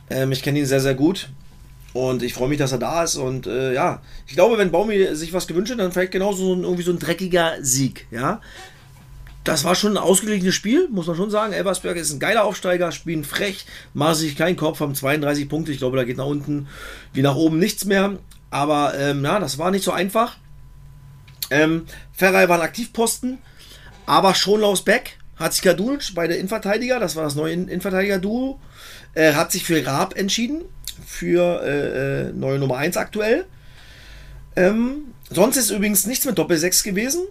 Ähm, 0.09 0.33
ich 0.33 0.43
kenne 0.43 0.59
ihn 0.59 0.67
sehr, 0.67 0.81
sehr 0.81 0.95
gut. 0.95 1.29
Und 1.93 2.23
ich 2.23 2.35
freue 2.35 2.49
mich, 2.49 2.59
dass 2.59 2.73
er 2.73 2.79
da 2.79 3.03
ist. 3.03 3.17
Und 3.17 3.47
äh, 3.47 3.75
ja, 3.75 4.01
ich 4.27 4.35
glaube, 4.35 4.59
wenn 4.59 4.71
Baumi 4.71 5.15
sich 5.15 5.33
was 5.33 5.49
gewünscht 5.49 5.73
hat, 5.73 5.81
dann 5.81 5.93
vielleicht 5.93 6.13
genauso 6.13 6.45
so 6.45 6.55
ein, 6.55 6.63
irgendwie 6.63 6.85
so 6.85 6.93
ein 6.93 7.01
dreckiger 7.01 7.55
Sieg. 7.63 8.07
Ja, 8.13 8.41
das 9.43 9.65
war 9.65 9.75
schon 9.75 9.95
ein 9.95 10.03
ausgeglichenes 10.03 10.55
Spiel, 10.55 10.89
muss 10.91 11.07
man 11.07 11.17
schon 11.17 11.31
sagen. 11.31 11.53
Elversberg 11.53 11.97
ist 11.97 12.13
ein 12.13 12.21
geiler 12.21 12.45
Aufsteiger, 12.45 12.93
spielen 12.93 13.25
frech, 13.25 13.67
machen 13.95 14.15
sich 14.15 14.37
keinen 14.37 14.57
Kopf, 14.57 14.81
haben 14.81 14.95
32 14.95 15.49
Punkte. 15.49 15.73
Ich 15.73 15.79
glaube, 15.79 15.97
da 15.97 16.05
geht 16.05 16.19
nach 16.19 16.27
unten 16.27 16.69
wie 17.13 17.23
nach 17.23 17.35
oben 17.35 17.59
nichts 17.59 17.85
mehr. 17.87 18.19
Aber 18.51 18.95
ähm, 18.97 19.25
ja, 19.25 19.41
das 19.41 19.59
war 19.59 19.71
nicht 19.71 19.85
so 19.85 19.93
einfach. 19.93 20.37
Ähm, 21.51 21.87
Ferrei 22.13 22.49
war 22.49 22.59
ein 22.59 22.65
Aktivposten, 22.65 23.39
aber 24.07 24.35
Schonlaus 24.35 24.85
Beck 24.85 25.19
hat 25.41 25.55
sich 25.55 25.63
Kadunic, 25.63 26.15
beide 26.15 26.35
Innenverteidiger, 26.35 27.01
das 27.01 27.17
war 27.17 27.25
das 27.25 27.35
neue 27.35 27.53
In- 27.55 27.69
Innenverteidiger-Duo, 27.69 28.61
äh, 29.15 29.33
hat 29.33 29.51
sich 29.51 29.65
für 29.65 29.85
Raab 29.85 30.17
entschieden, 30.17 30.63
für 31.07 31.63
äh, 31.65 32.29
äh, 32.29 32.33
neue 32.33 32.59
Nummer 32.59 32.77
1 32.77 32.97
aktuell. 32.97 33.47
Ähm, 34.57 35.15
sonst 35.31 35.57
ist 35.57 35.71
übrigens 35.71 36.07
nichts 36.07 36.25
mit 36.27 36.39
Doppel-6 36.39 36.85
gewesen. 36.85 37.23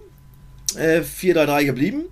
Äh, 0.76 1.02
4-3-3 1.02 1.66
geblieben. 1.66 2.04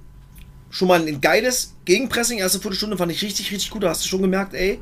Schon 0.70 0.90
mal 0.90 1.02
ein 1.02 1.22
geiles 1.22 1.74
Gegenpressing. 1.86 2.40
Erste 2.40 2.60
Viertelstunde 2.60 2.98
fand 2.98 3.12
ich 3.12 3.22
richtig, 3.22 3.52
richtig 3.52 3.70
gut. 3.72 3.84
Da 3.84 3.90
hast 3.90 4.04
du 4.04 4.08
schon 4.10 4.22
gemerkt, 4.22 4.54
ey, 4.54 4.80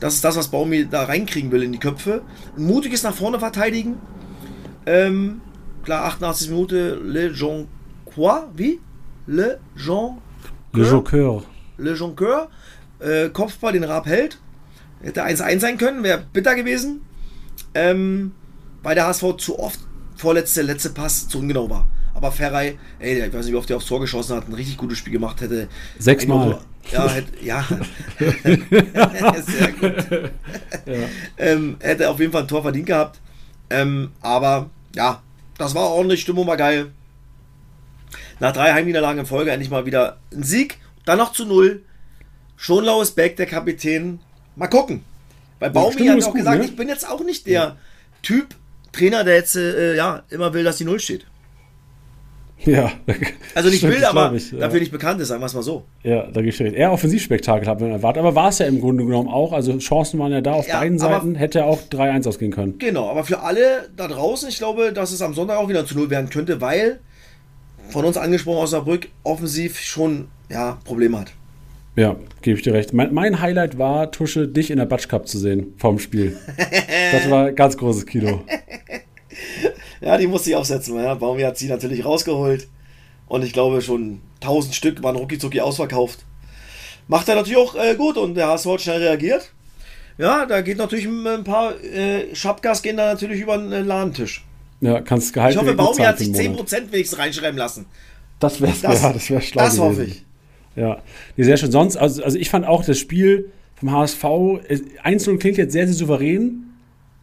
das 0.00 0.14
ist 0.14 0.24
das, 0.24 0.36
was 0.36 0.48
Baumi 0.48 0.86
da 0.88 1.04
reinkriegen 1.04 1.50
will 1.50 1.62
in 1.62 1.72
die 1.72 1.78
Köpfe. 1.78 2.22
Ein 2.56 2.64
mutiges 2.64 3.02
nach 3.02 3.14
vorne 3.14 3.38
verteidigen. 3.38 3.96
Ähm, 4.84 5.40
klar, 5.84 6.04
88 6.04 6.50
Minute, 6.50 7.00
Le 7.02 7.32
Jean 7.32 7.66
Quoi? 8.04 8.42
Wie? 8.54 8.80
Le 9.26 9.58
Jean 9.76 10.18
Le 10.72 10.88
Joker. 10.88 11.42
Le 11.78 11.94
Jonqueur, 11.94 12.48
äh, 13.00 13.28
Kopfball, 13.28 13.72
den 13.72 13.84
Raab 13.84 14.06
hält. 14.06 14.38
Hätte 15.02 15.24
1-1 15.24 15.60
sein 15.60 15.78
können, 15.78 16.02
wäre 16.02 16.24
bitter 16.32 16.54
gewesen. 16.54 17.02
Ähm, 17.74 18.32
weil 18.82 18.94
der 18.94 19.06
HSV 19.06 19.36
zu 19.38 19.58
oft 19.58 19.80
vorletzte, 20.16 20.62
letzte 20.62 20.90
Pass 20.90 21.28
zu 21.28 21.38
ungenau 21.38 21.68
war. 21.68 21.88
Aber 22.14 22.30
Ferrei, 22.30 22.78
ey, 22.98 23.26
ich 23.26 23.32
weiß 23.32 23.44
nicht, 23.44 23.54
wie 23.54 23.58
oft 23.58 23.68
der 23.68 23.76
aufs 23.76 23.86
Tor 23.86 24.00
geschossen 24.00 24.36
hat, 24.36 24.48
ein 24.48 24.54
richtig 24.54 24.76
gutes 24.76 24.98
Spiel 24.98 25.12
gemacht 25.12 25.40
hätte. 25.40 25.68
Sechsmal. 25.98 26.60
Ja, 26.90 27.08
hätte, 27.08 27.44
ja. 27.44 27.64
sehr 29.42 29.72
gut. 29.72 30.30
Ähm, 31.38 31.76
hätte 31.80 32.10
auf 32.10 32.18
jeden 32.18 32.32
Fall 32.32 32.42
ein 32.42 32.48
Tor 32.48 32.62
verdient 32.62 32.86
gehabt. 32.86 33.20
Ähm, 33.70 34.10
aber 34.20 34.68
ja, 34.94 35.22
das 35.58 35.74
war 35.74 35.84
ordentlich, 35.90 36.20
Stimmung 36.20 36.46
war 36.46 36.56
geil. 36.56 36.90
Nach 38.42 38.52
drei 38.52 38.72
Heimniederlagen 38.72 39.20
in 39.20 39.26
Folge 39.26 39.52
endlich 39.52 39.70
mal 39.70 39.86
wieder 39.86 40.18
ein 40.34 40.42
Sieg. 40.42 40.78
Dann 41.04 41.18
noch 41.18 41.32
zu 41.32 41.46
null. 41.46 41.82
Schonlau 42.56 43.00
ist 43.00 43.12
back, 43.12 43.36
der 43.36 43.46
Kapitän. 43.46 44.18
Mal 44.56 44.66
gucken. 44.66 45.04
Weil 45.60 45.70
Baumi 45.70 46.08
hat 46.08 46.20
auch 46.20 46.26
gut, 46.26 46.38
gesagt, 46.38 46.58
ne? 46.58 46.64
ich 46.64 46.74
bin 46.74 46.88
jetzt 46.88 47.08
auch 47.08 47.22
nicht 47.22 47.46
der 47.46 47.76
Typ 48.20 48.56
Trainer, 48.90 49.22
der 49.22 49.36
jetzt 49.36 49.54
äh, 49.54 49.94
ja, 49.94 50.24
immer 50.28 50.52
will, 50.54 50.64
dass 50.64 50.78
die 50.78 50.84
Null 50.84 50.98
steht. 50.98 51.24
Ja. 52.64 52.90
Also 53.54 53.68
nicht 53.68 53.78
Stimmt, 53.78 53.96
will, 53.96 54.04
aber 54.06 54.32
ich, 54.32 54.50
ja. 54.50 54.58
dafür 54.58 54.80
nicht 54.80 54.90
bekannt 54.90 55.20
ist, 55.20 55.28
sagen 55.28 55.40
wir 55.40 55.46
es 55.46 55.54
mal 55.54 55.62
so. 55.62 55.84
Ja, 56.02 56.22
da 56.22 56.40
gebe 56.40 56.48
ich 56.48 56.58
recht. 56.58 56.74
Eher 56.74 56.90
Offensivspektakel 56.90 57.68
hat 57.68 57.80
man 57.80 57.92
erwartet, 57.92 58.20
aber 58.22 58.34
war 58.34 58.48
es 58.48 58.58
ja 58.58 58.66
im 58.66 58.80
Grunde 58.80 59.04
genommen 59.04 59.28
auch. 59.28 59.52
Also 59.52 59.78
Chancen 59.78 60.18
waren 60.18 60.32
ja 60.32 60.40
da 60.40 60.54
auf 60.54 60.66
Ja, 60.66 60.80
beiden 60.80 60.98
Seiten. 60.98 61.36
Hätte 61.36 61.64
auch 61.64 61.78
3-1 61.90 62.28
ausgehen 62.28 62.50
können. 62.50 62.78
Genau, 62.78 63.08
aber 63.08 63.22
für 63.22 63.40
alle 63.40 63.90
da 63.94 64.08
draußen, 64.08 64.48
ich 64.48 64.56
glaube, 64.56 64.92
dass 64.92 65.12
es 65.12 65.22
am 65.22 65.34
Sonntag 65.34 65.58
auch 65.58 65.68
wieder 65.68 65.86
zu 65.86 65.96
Null 65.96 66.10
werden 66.10 66.28
könnte, 66.28 66.60
weil 66.60 66.98
von 67.92 68.04
uns 68.04 68.16
angesprochen 68.16 68.58
Osnabrück 68.58 69.08
offensiv 69.22 69.78
schon 69.78 70.28
ja, 70.50 70.78
Probleme 70.84 71.20
hat. 71.20 71.32
Ja, 71.94 72.16
gebe 72.40 72.56
ich 72.58 72.64
dir 72.64 72.72
recht. 72.72 72.92
Mein, 72.94 73.12
mein 73.12 73.40
Highlight 73.40 73.78
war, 73.78 74.10
Tusche, 74.10 74.48
dich 74.48 74.70
in 74.70 74.78
der 74.78 74.86
Batsch 74.86 75.08
Cup 75.08 75.28
zu 75.28 75.38
sehen 75.38 75.74
vorm 75.76 75.98
Spiel. 75.98 76.38
das 77.12 77.30
war 77.30 77.46
ein 77.46 77.54
ganz 77.54 77.76
großes 77.76 78.06
Kino. 78.06 78.42
Ja, 80.02 80.18
die 80.18 80.26
musste 80.26 80.50
ich 80.50 80.56
aufsetzen. 80.56 80.96
Ja. 80.96 81.14
Baumi 81.14 81.42
hat 81.42 81.56
sie 81.56 81.68
natürlich 81.68 82.04
rausgeholt. 82.04 82.66
Und 83.28 83.44
ich 83.44 83.52
glaube 83.52 83.80
schon 83.80 84.20
1000 84.40 84.74
Stück 84.74 85.02
waren 85.02 85.16
rucki 85.16 85.60
ausverkauft. 85.60 86.24
Macht 87.08 87.28
er 87.28 87.36
natürlich 87.36 87.58
auch 87.58 87.74
äh, 87.76 87.94
gut 87.94 88.16
und 88.16 88.34
der 88.34 88.48
HSV 88.48 88.66
hat 88.66 88.80
schnell 88.82 89.02
reagiert. 89.02 89.52
Ja, 90.18 90.44
da 90.44 90.60
geht 90.60 90.78
natürlich 90.78 91.06
ein 91.06 91.44
paar 91.44 91.80
äh, 91.82 92.34
Schapkas 92.34 92.82
gehen 92.82 92.96
da 92.96 93.06
natürlich 93.06 93.40
über 93.40 93.56
den 93.56 93.72
äh, 93.72 93.80
Ladentisch. 93.80 94.44
Ja, 94.82 95.00
kannst 95.00 95.32
Gehalt 95.32 95.54
Ich 95.54 95.60
hoffe, 95.60 95.74
Baumi 95.74 96.02
hat 96.02 96.18
sich 96.18 96.32
den 96.32 96.52
Monat. 96.52 96.68
10% 96.68 96.92
wenigstens 96.92 97.18
reinschreiben 97.18 97.56
lassen. 97.56 97.86
Das 98.40 98.60
wäre 98.60 98.72
Das- 98.82 99.00
ja, 99.02 99.12
das 99.12 99.30
wär 99.30 99.40
schlau 99.40 99.62
das 99.64 99.78
hoffe 99.78 99.94
gewesen. 100.02 100.10
ich. 100.12 100.24
Ja, 100.76 101.02
nee, 101.36 101.44
sehr 101.44 101.56
schön. 101.56 101.70
Sonst, 101.70 101.96
also, 101.96 102.22
also 102.24 102.36
ich 102.38 102.50
fand 102.50 102.66
auch 102.66 102.84
das 102.84 102.98
Spiel 102.98 103.50
vom 103.76 103.92
HSV, 103.92 104.24
äh, 104.68 104.78
1-0 105.04 105.38
klingt 105.38 105.56
jetzt 105.56 105.72
sehr, 105.72 105.86
sehr 105.86 105.94
souverän. 105.94 106.64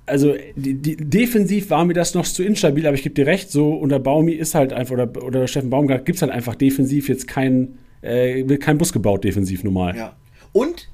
Also 0.05 0.36
die, 0.55 0.74
die, 0.76 0.95
defensiv 0.97 1.70
war 1.70 1.84
mir 1.86 1.93
das 1.93 2.14
noch 2.16 2.26
zu 2.26 2.43
instabil, 2.43 2.88
aber 2.88 2.95
ich 2.95 3.03
gebe 3.03 3.14
dir 3.14 3.28
recht, 3.28 3.51
so 3.51 3.74
unter 3.74 3.99
Baumi 3.99 4.32
ist 4.34 4.55
halt 4.55 4.72
einfach, 4.74 4.93
oder, 4.93 5.24
oder 5.24 5.47
Steffen 5.47 5.70
Baumgart 5.70 6.05
gibt 6.05 6.16
es 6.16 6.22
halt 6.22 6.32
einfach 6.32 6.55
defensiv 6.55 7.10
jetzt 7.10 7.28
kein, 7.28 7.78
äh, 8.01 8.47
wird 8.47 8.62
kein 8.62 8.78
Bus 8.78 8.91
gebaut, 8.93 9.24
defensiv 9.24 9.64
normal. 9.64 9.95
Ja. 9.97 10.16
Und 10.51 10.89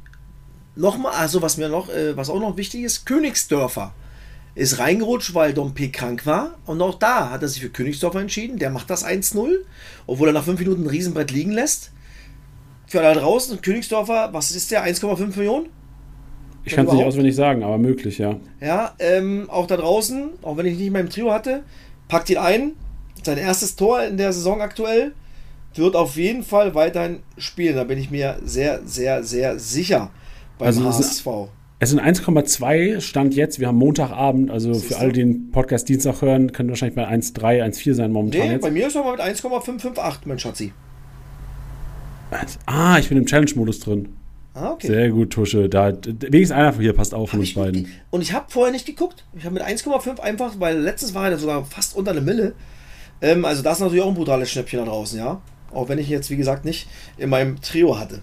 nochmal, 0.76 1.14
also 1.14 1.42
was 1.42 1.58
mir 1.58 1.70
noch, 1.70 1.90
äh, 1.90 2.18
was 2.18 2.30
auch 2.30 2.40
noch 2.42 2.58
wichtig 2.58 2.82
ist, 2.84 3.06
Königsdörfer 3.06 3.94
ist 4.56 4.80
reingerutscht, 4.80 5.36
weil 5.36 5.54
Dompe 5.54 5.90
krank 5.90 6.26
war. 6.26 6.56
Und 6.66 6.82
auch 6.82 6.98
da 6.98 7.30
hat 7.30 7.42
er 7.42 7.50
sich 7.50 7.62
für 7.62 7.70
Königsdorfer 7.70 8.22
entschieden. 8.22 8.58
Der 8.58 8.70
macht 8.70 8.90
das 8.90 9.06
1-0, 9.06 9.50
obwohl 10.08 10.30
er 10.30 10.34
nach 10.34 10.46
5 10.46 10.60
Minuten 10.60 10.84
ein 10.84 10.90
Riesenbrett 10.90 11.32
liegen 11.32 11.52
lässt. 11.52 11.92
Für 12.88 13.02
alle 13.02 13.20
draußen, 13.20 13.62
Königsdorfer, 13.62 14.30
was 14.32 14.52
ist 14.52 14.72
der? 14.72 14.86
1,5 14.86 15.38
Millionen? 15.38 15.68
Ich 16.64 16.74
kann 16.74 16.88
es 16.88 16.94
nicht 16.94 17.04
auswendig 17.04 17.36
sagen, 17.36 17.64
aber 17.64 17.78
möglich, 17.78 18.18
ja. 18.18 18.38
Ja, 18.60 18.96
ähm, 18.98 19.50
auch 19.50 19.68
da 19.68 19.78
draußen, 19.78 20.30
auch 20.42 20.58
wenn 20.58 20.66
ich 20.66 20.78
nicht 20.78 20.88
in 20.88 20.94
meinem 20.94 21.10
Trio 21.10 21.32
hatte, 21.32 21.64
packt 22.08 22.30
ihn 22.30 22.38
ein. 22.38 22.72
Sein 23.24 23.38
erstes 23.38 23.76
Tor 23.76 24.04
in 24.04 24.18
der 24.18 24.34
Saison 24.34 24.62
aktuell 24.62 25.14
wird 25.76 25.96
auf 25.96 26.16
jeden 26.16 26.44
Fall 26.44 26.74
weiterhin 26.74 27.20
spielen. 27.38 27.76
Da 27.76 27.84
bin 27.84 28.00
ich 28.00 28.10
mir 28.10 28.40
sehr, 28.44 28.82
sehr, 28.86 29.24
sehr 29.24 29.60
sicher 29.60 30.12
beim 30.58 30.68
also 30.68 30.86
HSV. 30.86 31.28
Es 31.78 31.90
sind 31.90 32.02
1,2 32.02 33.02
Stand 33.02 33.36
jetzt. 33.36 33.60
Wir 33.60 33.68
haben 33.68 33.78
Montagabend, 33.78 34.50
also 34.50 34.74
für 34.76 34.98
alle, 34.98 35.12
die 35.12 35.22
den 35.22 35.52
Podcast 35.52 35.90
Dienstag 35.90 36.22
hören, 36.22 36.54
können 36.54 36.70
wahrscheinlich 36.70 36.96
bei 36.96 37.08
1,3, 37.08 37.64
1,4 37.64 37.94
sein 37.94 38.12
momentan. 38.12 38.42
Nee, 38.42 38.54
jetzt. 38.54 38.62
bei 38.62 38.72
mir 38.72 38.88
ist 38.88 38.96
er 38.96 39.04
mal 39.04 39.12
mit 39.12 39.20
1,558, 39.20 40.26
mein 40.26 40.40
Schatzi. 40.40 40.74
Ah, 42.66 42.98
ich 42.98 43.10
bin 43.10 43.18
im 43.18 43.26
Challenge-Modus 43.26 43.82
drin. 43.82 44.10
Ah, 44.54 44.72
okay. 44.72 44.88
Sehr 44.88 45.10
gut, 45.10 45.32
Tusche. 45.32 45.68
Da, 45.68 45.92
wenigstens 45.92 46.52
einer 46.52 46.72
von 46.72 46.82
hier 46.82 46.94
passt 46.94 47.14
auf 47.14 47.32
von 47.32 47.42
uns 47.42 47.54
beiden. 47.54 47.90
Und 48.10 48.22
ich 48.22 48.32
habe 48.32 48.46
vorher 48.48 48.72
nicht 48.72 48.86
geguckt. 48.86 49.26
Ich 49.38 49.44
habe 49.44 49.56
mit 49.56 49.64
1,5 49.64 50.20
einfach, 50.22 50.54
weil 50.60 50.80
letztens 50.80 51.14
war 51.14 51.30
er 51.30 51.38
sogar 51.38 51.66
fast 51.66 51.96
unter 51.96 52.12
eine 52.12 52.22
Mille. 52.22 52.54
Ähm, 53.22 53.44
also 53.44 53.62
das 53.62 53.78
ist 53.78 53.80
natürlich 53.82 54.04
auch 54.04 54.10
ein 54.10 54.16
brutales 54.16 54.50
Schnäppchen 54.50 54.80
da 54.80 54.86
draußen, 54.86 55.20
ja. 55.20 55.42
Auch 55.74 55.90
wenn 55.90 56.00
ich 56.00 56.08
jetzt, 56.08 56.30
wie 56.30 56.38
gesagt, 56.38 56.64
nicht 56.64 56.88
in 57.18 57.30
meinem 57.30 57.60
Trio 57.62 58.00
hatte. 58.00 58.22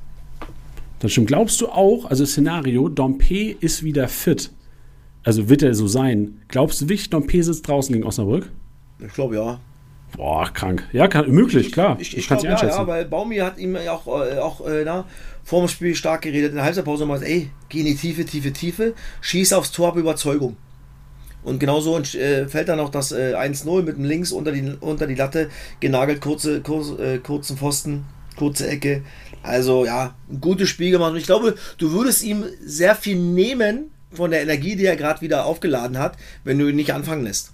Das 1.03 1.11
stimmt. 1.11 1.27
Glaubst 1.27 1.61
du 1.61 1.67
auch, 1.67 2.05
also 2.05 2.25
Szenario, 2.25 2.89
Dompe 2.89 3.57
ist 3.59 3.83
wieder 3.83 4.07
fit. 4.07 4.53
Also 5.25 5.49
wird 5.49 5.65
er 5.65 5.75
so 5.75 5.89
sein. 5.89 6.41
Glaubst 6.47 6.81
du 6.81 6.89
wirklich, 6.89 7.11
Dompe 7.11 7.43
sitzt 7.43 7.67
draußen 7.67 7.93
gegen 7.93 8.07
Osnabrück? 8.07 8.49
Ich 9.05 9.13
glaube 9.13 9.35
ja. 9.35 9.59
Boah, 10.17 10.49
krank. 10.53 10.89
Ja, 10.93 11.09
kann, 11.09 11.29
möglich, 11.29 11.73
klar. 11.73 11.97
Ich, 11.99 12.13
ich, 12.13 12.19
ich 12.19 12.29
kann 12.29 12.37
es 12.37 12.45
ja, 12.45 12.51
einschätzen. 12.53 12.79
Ja, 12.79 12.87
weil 12.87 13.05
Baumi 13.07 13.39
hat 13.39 13.59
ihm 13.59 13.75
ja 13.75 13.95
auch, 13.95 14.07
äh, 14.07 14.39
auch 14.39 14.65
äh, 14.65 14.85
na, 14.85 15.05
vor 15.43 15.63
dem 15.63 15.69
Spiel 15.69 15.97
stark 15.97 16.23
geredet. 16.23 16.51
In 16.51 16.57
der 16.57 16.65
Halbzeitpause 16.65 17.05
mal 17.05 17.21
ey, 17.21 17.51
geh 17.69 17.81
in 17.81 17.87
die 17.87 17.97
Tiefe, 17.97 18.25
Tiefe, 18.25 18.53
Tiefe. 18.53 18.95
Schieß 19.23 19.55
aufs 19.55 19.73
Tor, 19.73 19.97
Überzeugung. 19.97 20.57
Und 21.43 21.59
genauso 21.59 21.99
äh, 21.99 22.47
fällt 22.47 22.69
dann 22.69 22.79
auch 22.79 22.91
das 22.91 23.11
äh, 23.11 23.35
1-0 23.35 23.83
mit 23.83 23.97
dem 23.97 24.05
Links 24.05 24.31
unter 24.31 24.53
die, 24.53 24.77
unter 24.79 25.09
die 25.09 25.17
Latte, 25.17 25.51
genagelt, 25.81 26.21
kurze, 26.21 26.61
kurz, 26.61 26.97
äh, 27.01 27.19
kurzen 27.19 27.57
Pfosten, 27.57 28.05
kurze 28.37 28.69
Ecke. 28.69 29.03
Also 29.43 29.85
ja, 29.85 30.15
ein 30.31 30.41
gutes 30.41 30.69
Spiel 30.69 30.91
gemacht. 30.91 31.13
Und 31.13 31.19
ich 31.19 31.27
glaube, 31.27 31.57
du 31.79 31.93
würdest 31.93 32.23
ihm 32.23 32.45
sehr 32.65 32.95
viel 32.95 33.17
nehmen 33.17 33.91
von 34.13 34.31
der 34.31 34.43
Energie, 34.43 34.77
die 34.77 34.85
er 34.85 34.97
gerade 34.97 35.21
wieder 35.21 35.47
aufgeladen 35.47 35.99
hat, 35.99 36.17
wenn 36.45 36.59
du 36.59 36.69
ihn 36.69 36.77
nicht 36.77 36.93
anfangen 36.93 37.25
lässt. 37.25 37.53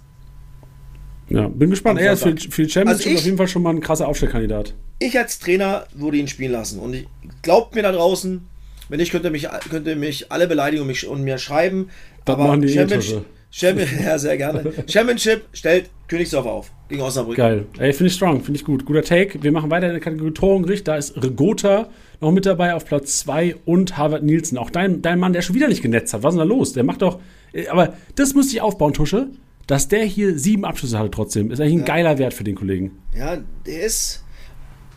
Ja, 1.29 1.47
bin 1.47 1.69
gespannt. 1.69 1.99
Er 1.99 2.13
ist 2.13 2.23
für, 2.23 2.35
für 2.35 2.63
die 2.63 2.69
Champions 2.69 2.99
also 2.99 3.09
ich, 3.09 3.17
auf 3.17 3.25
jeden 3.25 3.37
Fall 3.37 3.47
schon 3.47 3.61
mal 3.61 3.69
ein 3.69 3.81
krasser 3.81 4.07
Aufstellkandidat. 4.07 4.73
Ich 4.99 5.17
als 5.17 5.39
Trainer 5.39 5.85
würde 5.93 6.17
ihn 6.17 6.27
spielen 6.27 6.51
lassen. 6.51 6.79
Und 6.79 6.93
ich, 6.93 7.07
glaubt 7.41 7.75
mir 7.75 7.83
da 7.83 7.91
draußen, 7.91 8.47
wenn 8.89 8.97
nicht, 8.97 9.11
könnt 9.11 9.25
ihr 9.25 9.31
mich, 9.31 9.47
könnt 9.69 9.87
ihr 9.87 9.95
mich 9.95 10.31
alle 10.31 10.47
beleidigen 10.47 10.81
und, 10.81 10.87
mich, 10.87 11.07
und 11.07 11.23
mir 11.23 11.37
schreiben. 11.37 11.89
Das 12.25 12.33
aber 12.33 12.47
machen 12.47 12.61
die 12.61 12.69
Championship, 12.69 13.25
Championship, 13.51 14.01
ja, 14.03 14.17
sehr 14.17 14.37
gerne. 14.37 14.73
Championship 14.87 15.43
stellt 15.53 15.89
Königsdorf 16.09 16.45
auf 16.45 16.71
gegen 16.89 17.01
Osnabrück. 17.01 17.37
Geil. 17.37 17.65
Ey, 17.77 17.93
finde 17.93 18.07
ich 18.07 18.15
strong, 18.15 18.41
finde 18.43 18.59
ich 18.59 18.65
gut. 18.65 18.83
Guter 18.83 19.03
Take. 19.03 19.41
Wir 19.41 19.51
machen 19.51 19.69
weiter 19.69 19.87
in 19.87 19.93
der 19.93 20.01
Kategorie 20.01 20.31
Tor 20.31 20.55
und 20.55 20.63
Gericht. 20.63 20.87
Da 20.87 20.97
ist 20.97 21.15
Regota 21.21 21.87
noch 22.19 22.31
mit 22.31 22.45
dabei 22.45 22.73
auf 22.73 22.85
Platz 22.85 23.19
2 23.19 23.55
und 23.65 23.95
Harvard 23.95 24.23
Nielsen. 24.23 24.57
Auch 24.57 24.71
dein, 24.71 25.01
dein 25.01 25.19
Mann, 25.19 25.33
der 25.33 25.43
schon 25.43 25.55
wieder 25.55 25.67
nicht 25.67 25.83
genetzt 25.83 26.13
hat. 26.13 26.23
Was 26.23 26.33
ist 26.33 26.39
denn 26.39 26.49
da 26.49 26.55
los? 26.55 26.73
Der 26.73 26.83
macht 26.83 27.03
doch. 27.03 27.19
Äh, 27.53 27.67
aber 27.67 27.93
das 28.15 28.33
müsste 28.33 28.53
ich 28.55 28.61
aufbauen, 28.61 28.93
Tusche. 28.93 29.27
Dass 29.67 29.87
der 29.87 30.03
hier 30.03 30.37
sieben 30.37 30.65
Abschlüsse 30.65 30.97
hatte 30.97 31.11
trotzdem, 31.11 31.51
ist 31.51 31.61
eigentlich 31.61 31.75
ein 31.75 31.79
ja. 31.81 31.85
geiler 31.85 32.17
Wert 32.17 32.33
für 32.33 32.43
den 32.43 32.55
Kollegen. 32.55 32.97
Ja, 33.15 33.37
der 33.67 33.83
ist 33.83 34.23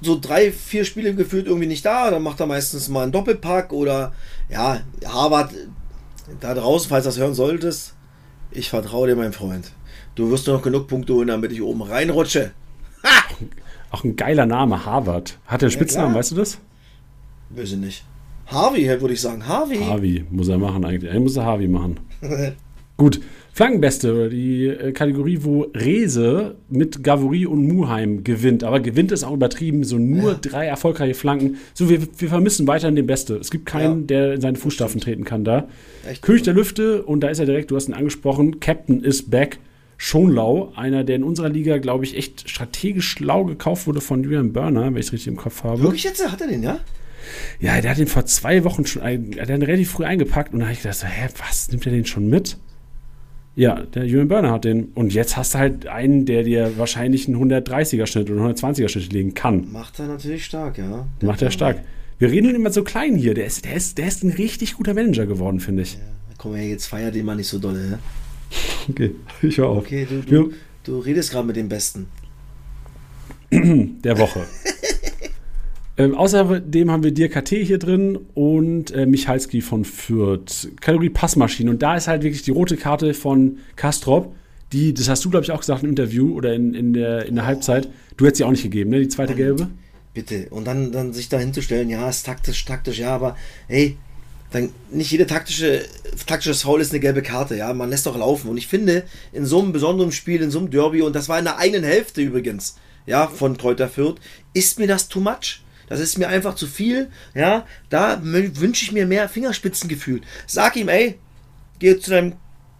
so 0.01 0.19
drei, 0.19 0.51
vier 0.51 0.87
Spiele 0.87 1.15
gefühlt 1.15 1.47
irgendwie 1.47 1.67
nicht 1.67 1.85
da. 1.85 2.11
Dann 2.11 2.23
macht 2.23 2.41
er 2.41 2.47
meistens 2.47 2.89
mal 2.89 3.03
einen 3.03 3.13
Doppelpack 3.13 3.75
oder 3.75 4.15
ja, 4.49 4.81
Harvard 5.05 5.53
da 6.41 6.55
draußen, 6.55 6.89
falls 6.89 7.05
du 7.05 7.09
das 7.09 7.19
hören 7.19 7.35
solltest, 7.35 7.95
ich 8.51 8.69
vertraue 8.71 9.09
dir, 9.09 9.17
mein 9.17 9.33
Freund. 9.33 9.73
Du 10.15 10.31
wirst 10.31 10.47
noch 10.47 10.63
genug 10.63 10.89
Punkte 10.89 11.15
holen, 11.15 11.29
damit 11.29 11.53
ich 11.53 11.63
oben 11.63 11.83
reinrutsche. 11.83 12.53
Ha! 13.03 13.25
Auch 13.91 14.05
ein 14.05 14.17
geiler 14.17 14.47
Name, 14.47 14.85
Harvard. 14.85 15.39
Hat 15.47 15.63
er 15.63 15.67
einen 15.67 15.71
ja, 15.71 15.77
Spitznamen, 15.77 16.11
klar. 16.11 16.19
weißt 16.19 16.33
du 16.33 16.37
das? 16.37 16.59
Weiß 17.51 17.73
ich 17.73 17.79
nicht. 17.79 18.05
Harvey, 18.47 18.89
würde 19.01 19.15
ich 19.15 19.21
sagen. 19.21 19.47
Harvey. 19.47 19.79
Harvey 19.79 20.25
muss 20.31 20.49
er 20.49 20.59
machen 20.59 20.85
eigentlich. 20.85 21.13
Er 21.13 21.21
muss 21.21 21.37
er 21.37 21.45
Harvey 21.45 21.69
machen. 21.69 22.01
Gut. 22.97 23.21
Flankenbeste, 23.55 24.31
die 24.31 24.67
äh, 24.67 24.93
Kategorie, 24.93 25.41
wo 25.43 25.63
Rese 25.75 26.57
mit 26.71 27.03
Gavouri 27.03 27.45
und 27.45 27.67
Muheim 27.67 28.25
gewinnt. 28.25 28.65
Aber 28.65 28.81
gewinnt 28.81 29.13
ist 29.13 29.25
auch 29.25 29.35
übertrieben, 29.35 29.85
so 29.85 29.99
nur 29.99 30.33
ja. 30.33 30.39
drei 30.41 30.67
erfolgreiche 30.67 31.15
Flanken. 31.15 31.59
So, 31.75 31.91
wir, 31.91 32.01
wir 32.19 32.29
vermissen 32.29 32.67
weiterhin 32.67 32.97
den 32.97 33.07
Beste. 33.07 33.37
Es 33.37 33.51
gibt 33.51 33.67
keinen, 33.67 34.01
ja. 34.01 34.07
der 34.07 34.35
in 34.35 34.41
seine 34.41 34.57
Fußstapfen 34.57 35.01
treten 35.01 35.25
kann 35.25 35.45
da. 35.45 35.69
Echt 36.09 36.23
König 36.23 36.45
der 36.45 36.55
Lüfte, 36.55 37.03
und 37.03 37.21
da 37.21 37.29
ist 37.29 37.41
er 37.41 37.47
direkt, 37.47 37.71
du 37.71 37.77
hast 37.77 37.89
ihn 37.89 37.95
angesprochen, 37.95 38.59
Captain 38.61 39.03
is 39.03 39.29
back. 39.29 39.59
Schonlau, 40.05 40.72
einer, 40.74 41.05
der 41.05 41.14
in 41.14 41.22
unserer 41.22 41.48
Liga, 41.48 41.78
glaube 41.78 42.05
ich, 42.05 42.16
echt 42.16 42.50
strategisch 42.50 43.09
schlau 43.09 43.44
gekauft 43.44 43.86
wurde 43.86 44.00
von 44.00 44.24
Julian 44.24 44.53
Burner, 44.53 44.86
wenn 44.86 44.96
ich 44.96 45.07
es 45.07 45.12
richtig 45.12 45.28
im 45.28 45.36
Kopf 45.36 45.62
habe. 45.62 45.80
Wirklich 45.80 46.03
jetzt? 46.03 46.28
Hat 46.28 46.40
er 46.40 46.48
den, 46.48 46.64
ja? 46.64 46.80
Ja, 47.61 47.80
der 47.80 47.92
hat 47.92 47.98
den 47.98 48.09
vor 48.09 48.26
zwei 48.26 48.64
Wochen 48.64 48.84
schon, 48.84 49.03
der 49.03 49.42
hat 49.42 49.48
den 49.48 49.62
relativ 49.62 49.92
früh 49.92 50.05
eingepackt 50.05 50.53
und 50.53 50.59
da 50.59 50.66
habe 50.66 50.72
ich 50.72 50.82
gedacht, 50.82 51.05
hä, 51.05 51.28
was, 51.38 51.70
nimmt 51.70 51.86
er 51.86 51.92
den 51.92 52.05
schon 52.05 52.28
mit? 52.28 52.57
Ja, 53.55 53.80
der 53.80 54.05
Julian 54.05 54.26
Burner 54.26 54.50
hat 54.50 54.64
den. 54.64 54.86
Und 54.86 55.14
jetzt 55.14 55.36
hast 55.36 55.55
du 55.55 55.59
halt 55.59 55.86
einen, 55.86 56.26
der 56.26 56.42
dir 56.42 56.76
wahrscheinlich 56.78 57.28
einen 57.28 57.36
130er 57.36 58.07
Schnitt 58.07 58.28
oder 58.28 58.42
120er 58.42 58.88
Schnitt 58.88 59.12
legen 59.12 59.34
kann. 59.34 59.70
Macht 59.70 60.00
er 60.00 60.09
natürlich 60.09 60.44
stark, 60.44 60.78
ja. 60.78 61.07
Der 61.20 61.28
Macht 61.28 61.42
er 61.42 61.53
stark. 61.53 61.80
Wir 62.18 62.28
reden 62.28 62.53
immer 62.53 62.72
so 62.72 62.82
klein 62.82 63.14
hier. 63.14 63.34
Der 63.34 63.46
ist, 63.46 63.64
der 63.64 63.74
ist, 63.74 63.98
der 63.98 64.09
ist 64.09 64.24
ein 64.24 64.32
richtig 64.32 64.74
guter 64.74 64.94
Manager 64.94 65.26
geworden, 65.26 65.61
finde 65.61 65.82
ich. 65.82 65.94
Ja, 65.94 66.00
komm 66.38 66.57
her, 66.57 66.66
jetzt 66.66 66.86
feier 66.86 67.12
den 67.12 67.24
mal 67.24 67.36
nicht 67.36 67.46
so 67.46 67.61
dolle, 67.61 67.90
ja? 67.92 67.98
Okay, 68.90 69.14
ich 69.42 69.59
höre 69.59 69.68
auf. 69.68 69.84
Okay, 69.84 70.07
du, 70.09 70.22
du, 70.22 70.53
du 70.82 70.98
redest 70.98 71.30
gerade 71.30 71.46
mit 71.46 71.57
dem 71.57 71.68
Besten. 71.68 72.09
Der 73.50 74.18
Woche. 74.18 74.46
Ähm, 75.98 76.14
außerdem 76.14 76.90
haben 76.90 77.03
wir 77.03 77.12
Dirk 77.12 77.32
KT 77.32 77.50
hier 77.50 77.78
drin 77.78 78.18
und 78.32 78.92
äh, 78.92 79.05
Michalski 79.05 79.61
von 79.61 79.84
Fürth. 79.84 80.70
Kategorie 80.80 81.11
Passmaschine. 81.11 81.70
Und 81.70 81.82
da 81.82 81.96
ist 81.96 82.09
halt 82.09 82.22
wirklich 82.22 82.42
die 82.42 82.50
rote 82.50 82.78
Karte 82.78 83.12
von 83.12 83.59
Kastrop. 83.76 84.34
Die, 84.72 84.94
das 84.94 85.11
hast 85.11 85.22
du, 85.24 85.30
glaube 85.30 85.44
ich, 85.44 85.53
auch 85.53 85.61
gesagt 85.61 85.82
im 85.82 85.90
Interview 85.90 86.34
oder 86.34 86.55
in, 86.55 86.72
in, 86.72 86.94
der, 86.94 87.26
in 87.26 87.34
der 87.34 87.44
oh. 87.44 87.46
Halbzeit. 87.46 87.90
Du 88.16 88.24
hättest 88.24 88.38
sie 88.38 88.44
auch 88.44 88.50
nicht 88.50 88.62
gegeben, 88.62 88.88
ne? 88.88 89.00
Die 89.00 89.09
zweite 89.09 89.32
Mann, 89.32 89.38
gelbe. 89.38 89.68
Bitte. 90.14 90.46
Und 90.48 90.66
dann, 90.66 90.92
dann 90.92 91.12
sich 91.12 91.28
da 91.28 91.38
hinzustellen, 91.38 91.90
ja, 91.90 92.09
ist 92.09 92.24
taktisch, 92.24 92.64
taktisch, 92.64 92.98
ja, 92.98 93.14
aber 93.14 93.36
hey, 93.68 93.98
dann 94.53 94.72
nicht 94.90 95.11
jede 95.11 95.26
taktische, 95.26 95.84
taktisches 96.26 96.62
Foul 96.62 96.80
ist 96.80 96.92
eine 96.92 97.00
gelbe 97.00 97.22
Karte, 97.22 97.57
ja. 97.57 97.72
Man 97.72 97.90
lässt 97.90 98.07
doch 98.07 98.16
laufen. 98.16 98.48
Und 98.48 98.59
ich 98.59 98.68
finde, 98.68 99.05
in 99.32 99.46
so 99.46 99.61
einem 99.61 99.72
besonderen 99.72 100.12
Spiel, 100.12 100.42
in 100.42 100.50
so 100.50 100.59
einem 100.59 100.70
Derby, 100.70 101.03
und 101.03 101.16
das 101.16 101.28
war 101.28 101.38
in 101.38 101.44
der 101.44 101.59
eigenen 101.59 101.84
Hälfte 101.84 102.20
übrigens, 102.20 102.76
ja, 103.07 103.26
von 103.26 103.57
Kräuter 103.57 103.88
Fürth, 103.88 104.20
ist 104.53 104.78
mir 104.78 104.86
das 104.86 105.09
too 105.09 105.20
much. 105.20 105.62
Das 105.88 106.00
ist 106.00 106.18
mir 106.18 106.28
einfach 106.28 106.55
zu 106.55 106.66
viel. 106.66 107.11
Ja, 107.34 107.66
da 107.90 108.20
wünsche 108.22 108.84
ich 108.84 108.92
mir 108.92 109.07
mehr 109.07 109.28
Fingerspitzengefühl. 109.28 110.20
Sag 110.46 110.76
ihm, 110.76 110.88
ey, 110.88 111.18
geh 111.78 111.98
zu 111.98 112.11
deinem 112.11 112.34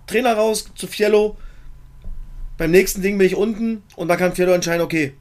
Trainer 0.06 0.34
raus, 0.34 0.66
zu 0.74 0.86
Fiello. 0.86 1.36
Beim 2.58 2.70
nächsten 2.70 3.02
Ding 3.02 3.18
bin 3.18 3.26
ich 3.26 3.34
unten 3.34 3.82
und 3.96 4.08
dann 4.08 4.18
kann 4.18 4.34
Fiello 4.34 4.52
entscheiden, 4.52 4.82
okay, 4.82 5.14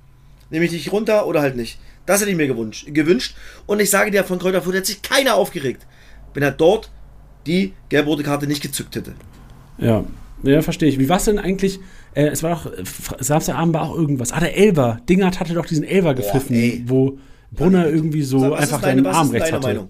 nehme 0.50 0.66
ich 0.66 0.72
dich 0.72 0.92
runter 0.92 1.26
oder 1.28 1.42
halt 1.42 1.56
nicht. 1.56 1.80
Das 2.06 2.20
hätte 2.20 2.32
ich 2.32 2.38
mir 2.38 2.48
gewünscht. 2.48 3.36
Und 3.66 3.80
ich 3.80 3.90
sage 3.90 4.12
dir, 4.12 4.24
von 4.24 4.40
Kräuterfurt 4.40 4.76
hat 4.76 4.86
sich 4.86 5.02
keiner 5.02 5.36
aufgeregt, 5.36 5.86
wenn 6.34 6.44
er 6.44 6.52
dort 6.52 6.92
die 7.46 7.74
gelb-rote 7.90 8.24
Karte 8.24 8.48
nicht 8.48 8.62
gezückt 8.62 8.96
hätte. 8.96 9.14
Ja, 9.78 10.04
ja, 10.44 10.62
verstehe 10.62 10.90
ich. 10.90 11.00
Wie 11.00 11.10
war 11.10 11.18
es 11.18 11.26
denn 11.26 11.40
eigentlich? 11.40 11.80
Äh, 12.14 12.28
es 12.28 12.44
war 12.44 12.52
doch, 12.52 12.72
Samstagabend 13.20 13.74
war 13.74 13.84
auch 13.84 13.96
irgendwas. 13.96 14.32
Ah, 14.32 14.40
der 14.40 14.58
Elber. 14.58 15.00
Dingert 15.08 15.40
hatte 15.40 15.54
doch 15.54 15.66
diesen 15.66 15.84
Elber 15.84 16.14
gepfiffen, 16.14 16.86
Boah, 16.86 16.90
wo 16.90 17.18
Brunner 17.52 17.88
irgendwie 17.88 18.24
so 18.24 18.40
Sag, 18.40 18.60
einfach 18.60 18.82
deine, 18.82 19.04
deinen 19.04 19.14
Arm 19.14 19.30
rechts 19.30 19.52
hatte. 19.52 19.68
Meinung? 19.68 19.90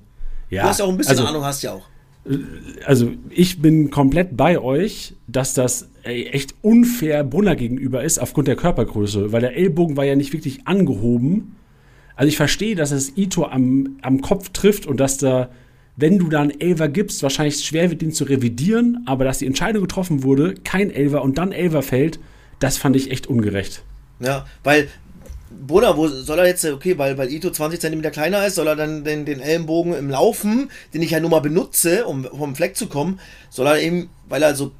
Ja, 0.49 0.63
du 0.63 0.69
hast 0.69 0.79
ja 0.79 0.85
auch 0.85 0.89
ein 0.89 0.97
bisschen 0.97 1.11
also, 1.11 1.25
Ahnung, 1.25 1.43
hast 1.43 1.61
ja 1.63 1.73
auch. 1.73 1.85
Äh, 2.25 2.37
also 2.85 3.11
ich 3.29 3.61
bin 3.61 3.91
komplett 3.91 4.35
bei 4.35 4.59
euch, 4.59 5.15
dass 5.27 5.53
das 5.53 5.89
echt 6.03 6.55
unfair 6.61 7.23
Brunner 7.23 7.55
gegenüber 7.55 8.03
ist 8.03 8.19
aufgrund 8.19 8.47
der 8.47 8.55
Körpergröße, 8.55 9.31
weil 9.31 9.41
der 9.41 9.55
Ellbogen 9.55 9.97
war 9.97 10.05
ja 10.05 10.15
nicht 10.15 10.33
wirklich 10.33 10.67
angehoben. 10.67 11.55
Also 12.15 12.27
ich 12.27 12.37
verstehe, 12.37 12.75
dass 12.75 12.91
es 12.91 13.17
Ito 13.17 13.45
am, 13.45 13.97
am 14.01 14.21
Kopf 14.21 14.49
trifft 14.49 14.85
und 14.85 14.99
dass 14.99 15.17
da, 15.17 15.49
wenn 15.95 16.17
du 16.17 16.29
da 16.29 16.41
einen 16.41 16.59
Elver 16.59 16.87
gibst, 16.87 17.23
wahrscheinlich 17.23 17.63
schwer 17.63 17.89
wird, 17.89 18.01
den 18.01 18.11
zu 18.11 18.23
revidieren, 18.23 19.03
aber 19.05 19.25
dass 19.25 19.39
die 19.39 19.45
Entscheidung 19.45 19.83
getroffen 19.83 20.23
wurde, 20.23 20.55
kein 20.63 20.89
Elver 20.91 21.21
und 21.21 21.37
dann 21.37 21.51
Elver 21.51 21.81
fällt, 21.83 22.19
das 22.59 22.77
fand 22.77 22.95
ich 22.95 23.11
echt 23.11 23.27
ungerecht. 23.27 23.83
Ja, 24.19 24.45
weil 24.63 24.87
Brunner, 25.49 25.97
wo 25.97 26.07
soll 26.07 26.39
er 26.39 26.47
jetzt, 26.47 26.65
okay, 26.65 26.97
weil, 26.97 27.17
weil 27.17 27.31
Ito 27.31 27.49
20 27.49 27.79
cm 27.79 28.11
kleiner 28.11 28.45
ist, 28.45 28.55
soll 28.55 28.67
er 28.67 28.75
dann 28.75 29.03
den, 29.03 29.25
den 29.25 29.39
Ellenbogen 29.39 29.93
im 29.93 30.09
Laufen, 30.09 30.71
den 30.93 31.01
ich 31.01 31.11
ja 31.11 31.19
nur 31.19 31.29
mal 31.29 31.41
benutze, 31.41 32.05
um 32.05 32.23
vom 32.23 32.55
Fleck 32.55 32.75
zu 32.75 32.87
kommen, 32.87 33.19
soll 33.49 33.67
er 33.67 33.79
eben, 33.79 34.09
weil 34.29 34.43
er 34.43 34.55
so 34.55 34.71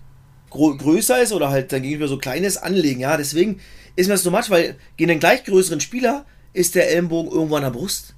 größer 0.50 1.22
ist 1.22 1.34
oder 1.34 1.50
halt 1.50 1.72
dann 1.72 1.82
gegenüber 1.82 2.08
so 2.08 2.18
kleines 2.18 2.58
anlegen. 2.58 3.02
Ja, 3.02 3.18
deswegen 3.18 3.60
ist 3.96 4.08
mir 4.08 4.14
das 4.14 4.24
so 4.24 4.32
much, 4.32 4.50
weil 4.50 4.76
gegen 4.98 5.10
den 5.10 5.20
gleich 5.20 5.44
größeren 5.44 5.80
Spieler 5.80 6.26
ist 6.54 6.76
der 6.76 6.90
Ellenbogen 6.90 7.32
irgendwo 7.32 7.56
an 7.56 7.64
der 7.64 7.70
Brust. 7.70 8.16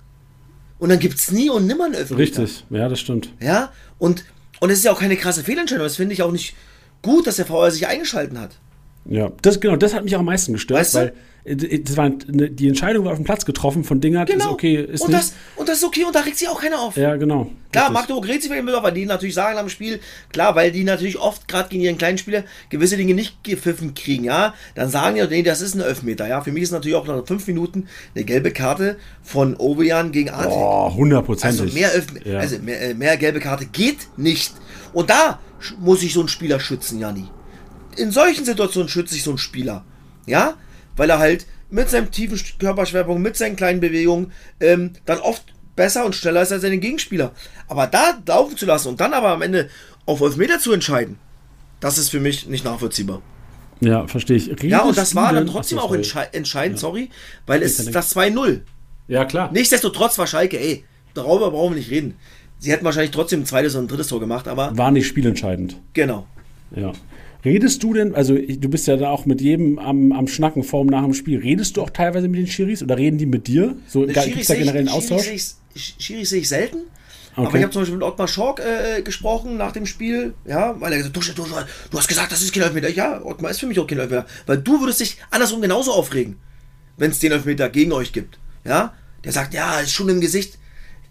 Und 0.79 0.89
dann 0.89 0.99
gibt 0.99 1.15
es 1.15 1.31
nie 1.31 1.49
und 1.49 1.67
nimmer 1.67 1.85
einen 1.85 1.93
Elfmeter. 1.93 2.19
Richtig, 2.19 2.65
ja, 2.69 2.89
das 2.89 2.99
stimmt. 2.99 3.29
Ja, 3.39 3.71
und, 3.99 4.25
und 4.59 4.69
es 4.69 4.79
ist 4.79 4.85
ja 4.85 4.91
auch 4.91 4.99
keine 4.99 5.15
krasse 5.15 5.43
Fehlentscheidung. 5.43 5.85
Das 5.85 5.95
finde 5.95 6.13
ich 6.13 6.21
auch 6.23 6.31
nicht 6.31 6.55
gut, 7.01 7.27
dass 7.27 7.37
der 7.37 7.45
VR 7.45 7.71
sich 7.71 7.87
eingeschalten 7.87 8.39
hat. 8.39 8.57
Ja, 9.05 9.31
das, 9.41 9.59
genau, 9.59 9.75
das 9.75 9.93
hat 9.93 10.03
mich 10.03 10.15
auch 10.15 10.19
am 10.19 10.25
meisten 10.25 10.53
gestört, 10.53 10.79
Weißt 10.79 10.95
du? 10.95 10.99
weil 10.99 11.13
das 11.45 11.97
war, 11.97 12.05
eine- 12.05 12.49
die 12.51 12.67
Entscheidung 12.69 13.03
war 13.05 13.11
auf 13.11 13.17
dem 13.17 13.25
Platz 13.25 13.43
getroffen 13.45 13.83
von 13.83 13.99
Dingert, 13.99 14.29
ist 14.29 14.45
okay, 14.47 14.75
ist 14.75 15.01
und, 15.01 15.09
nicht. 15.09 15.19
das, 15.21 15.33
und 15.57 15.67
das 15.67 15.77
ist 15.79 15.83
okay 15.83 16.05
und 16.05 16.15
da 16.15 16.21
regt 16.21 16.37
sich 16.37 16.47
auch 16.47 16.61
keiner 16.61 16.79
auf. 16.79 16.95
ja, 16.95 17.15
genau. 17.17 17.49
Klar, 17.71 17.85
Richtig. 17.85 17.93
Magdeburg 17.99 18.27
regt 18.27 18.43
sich 18.43 18.51
mit 18.51 18.73
auf, 18.75 18.83
weil 18.83 18.93
die 18.93 19.05
natürlich 19.05 19.33
sagen 19.33 19.57
am 19.57 19.67
Spiel, 19.67 19.99
klar, 20.31 20.55
weil 20.55 20.71
die 20.71 20.83
natürlich 20.83 21.17
oft 21.17 21.47
gerade 21.47 21.69
gegen 21.69 21.81
ihren 21.83 21.97
kleinen 21.97 22.17
Spieler 22.19 22.43
gewisse 22.69 22.95
Dinge 22.97 23.13
nicht 23.15 23.43
gepfiffen 23.43 23.93
kriegen, 23.95 24.23
ja, 24.25 24.53
dann 24.75 24.89
sagen 24.89 25.15
die, 25.15 25.27
nee, 25.27 25.41
das 25.43 25.59
ist 25.61 25.73
ein 25.75 25.81
Elfmeter, 25.81 26.27
ja. 26.27 26.39
Für 26.41 26.51
mich 26.51 26.63
ist 26.63 26.71
natürlich 26.71 26.95
auch 26.95 27.07
nach 27.07 27.25
fünf 27.25 27.45
Minuten 27.47 27.87
eine 28.15 28.23
gelbe 28.25 28.51
Karte 28.51 28.97
von 29.23 29.55
Ovejan 29.57 30.11
gegen 30.11 30.29
Artig. 30.29 30.53
Oh, 30.55 30.93
hundertprozentig. 30.93 31.61
Also 31.61 31.73
mehr, 31.73 31.93
Elf 31.93 32.05
Ja. 32.23 32.39
also 32.39 32.59
mehr, 32.59 32.81
äh, 32.81 32.93
mehr 32.93 33.17
gelbe 33.17 33.39
Karte 33.39 33.65
geht 33.65 33.97
nicht. 34.17 34.53
Und 34.93 35.09
da 35.09 35.39
muss 35.79 36.03
ich 36.03 36.13
so 36.13 36.19
einen 36.19 36.29
Spieler 36.29 36.59
schützen, 36.59 36.99
Janni. 36.99 37.25
In 37.97 38.11
solchen 38.11 38.45
Situationen 38.45 38.87
schütze 38.87 39.15
ich 39.15 39.23
so 39.23 39.31
einen 39.31 39.37
Spieler. 39.39 39.83
Ja? 40.25 40.53
Weil 40.95 41.09
er 41.09 41.19
halt 41.19 41.45
mit 41.69 41.89
seinem 41.89 42.11
tiefen 42.11 42.37
Sch- 42.37 42.57
Körperschwerpunkt, 42.59 43.21
mit 43.21 43.35
seinen 43.35 43.55
kleinen 43.55 43.79
Bewegungen, 43.79 44.31
ähm, 44.59 44.91
dann 45.05 45.19
oft 45.19 45.43
besser 45.75 46.05
und 46.05 46.15
schneller 46.15 46.41
ist 46.43 46.51
als 46.51 46.61
seine 46.61 46.77
Gegenspieler. 46.77 47.31
Aber 47.67 47.87
da 47.87 48.19
laufen 48.27 48.57
zu 48.57 48.65
lassen 48.65 48.89
und 48.89 48.99
dann 48.99 49.13
aber 49.13 49.29
am 49.29 49.41
Ende 49.41 49.69
auf 50.05 50.21
11 50.21 50.37
Meter 50.37 50.59
zu 50.59 50.71
entscheiden, 50.71 51.17
das 51.79 51.97
ist 51.97 52.09
für 52.09 52.19
mich 52.19 52.47
nicht 52.47 52.63
nachvollziehbar. 52.63 53.21
Ja, 53.79 54.07
verstehe 54.07 54.37
ich. 54.37 54.47
Redest 54.49 54.63
Ja, 54.65 54.81
und 54.83 54.97
das 54.97 55.15
war 55.15 55.33
dann 55.33 55.47
trotzdem 55.47 55.77
Achso, 55.79 55.85
auch 55.87 55.89
sorry. 55.89 55.97
entschei 55.99 56.29
entscheidend, 56.31 56.79
sorry, 56.79 57.09
weil 57.47 57.63
es 57.63 57.77
Ja, 57.79 57.85
ist 57.85 57.95
das 57.95 58.15
2-0. 58.15 58.61
Ja, 59.07 59.25
klar. 59.25 59.51
Nichtsdestotrotz 59.51 60.17
war 60.17 60.27
Schalke, 60.27 60.59
ey, 60.59 60.85
darüber 61.15 61.51
brauchen 61.51 61.73
wir 61.73 61.79
nicht 61.79 61.89
reden. 61.91 62.15
Sie 62.59 62.71
hätten 62.71 62.85
wahrscheinlich 62.85 63.11
trotzdem 63.11 63.41
ein 63.41 63.45
zweites 63.45 63.75
und 63.75 63.85
ein 63.85 63.87
drittes 63.89 64.07
Tor 64.07 64.19
gemacht, 64.21 64.47
aber 64.47 64.77
War 64.77 64.91
nicht 64.91 65.07
spielentscheidend. 65.07 65.75
genau. 65.93 66.27
Ja. 66.75 66.93
Redest 67.45 67.83
du 67.83 67.93
denn, 67.93 68.15
also 68.15 68.35
du 68.35 68.69
bist 68.69 68.87
ja 68.87 68.95
da 68.95 69.09
auch 69.09 69.25
mit 69.25 69.41
jedem 69.41 69.77
am, 69.79 70.11
am 70.13 70.27
Schnacken 70.27 70.63
vor 70.63 70.81
und 70.81 70.87
nach 70.91 71.03
dem 71.03 71.13
Spiel, 71.13 71.39
redest 71.39 71.75
du 71.75 71.81
auch 71.81 71.89
teilweise 71.89 72.27
mit 72.29 72.39
den 72.39 72.47
Schiris 72.47 72.81
oder 72.81 72.97
reden 72.97 73.17
die 73.17 73.25
mit 73.25 73.47
dir? 73.47 73.75
So 73.87 74.05
Ne, 74.05 74.13
gibt 74.13 74.37
es 74.41 74.47
da 74.47 74.55
generell 74.55 74.79
einen 74.79 74.89
Austausch? 74.89 75.23
sehe 75.23 75.39
Schiris 75.75 76.29
sehe 76.29 76.39
ich 76.41 76.47
selten. 76.49 76.77
Aber 77.35 77.47
Okay. 77.47 77.57
ich 77.57 77.63
habe 77.63 77.73
zum 77.73 77.81
Beispiel 77.81 77.97
mit 77.97 78.03
Ottmar 78.05 78.27
Schork 78.27 78.59
äh, 78.61 79.01
gesprochen 79.01 79.57
nach 79.57 79.71
dem 79.71 79.85
Spiel, 79.87 80.35
ja, 80.45 80.79
weil 80.79 80.91
er 80.93 80.99
gesagt 80.99 81.17
hat, 81.17 81.37
du, 81.37 81.43
du, 81.43 81.49
du 81.89 81.97
hast 81.97 82.07
gesagt, 82.07 82.31
das 82.31 82.43
ist 82.43 82.53
kein 82.53 82.61
Elfmeter. 82.63 82.89
Ja, 82.89 83.25
Ottmar 83.25 83.49
ist 83.51 83.59
für 83.59 83.65
mich 83.65 83.79
auch 83.79 83.87
kein 83.87 83.97
Elfmeter. 83.99 84.27
Weil 84.45 84.59
du 84.59 84.79
würdest 84.79 84.99
dich 84.99 85.17
andersrum 85.31 85.59
genauso 85.61 85.91
aufregen, 85.93 86.37
wenn 86.97 87.09
es 87.11 87.19
den 87.19 87.31
Elfmeter 87.31 87.69
gegen 87.69 87.91
euch 87.91 88.13
gibt. 88.13 88.37
Ja, 88.63 88.93
der 89.23 89.31
sagt, 89.31 89.53
ja, 89.55 89.79
ist 89.79 89.91
schon 89.93 90.09
im 90.09 90.21
Gesicht. 90.21 90.59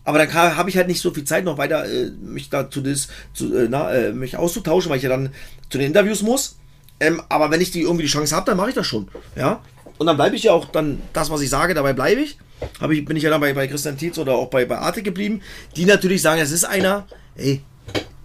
Aber 0.05 0.18
dann 0.18 0.32
habe 0.32 0.68
ich 0.68 0.76
halt 0.76 0.88
nicht 0.88 1.00
so 1.00 1.12
viel 1.12 1.24
Zeit 1.24 1.44
noch 1.44 1.59
weiter, 1.59 1.84
äh, 1.84 2.11
mich 2.11 2.50
dazu 2.50 2.80
das, 2.80 3.09
zu, 3.34 3.57
äh, 3.57 3.68
na, 3.68 3.92
äh, 3.92 4.12
mich 4.12 4.36
auszutauschen, 4.36 4.90
weil 4.90 4.96
ich 4.96 5.05
ja 5.05 5.09
dann 5.09 5.30
zu 5.70 5.78
den 5.78 5.88
Interviews 5.88 6.22
muss. 6.22 6.57
Ähm, 6.98 7.22
aber 7.28 7.50
wenn 7.50 7.61
ich 7.61 7.70
die 7.70 7.82
irgendwie 7.82 8.05
die 8.05 8.11
Chance 8.11 8.34
habe, 8.34 8.46
dann 8.46 8.57
mache 8.57 8.70
ich 8.70 8.74
das 8.74 8.86
schon. 8.86 9.09
Ja. 9.36 9.61
Und 9.98 10.07
dann 10.07 10.16
bleibe 10.16 10.34
ich 10.34 10.44
ja 10.44 10.53
auch 10.53 10.64
dann 10.66 11.00
das, 11.12 11.30
was 11.30 11.40
ich 11.40 11.50
sage, 11.50 11.74
dabei 11.74 11.92
bleibe 11.92 12.20
ich. 12.20 12.38
Hab 12.80 12.90
ich 12.90 13.05
bin 13.05 13.16
ich 13.16 13.22
ja 13.22 13.30
dann 13.30 13.40
bei, 13.40 13.53
bei 13.53 13.66
Christian 13.66 13.96
Tietz 13.96 14.18
oder 14.18 14.34
auch 14.34 14.48
bei, 14.48 14.64
bei 14.64 14.78
Arte 14.78 15.03
geblieben, 15.03 15.40
die 15.76 15.84
natürlich 15.84 16.22
sagen, 16.22 16.40
es 16.40 16.50
ist 16.50 16.64
einer, 16.64 17.07
ey, 17.36 17.62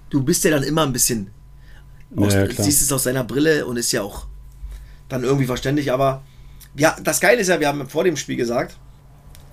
du 0.10 0.24
bist 0.24 0.44
ja 0.44 0.52
dann 0.52 0.64
immer 0.64 0.84
ein 0.84 0.94
bisschen, 0.94 1.32
aus, 2.16 2.34
Ja, 2.34 2.48
siehst 2.50 2.82
es 2.82 2.92
aus 2.92 3.04
seiner 3.04 3.24
Brille 3.24 3.66
und 3.66 3.78
ist 3.78 3.92
ja 3.92 4.02
auch 4.02 4.26
dann 5.10 5.24
irgendwie 5.24 5.46
verständlich, 5.46 5.92
aber 5.92 6.24
ja, 6.76 6.96
das 7.04 7.20
Geile 7.20 7.42
ist 7.42 7.48
ja, 7.48 7.60
wir 7.60 7.68
haben 7.68 7.88
vor 7.90 8.04
dem 8.04 8.18
Spiel 8.18 8.36
gesagt, 8.36 8.78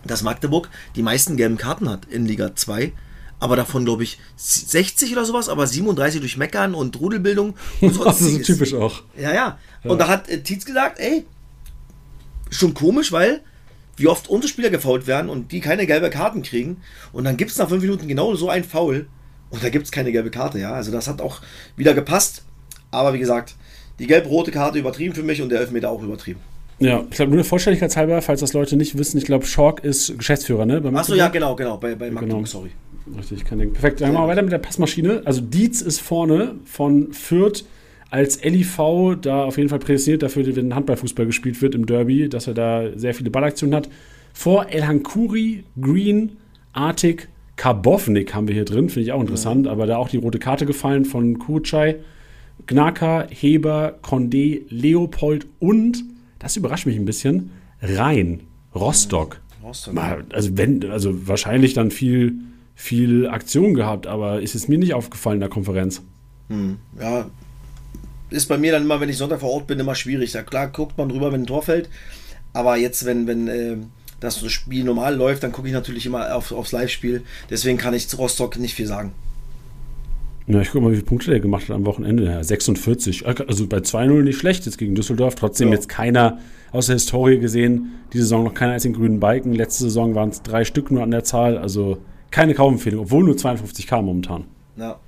dass 0.07 0.23
Magdeburg 0.23 0.69
die 0.97 1.03
meisten 1.03 1.37
gelben 1.37 1.57
Karten 1.57 1.89
hat 1.89 2.05
in 2.07 2.27
Liga 2.27 2.55
2. 2.55 2.93
Aber 3.41 3.57
davon, 3.57 3.85
glaube 3.85 4.05
ich, 4.05 4.19
60 4.37 5.13
oder 5.13 5.25
sowas, 5.25 5.49
aber 5.49 5.67
37 5.67 6.21
durch 6.21 6.37
Meckern 6.37 6.75
und 6.75 6.99
Rudelbildung 7.01 7.55
und 7.81 7.89
Das 7.89 7.93
ist 7.93 7.97
so 7.97 8.05
sonstiges. 8.05 8.47
typisch 8.47 8.75
auch. 8.75 9.03
Ja, 9.19 9.35
ja. 9.35 9.59
Und 9.83 9.99
da 9.99 10.09
hat 10.09 10.29
äh, 10.29 10.41
Tietz 10.43 10.65
gesagt, 10.65 10.99
ey, 10.99 11.27
schon 12.51 12.73
komisch, 12.75 13.13
weil 13.13 13.43
wie 13.97 14.07
oft 14.09 14.29
unsere 14.29 14.51
Spieler 14.51 14.71
gefault 14.71 15.07
werden 15.07 15.31
und 15.31 15.53
die 15.53 15.61
keine 15.61 15.87
gelbe 15.87 16.11
Karten 16.11 16.43
kriegen. 16.43 16.79
Und 17.13 17.25
dann 17.25 17.37
gibt 17.37 17.51
es 17.51 17.59
nach 17.59 17.69
fünf 17.69 17.83
Minuten 17.83 18.09
genau 18.09 18.35
so 18.35 18.49
ein 18.49 18.65
Foul 18.65 19.07
und 19.51 19.63
da 19.63 19.69
gibt 19.69 19.85
es 19.85 19.93
keine 19.93 20.11
gelbe 20.11 20.31
Karte, 20.31 20.59
ja. 20.59 20.73
Also 20.73 20.91
das 20.91 21.07
hat 21.07 21.21
auch 21.21 21.41
wieder 21.77 21.95
gepasst. 21.95 22.43
Aber 22.91 23.13
wie 23.13 23.19
gesagt, 23.19 23.55
die 23.99 24.07
gelb-rote 24.07 24.51
Karte 24.51 24.79
übertrieben 24.79 25.15
für 25.15 25.23
mich 25.23 25.43
und 25.43 25.51
der 25.51 25.61
Elfmeter 25.61 25.91
auch 25.91 26.03
übertrieben. 26.03 26.41
Ja, 26.81 27.05
ich 27.09 27.17
glaube, 27.17 27.31
nur 27.31 27.37
der 27.39 27.45
Vollständigkeit 27.45 27.97
halber, 27.97 28.21
falls 28.21 28.41
das 28.41 28.53
Leute 28.53 28.77
nicht 28.77 28.99
wissen, 28.99 29.19
ich 29.19 29.25
glaube, 29.25 29.47
Schork 29.47 29.85
ist 29.85 30.19
Geschäftsführer, 30.19 30.67
ne? 30.67 30.83
Achso, 30.95 31.15
ja, 31.15 31.29
genau, 31.29 31.55
genau, 31.55 31.77
bei, 31.77 31.95
bei 31.95 32.11
Magdeburg, 32.11 32.37
Genau. 32.39 32.45
sorry. 32.47 32.71
Richtig, 33.17 33.45
kein 33.45 33.59
Ding. 33.59 33.73
Perfekt. 33.73 34.01
Dann 34.01 34.13
machen 34.13 34.25
wir 34.25 34.29
weiter 34.29 34.43
mit 34.43 34.53
der 34.53 34.59
Passmaschine. 34.59 35.23
Also 35.25 35.41
Dietz 35.43 35.83
ist 35.83 36.01
vorne 36.01 36.55
von 36.65 37.13
Fürth 37.13 37.65
als 38.11 38.43
LIV 38.43 38.79
da 39.21 39.45
auf 39.45 39.57
jeden 39.59 39.69
Fall 39.69 39.79
prädestiniert 39.79 40.23
dafür, 40.23 40.45
wenn 40.57 40.75
Handballfußball 40.75 41.27
gespielt 41.27 41.61
wird 41.61 41.75
im 41.75 41.85
Derby, 41.85 42.29
dass 42.29 42.47
er 42.47 42.55
da 42.55 42.85
sehr 42.97 43.13
viele 43.13 43.29
Ballaktionen 43.31 43.75
hat. 43.75 43.89
Vor 44.33 44.67
El 44.71 44.87
Hankuri, 44.87 45.65
Green, 45.81 46.33
Artig, 46.73 47.29
Karbovnik 47.57 48.35
haben 48.35 48.49
wir 48.49 48.55
hier 48.55 48.65
drin, 48.65 48.89
finde 48.89 49.05
ich 49.07 49.13
auch 49.13 49.21
interessant, 49.21 49.67
aber 49.69 49.87
da 49.87 49.97
auch 49.97 50.09
die 50.09 50.17
rote 50.17 50.39
Karte 50.39 50.65
gefallen 50.65 51.05
von 51.05 51.39
Kuchai, 51.39 51.97
Gnaka, 52.67 53.27
Heber, 53.31 53.99
Condé, 54.03 54.63
Leopold 54.71 55.47
und, 55.61 56.05
das 56.45 56.57
überrascht 56.57 56.87
mich 56.87 56.97
ein 56.97 57.05
bisschen, 57.05 57.51
Rhein, 57.83 58.41
Rostock. 58.75 59.41
Rostock. 59.63 59.95
Mal, 59.95 60.25
also 60.33 60.57
wenn, 60.57 60.91
also 60.91 61.27
wahrscheinlich 61.27 61.75
dann 61.75 61.91
viel, 61.91 62.35
viel 62.75 63.27
Aktion 63.27 63.75
gehabt, 63.75 64.07
aber 64.07 64.41
ist 64.41 64.55
es 64.55 64.69
mir 64.69 64.79
nicht 64.79 64.95
aufgefallen 64.95 65.37
in 65.37 65.41
der 65.41 65.49
Konferenz. 65.49 66.03
Ja, 67.01 67.31
ist 68.31 68.47
bei 68.47 68.59
mir 68.59 68.73
dann 68.73 68.83
immer, 68.83 69.01
wenn 69.01 69.09
ich 69.09 69.17
Sonntag 69.17 69.41
vor 69.41 69.51
Ort 69.51 69.67
bin, 69.67 69.79
immer 69.79 69.95
schwierig. 69.95 70.33
Da 70.33 70.43
klar 70.43 70.69
guckt 70.69 70.99
man 70.99 71.09
drüber, 71.09 71.33
wenn 71.33 71.43
ein 71.43 71.47
Tor 71.47 71.63
fällt. 71.63 71.89
Aber 72.53 72.77
jetzt, 72.77 73.05
wenn, 73.05 73.27
wenn 73.27 73.49
äh, 73.49 73.77
das 74.21 74.45
Spiel 74.51 74.85
normal 74.85 75.17
läuft, 75.17 75.43
dann 75.43 75.53
gucke 75.53 75.69
ich 75.69 75.75
natürlich 75.75 76.07
immer 76.07 76.35
auf, 76.35 76.53
aufs 76.53 76.73
Live-Spiel. 76.73 77.23
Deswegen 77.51 77.79
kann 77.79 77.95
ich 77.95 78.09
zu 78.09 78.17
Rostock 78.17 78.59
nicht 78.59 78.75
viel 78.75 78.87
sagen. 78.87 79.13
Ja, 80.47 80.61
ich 80.61 80.71
gucke 80.71 80.85
mal, 80.85 80.91
wie 80.91 80.97
viele 80.97 81.07
Punkte 81.07 81.31
der 81.31 81.41
gemacht 81.41 81.65
hat 81.69 81.71
am 81.77 81.87
Wochenende. 81.87 82.25
Ja, 82.25 82.43
46. 82.45 83.27
Also 83.27 83.67
bei 83.67 83.79
2-0 83.79 84.23
nicht 84.23 84.39
schlecht 84.39 84.67
jetzt 84.67 84.77
gegen 84.77 84.95
Düsseldorf. 84.95 85.35
Trotzdem 85.37 85.69
Ja. 85.69 85.75
jetzt 85.75 85.89
keiner 85.89 86.39
aus 86.71 86.87
der 86.87 86.97
Historie 86.97 87.39
gesehen. 87.39 87.93
Diese 88.13 88.25
Saison 88.25 88.45
noch 88.45 88.53
keiner 88.55 88.73
als 88.75 88.83
den 88.83 88.93
grünen 88.93 89.21
Balken. 89.21 89.55
Letzte 89.55 89.85
Saison 89.85 90.15
waren 90.15 90.29
es 90.29 90.43
drei 90.43 90.65
Stück 90.65 90.91
nur 90.91 91.03
an 91.03 91.11
der 91.11 91.25
Zahl. 91.25 91.57
Also 91.57 91.99
keine 92.31 92.53
Kaufempfehlung, 92.55 93.01
obwohl 93.05 93.25
nur 93.25 93.37
52 93.39 93.87
kam 93.87 94.05
momentan. 94.05 94.45
Ja. 94.77 94.99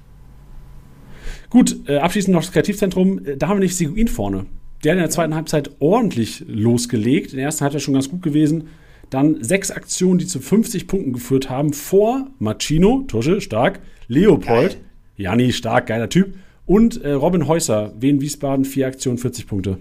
Gut, 1.51 1.81
äh, 1.89 1.99
abschließend 1.99 2.35
noch 2.35 2.43
das 2.43 2.53
Kreativzentrum. 2.53 3.25
Äh, 3.27 3.37
Da 3.37 3.49
haben 3.49 3.59
wir 3.59 3.65
nicht 3.65 3.77
Seguin 3.77 4.09
vorne. 4.09 4.47
Der 4.85 4.93
hat 4.93 4.97
in 4.99 5.03
der 5.03 5.11
zweiten 5.11 5.35
Halbzeit 5.35 5.71
ordentlich 5.81 6.45
losgelegt. 6.49 7.33
In 7.33 7.37
der 7.37 7.47
ersten 7.47 7.63
Halbzeit 7.65 7.83
schon 7.83 7.95
ganz 7.95 8.09
gut 8.09 8.23
gewesen. 8.23 8.69
Dann 9.11 9.43
sechs 9.43 9.71
Aktionen, 9.71 10.19
die 10.19 10.27
zu 10.27 10.41
50 10.41 10.87
Punkten 10.87 11.13
geführt 11.13 11.51
haben. 11.51 11.73
Vor 11.73 12.29
Machino, 12.39 13.05
Tusche, 13.07 13.41
stark. 13.41 13.81
Leopold, 14.09 14.47
Geil. 14.73 14.77
Janni, 15.17 15.53
stark, 15.53 15.87
geiler 15.87 16.09
Typ. 16.09 16.35
Und 16.67 17.01
äh, 17.03 17.13
Robin 17.13 17.47
Häuser, 17.47 17.93
Wien 17.99 18.21
Wiesbaden, 18.21 18.65
vier 18.65 18.87
Aktionen, 18.89 19.19
40 19.19 19.47
Punkte. 19.47 19.79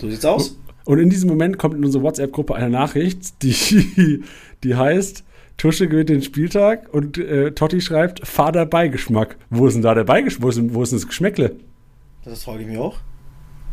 So 0.00 0.08
sieht's 0.08 0.24
aus. 0.24 0.58
Und 0.84 0.98
in 1.00 1.10
diesem 1.10 1.28
Moment 1.28 1.58
kommt 1.58 1.74
in 1.74 1.84
unsere 1.84 2.04
WhatsApp-Gruppe 2.04 2.54
eine 2.54 2.70
Nachricht, 2.70 3.42
die, 3.42 4.22
die 4.64 4.74
heißt, 4.76 5.24
Tusche 5.56 5.88
gewinnt 5.88 6.08
den 6.10 6.22
Spieltag 6.22 6.92
und 6.94 7.18
äh, 7.18 7.50
Totti 7.52 7.80
schreibt, 7.80 8.26
Vater 8.26 8.66
Beigeschmack. 8.66 9.36
Wo 9.50 9.66
ist 9.66 9.74
denn 9.74 9.82
da 9.82 9.94
der 9.94 10.04
Beigeschmack? 10.04 10.44
Wo 10.44 10.48
ist, 10.50 10.56
denn- 10.58 10.74
wo 10.74 10.82
ist 10.82 10.92
denn 10.92 10.98
das 11.00 11.08
Geschmäckle? 11.08 11.56
Das 12.24 12.44
frage 12.44 12.62
ich 12.62 12.68
mich 12.68 12.78
auch. 12.78 12.98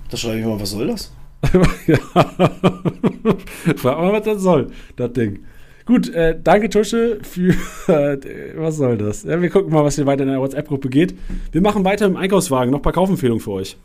Da 0.09 0.17
schreibe 0.17 0.39
ich 0.39 0.45
mal, 0.45 0.59
was 0.59 0.71
soll 0.71 0.87
das? 0.87 1.11
ja. 1.87 1.97
Frag 3.75 3.97
mal, 3.97 4.13
was 4.13 4.23
das 4.23 4.41
soll, 4.41 4.71
das 4.95 5.11
Ding. 5.13 5.39
Gut, 5.85 6.13
äh, 6.13 6.39
danke 6.41 6.69
Tusche 6.69 7.19
für, 7.23 7.49
äh, 7.87 8.53
was 8.55 8.77
soll 8.77 8.97
das? 8.97 9.23
Ja, 9.23 9.41
wir 9.41 9.49
gucken 9.49 9.73
mal, 9.73 9.83
was 9.83 9.95
hier 9.95 10.05
weiter 10.05 10.23
in 10.23 10.29
der 10.29 10.39
WhatsApp-Gruppe 10.39 10.87
geht. 10.87 11.13
Wir 11.51 11.61
machen 11.61 11.83
weiter 11.83 12.05
im 12.05 12.15
Einkaufswagen. 12.15 12.71
Noch 12.71 12.79
ein 12.79 12.83
paar 12.83 12.93
Kaufempfehlungen 12.93 13.41
für 13.41 13.51
euch. 13.51 13.77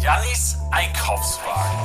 Jannis 0.00 0.56
Einkaufswagen. 0.70 1.78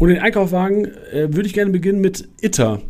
Und 0.00 0.08
den 0.08 0.18
Einkaufswagen 0.18 0.86
äh, 1.12 1.32
würde 1.32 1.46
ich 1.46 1.54
gerne 1.54 1.70
beginnen 1.70 2.00
mit 2.00 2.28
Itter. 2.40 2.80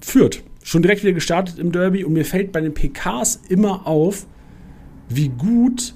Fürth. 0.00 0.42
Schon 0.64 0.82
direkt 0.82 1.04
wieder 1.04 1.12
gestartet 1.12 1.60
im 1.60 1.70
Derby 1.70 2.02
und 2.02 2.14
mir 2.14 2.24
fällt 2.24 2.50
bei 2.50 2.60
den 2.60 2.74
PKs 2.74 3.42
immer 3.48 3.86
auf, 3.86 4.26
wie 5.08 5.28
gut. 5.28 5.94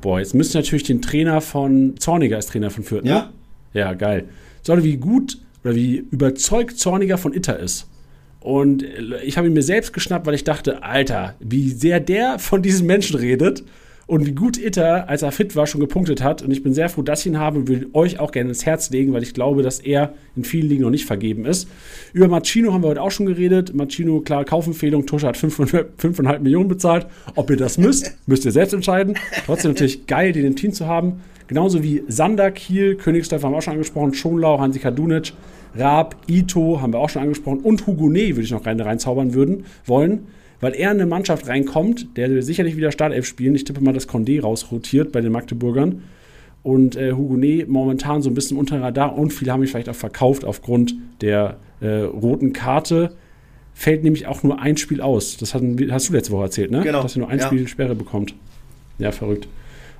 Boah, 0.00 0.18
jetzt 0.18 0.34
müsste 0.34 0.58
natürlich 0.58 0.84
den 0.84 1.02
Trainer 1.02 1.40
von 1.40 1.96
Zorniger 1.98 2.36
als 2.36 2.46
Trainer 2.46 2.70
von 2.70 2.84
Fürth, 2.84 3.04
ne? 3.04 3.10
Ja. 3.10 3.32
Ja, 3.72 3.94
geil. 3.94 4.28
So, 4.62 4.82
wie 4.82 4.96
gut 4.96 5.38
oder 5.64 5.74
wie 5.74 5.96
überzeugt 5.96 6.78
Zorniger 6.78 7.18
von 7.18 7.34
Itter 7.34 7.58
ist. 7.58 7.88
Und 8.40 8.84
ich 9.24 9.36
habe 9.36 9.48
ihn 9.48 9.52
mir 9.52 9.62
selbst 9.62 9.92
geschnappt, 9.92 10.26
weil 10.26 10.34
ich 10.34 10.44
dachte, 10.44 10.82
Alter, 10.82 11.34
wie 11.40 11.70
sehr 11.70 11.98
der 11.98 12.38
von 12.38 12.62
diesen 12.62 12.86
Menschen 12.86 13.16
redet 13.16 13.64
und 14.06 14.24
wie 14.24 14.32
gut 14.32 14.56
Itter, 14.56 15.08
als 15.08 15.22
er 15.22 15.32
fit 15.32 15.56
war, 15.56 15.66
schon 15.66 15.80
gepunktet 15.80 16.22
hat. 16.22 16.40
Und 16.40 16.52
ich 16.52 16.62
bin 16.62 16.72
sehr 16.72 16.88
froh, 16.88 17.02
dass 17.02 17.20
ich 17.20 17.26
ihn 17.26 17.38
habe 17.38 17.58
und 17.58 17.68
will 17.68 17.88
euch 17.92 18.20
auch 18.20 18.30
gerne 18.30 18.50
ins 18.50 18.64
Herz 18.64 18.90
legen, 18.90 19.12
weil 19.12 19.24
ich 19.24 19.34
glaube, 19.34 19.62
dass 19.62 19.80
er 19.80 20.14
in 20.36 20.44
vielen 20.44 20.68
Ligen 20.68 20.82
noch 20.82 20.90
nicht 20.90 21.06
vergeben 21.06 21.44
ist. 21.44 21.68
Über 22.12 22.28
Machino 22.28 22.72
haben 22.72 22.84
wir 22.84 22.88
heute 22.88 23.02
auch 23.02 23.10
schon 23.10 23.26
geredet. 23.26 23.74
Machino, 23.74 24.20
klar, 24.20 24.44
Kaufempfehlung. 24.44 25.06
Tusche 25.06 25.26
hat 25.26 25.36
5,5 25.36 26.38
Millionen 26.38 26.68
bezahlt. 26.68 27.06
Ob 27.34 27.50
ihr 27.50 27.56
das 27.56 27.78
müsst, 27.78 28.16
müsst 28.26 28.44
ihr 28.44 28.52
selbst 28.52 28.74
entscheiden. 28.74 29.16
Trotzdem 29.44 29.72
natürlich 29.72 30.06
geil, 30.06 30.32
den 30.32 30.46
im 30.46 30.56
Team 30.56 30.72
zu 30.72 30.86
haben. 30.86 31.20
Genauso 31.48 31.82
wie 31.82 32.04
Sander, 32.06 32.52
Kiel, 32.52 32.96
Königsdorf 32.96 33.42
haben 33.42 33.52
wir 33.52 33.58
auch 33.58 33.62
schon 33.62 33.74
angesprochen, 33.74 34.14
Schonlau, 34.14 34.58
Hansi 34.58 34.78
Kadunic, 34.78 35.32
Raab, 35.76 36.16
Ito 36.28 36.80
haben 36.80 36.92
wir 36.92 36.98
auch 36.98 37.08
schon 37.08 37.22
angesprochen 37.22 37.60
und 37.60 37.86
Hugonet 37.86 38.30
würde 38.30 38.42
ich 38.42 38.50
noch 38.50 38.66
rein, 38.66 38.80
reinzaubern 38.80 39.34
würden, 39.34 39.64
wollen, 39.84 40.26
weil 40.66 40.74
er 40.74 40.90
in 40.90 40.96
eine 40.96 41.06
Mannschaft 41.06 41.46
reinkommt, 41.46 42.08
der 42.16 42.42
sicherlich 42.42 42.76
wieder 42.76 42.90
Startelf 42.90 43.24
spielen. 43.24 43.54
Ich 43.54 43.62
tippe 43.62 43.80
mal, 43.80 43.92
dass 43.92 44.08
Condé 44.08 44.42
rausrotiert 44.42 45.12
bei 45.12 45.20
den 45.20 45.30
Magdeburgern. 45.30 46.02
Und 46.64 46.96
äh, 46.96 47.12
Hugonet 47.12 47.68
momentan 47.68 48.20
so 48.20 48.28
ein 48.28 48.34
bisschen 48.34 48.56
unter 48.56 48.80
Radar 48.82 49.16
und 49.16 49.32
viele 49.32 49.52
haben 49.52 49.62
ihn 49.62 49.68
vielleicht 49.68 49.88
auch 49.88 49.94
verkauft 49.94 50.44
aufgrund 50.44 50.96
der 51.20 51.58
äh, 51.80 51.98
roten 52.00 52.52
Karte. 52.52 53.12
Fällt 53.74 54.02
nämlich 54.02 54.26
auch 54.26 54.42
nur 54.42 54.60
ein 54.60 54.76
Spiel 54.76 55.00
aus. 55.00 55.36
Das 55.36 55.54
hatten, 55.54 55.78
hast 55.88 56.08
du 56.08 56.14
letzte 56.14 56.32
Woche 56.32 56.42
erzählt, 56.42 56.72
ne? 56.72 56.80
Genau. 56.82 57.00
Dass 57.00 57.14
er 57.14 57.20
nur 57.20 57.28
ein 57.28 57.38
Ja. 57.38 57.46
Spiel 57.46 57.68
Sperre 57.68 57.94
bekommt. 57.94 58.34
Ja, 58.98 59.12
verrückt. 59.12 59.46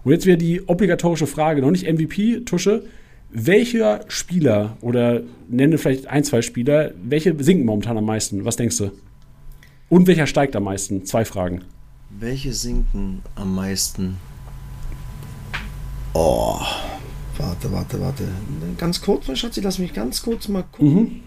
Und 0.02 0.10
jetzt 0.10 0.26
wieder 0.26 0.36
die 0.36 0.66
obligatorische 0.66 1.28
Frage, 1.28 1.60
noch 1.60 1.70
nicht 1.70 1.88
MVP, 1.88 2.40
Tusche. 2.40 2.82
Welcher 3.30 4.00
Spieler 4.08 4.76
oder 4.80 5.22
nenne 5.48 5.78
vielleicht 5.78 6.08
ein, 6.08 6.24
zwei 6.24 6.42
Spieler, 6.42 6.90
welche 7.04 7.36
sinken 7.38 7.66
momentan 7.66 7.96
am 7.98 8.06
meisten? 8.06 8.44
Was 8.44 8.56
denkst 8.56 8.78
du? 8.78 8.90
Und 9.88 10.06
welcher 10.06 10.26
steigt 10.26 10.56
am 10.56 10.64
meisten? 10.64 11.04
Zwei 11.04 11.24
Fragen. 11.24 11.62
Welche 12.10 12.52
sinken 12.52 13.22
am 13.34 13.54
meisten? 13.54 14.16
Oh, 16.12 16.58
warte, 17.36 17.70
warte, 17.72 18.00
warte. 18.00 18.24
Ganz 18.78 19.00
kurz, 19.02 19.26
mein 19.28 19.36
Schatzi, 19.36 19.60
lass 19.60 19.78
mich 19.78 19.92
ganz 19.92 20.22
kurz 20.22 20.48
mal 20.48 20.64
gucken. 20.72 21.20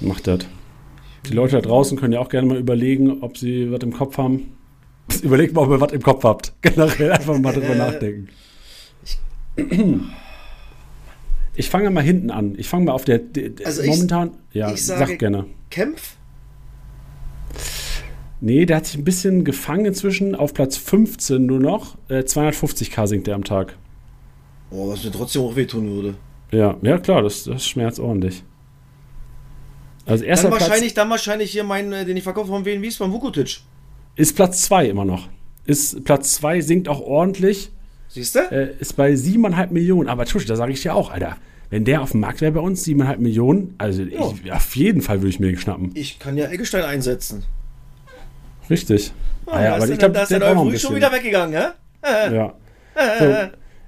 Macht 0.00 0.26
das. 0.26 0.40
Die 1.28 1.32
Leute 1.34 1.56
da 1.56 1.62
draußen 1.62 1.98
können 1.98 2.12
ja 2.12 2.20
auch 2.20 2.28
gerne 2.28 2.46
mal 2.46 2.56
überlegen, 2.58 3.22
ob 3.22 3.36
sie 3.38 3.70
was 3.72 3.80
im 3.80 3.92
Kopf 3.92 4.18
haben. 4.18 4.52
Überlegt 5.22 5.54
mal, 5.54 5.62
ob 5.62 5.70
ihr 5.70 5.80
was 5.80 5.92
im 5.92 6.02
Kopf 6.02 6.22
habt. 6.24 6.52
Generell 6.62 7.12
einfach 7.12 7.38
mal 7.38 7.52
drüber 7.52 7.74
nachdenken. 7.76 8.28
Ich 11.54 11.70
fange 11.70 11.90
mal 11.90 12.02
hinten 12.04 12.30
an. 12.30 12.54
Ich 12.58 12.68
fange 12.68 12.84
mal 12.84 12.92
auf 12.92 13.04
der. 13.04 13.18
der 13.18 13.50
Also 13.66 13.82
ich- 13.82 13.88
momentan. 13.88 14.32
ja, 14.52 14.70
ich 14.72 14.84
sag 14.84 15.18
gerne. 15.18 15.46
Kempf? 15.70 16.14
Nee, 18.40 18.66
der 18.66 18.76
hat 18.78 18.86
sich 18.86 18.96
ein 18.96 19.04
bisschen 19.04 19.44
gefangen 19.44 19.86
inzwischen. 19.86 20.34
Auf 20.34 20.54
Platz 20.54 20.76
15 20.76 21.44
nur 21.44 21.58
noch. 21.60 21.96
Äh, 22.08 22.20
250k 22.20 23.06
sinkt 23.06 23.26
der 23.26 23.34
am 23.34 23.44
Tag. 23.44 23.76
Oh, 24.70 24.88
was 24.88 25.02
mir 25.04 25.10
trotzdem 25.10 25.42
auch 25.42 25.56
wehtun 25.56 25.90
würde. 25.90 26.14
Ja, 26.52 26.76
ja 26.82 26.98
klar, 26.98 27.22
das, 27.22 27.44
das 27.44 27.66
schmerzt 27.66 27.98
ordentlich. 27.98 28.44
Also 30.06 30.24
erster 30.24 30.48
Dann 30.48 30.56
Platz 30.58 30.68
wahrscheinlich, 30.70 30.94
dann 30.94 31.10
wahrscheinlich 31.10 31.50
hier 31.50 31.64
meinen, 31.64 31.92
äh, 31.92 32.04
den 32.04 32.16
ich 32.16 32.22
verkaufe 32.22 32.48
von 32.48 32.64
Wien 32.64 32.80
Wiesbaden, 32.80 33.12
Vukotic. 33.12 33.58
ist 34.16 34.36
Platz 34.36 34.62
2 34.62 34.86
immer 34.88 35.04
noch. 35.04 35.28
Ist 35.66 36.04
Platz 36.04 36.34
2 36.34 36.60
sinkt 36.62 36.88
auch 36.88 37.00
ordentlich. 37.00 37.70
Siehst 38.08 38.34
du? 38.36 38.38
Äh, 38.50 38.74
ist 38.78 38.96
bei 38.96 39.12
7,5 39.12 39.70
Millionen. 39.70 40.08
Aber 40.08 40.24
Tusch, 40.24 40.46
da 40.46 40.56
sage 40.56 40.72
ich 40.72 40.80
dir 40.80 40.94
auch, 40.94 41.10
Alter. 41.10 41.36
Wenn 41.70 41.84
der 41.84 42.00
auf 42.00 42.12
dem 42.12 42.20
Markt 42.20 42.40
wäre 42.40 42.52
bei 42.52 42.60
uns, 42.60 42.86
7,5 42.86 43.18
Millionen, 43.18 43.74
also 43.76 44.02
Ja. 44.02 44.32
ich, 44.42 44.52
auf 44.52 44.76
jeden 44.76 45.02
Fall 45.02 45.18
würde 45.20 45.28
ich 45.28 45.40
mir 45.40 45.48
den 45.48 45.58
schnappen. 45.58 45.90
Ich 45.94 46.18
kann 46.18 46.38
ja 46.38 46.48
Eggestein 46.48 46.84
einsetzen. 46.84 47.42
Richtig. 48.70 49.12
Ah, 49.46 49.52
Ah 49.56 49.64
ja, 49.64 49.74
aber 49.76 49.88
ich 49.88 49.98
glaube, 49.98 50.14
da 50.14 50.22
ist 50.22 50.30
der 50.30 50.40
bisschen. 50.40 50.78
schon 50.78 50.96
wieder 50.96 51.12
weggegangen, 51.12 51.54
hä? 51.58 52.34
Ja. 52.34 52.54
So. 53.18 53.34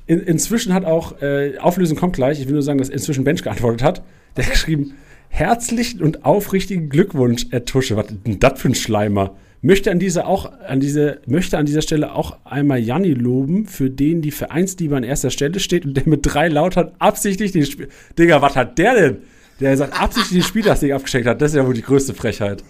In, 0.06 0.20
inzwischen 0.20 0.74
hat 0.74 0.84
auch, 0.84 1.20
äh, 1.22 1.58
Auflösung 1.58 1.96
kommt 1.96 2.16
gleich, 2.16 2.40
ich 2.40 2.46
will 2.46 2.54
nur 2.54 2.62
sagen, 2.62 2.78
dass 2.78 2.88
inzwischen 2.88 3.24
Bench 3.24 3.42
geantwortet 3.42 3.82
hat. 3.82 4.02
Der 4.36 4.44
hat 4.44 4.52
geschrieben, 4.52 4.94
herzlichen 5.28 6.02
und 6.02 6.24
aufrichtigen 6.24 6.88
Glückwunsch, 6.88 7.46
Herr 7.50 7.64
Tusche. 7.64 7.96
Was 7.96 8.06
denn 8.08 8.38
das 8.40 8.60
für 8.60 8.68
ein 8.68 8.74
Schleimer? 8.74 9.36
Möchte 9.62 9.90
an 9.90 9.98
dieser 9.98 10.26
auch, 10.26 10.50
an 10.66 10.80
diese, 10.80 11.20
möchte 11.26 11.58
an 11.58 11.66
dieser 11.66 11.82
Stelle 11.82 12.14
auch 12.14 12.38
einmal 12.44 12.78
Janni 12.78 13.12
loben, 13.12 13.66
für 13.66 13.90
den 13.90 14.22
die 14.22 14.30
Vereinsliebe 14.30 14.96
an 14.96 15.04
erster 15.04 15.30
Stelle 15.30 15.60
steht 15.60 15.84
und 15.84 15.94
der 15.96 16.08
mit 16.08 16.20
drei 16.22 16.48
Lautern 16.48 16.92
absichtlich 16.98 17.52
den 17.52 17.66
Spiel. 17.66 17.88
Digga, 18.18 18.40
was 18.40 18.56
hat 18.56 18.78
der 18.78 18.94
denn? 18.94 19.18
Der 19.60 19.76
sagt, 19.76 20.00
absichtlich 20.00 20.42
den 20.42 20.48
Spiel 20.48 20.62
das 20.62 20.80
Ding 20.80 20.92
abgeschickt 20.92 21.26
hat. 21.26 21.40
Das 21.40 21.52
ist 21.52 21.56
ja 21.56 21.66
wohl 21.66 21.74
die 21.74 21.82
größte 21.82 22.14
Frechheit. 22.14 22.64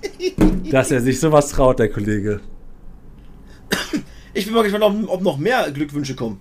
Dass 0.71 0.91
er 0.91 1.01
sich 1.01 1.21
sowas 1.21 1.51
traut, 1.51 1.79
der 1.79 1.89
Kollege. 1.89 2.41
Ich 4.35 4.45
bin 4.47 4.55
mal 4.55 4.63
gespannt, 4.63 4.85
ob, 4.85 5.09
ob 5.09 5.23
noch 5.23 5.39
mehr 5.39 5.71
Glückwünsche 5.71 6.15
kommen. 6.15 6.39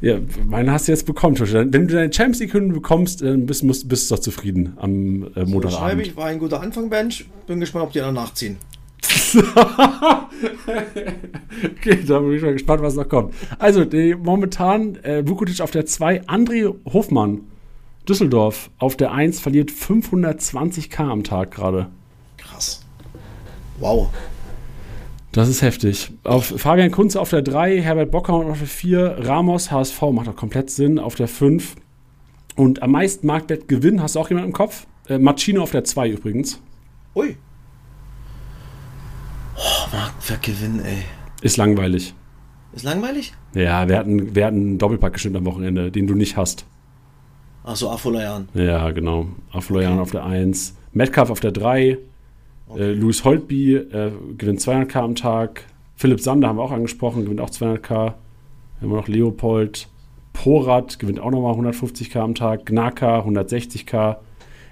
Ja, 0.00 0.18
meine 0.46 0.72
hast 0.72 0.88
du 0.88 0.92
jetzt 0.92 1.06
bekommen. 1.06 1.38
Wenn 1.38 1.88
du 1.88 1.94
deine 1.94 2.12
Champions 2.12 2.40
League-Hymne 2.40 2.74
bekommst, 2.74 3.22
dann 3.22 3.46
bist, 3.46 3.64
musst, 3.64 3.88
bist 3.88 4.10
du 4.10 4.16
doch 4.16 4.22
zufrieden 4.22 4.74
am 4.76 5.22
äh, 5.22 5.26
So, 5.26 5.32
schreibe 5.34 5.50
Montagabend. 5.50 6.06
ich, 6.06 6.16
war 6.16 6.26
ein 6.26 6.38
guter 6.38 6.60
Anfang, 6.60 6.90
Bench. 6.90 7.26
Bin 7.46 7.60
gespannt, 7.60 7.86
ob 7.86 7.92
die 7.92 8.00
anderen 8.00 8.16
nachziehen. 8.16 8.58
okay, 11.64 11.98
da 12.06 12.18
bin 12.18 12.32
ich 12.32 12.42
mal 12.42 12.52
gespannt, 12.52 12.82
was 12.82 12.96
noch 12.96 13.08
kommt. 13.08 13.34
Also, 13.58 13.84
die, 13.84 14.14
momentan 14.14 14.96
äh, 14.96 15.26
Vukotic 15.26 15.60
auf 15.60 15.70
der 15.70 15.86
2, 15.86 16.24
André 16.24 16.74
Hofmann, 16.92 17.40
Düsseldorf 18.08 18.70
auf 18.78 18.96
der 18.96 19.12
1, 19.12 19.40
verliert 19.40 19.70
520k 19.70 21.00
am 21.00 21.24
Tag 21.24 21.50
gerade. 21.50 21.88
Krass. 22.36 22.84
Wow. 23.78 24.10
Das 25.32 25.48
ist 25.48 25.62
heftig. 25.62 26.12
Auf 26.22 26.46
Fabian 26.46 26.90
Kunze 26.90 27.20
auf 27.20 27.30
der 27.30 27.42
3, 27.42 27.80
Herbert 27.80 28.10
Bockhaus 28.10 28.46
auf 28.46 28.58
der 28.58 28.68
4, 28.68 29.16
Ramos, 29.20 29.70
HSV, 29.70 30.00
macht 30.12 30.28
doch 30.28 30.36
komplett 30.36 30.70
Sinn, 30.70 30.98
auf 30.98 31.16
der 31.16 31.28
5. 31.28 31.74
Und 32.56 32.82
am 32.82 32.92
meisten 32.92 33.26
Marktwert 33.26 33.66
Gewinn, 33.66 34.00
hast 34.00 34.14
du 34.14 34.20
auch 34.20 34.28
jemanden 34.28 34.50
im 34.50 34.54
Kopf? 34.54 34.86
Äh, 35.08 35.18
Machino 35.18 35.62
auf 35.62 35.72
der 35.72 35.84
2 35.84 36.10
übrigens. 36.10 36.60
Ui. 37.16 37.36
Oh, 39.56 39.96
Marktwertgewinn, 39.96 40.80
ey. 40.84 41.02
Ist 41.42 41.56
langweilig. 41.56 42.14
Ist 42.72 42.84
langweilig? 42.84 43.32
Ja, 43.54 43.88
wir 43.88 43.98
hatten, 43.98 44.34
wir 44.34 44.46
hatten 44.46 44.56
einen 44.56 44.78
Doppelpack 44.78 45.14
geschnitten 45.14 45.36
am 45.36 45.46
Wochenende, 45.46 45.90
den 45.90 46.06
du 46.06 46.14
nicht 46.14 46.36
hast. 46.36 46.64
Ach 47.64 47.76
so, 47.76 47.90
Afolayan. 47.90 48.48
Ja, 48.54 48.90
genau. 48.90 49.26
Afloyan 49.50 49.98
auf 49.98 50.10
der 50.10 50.24
1. 50.24 50.76
Metcalf 50.92 51.30
auf 51.30 51.40
der 51.40 51.52
3. 51.52 51.98
Äh, 52.76 52.92
Louis 52.92 53.24
Holtby 53.24 53.74
äh, 53.76 54.12
gewinnt 54.36 54.60
200k 54.60 54.96
am 54.98 55.14
Tag. 55.14 55.64
Philipp 55.96 56.20
Sander 56.20 56.48
haben 56.48 56.56
wir 56.56 56.62
auch 56.62 56.72
angesprochen, 56.72 57.24
gewinnt 57.24 57.40
auch 57.40 57.50
200k. 57.50 57.88
Dann 57.88 58.14
haben 58.82 58.90
wir 58.90 58.96
noch 58.96 59.08
Leopold. 59.08 59.88
Porat 60.34 60.98
gewinnt 60.98 61.20
auch 61.20 61.30
nochmal 61.30 61.54
150k 61.54 62.18
am 62.18 62.34
Tag. 62.34 62.66
Gnaka 62.66 63.20
160k. 63.20 64.16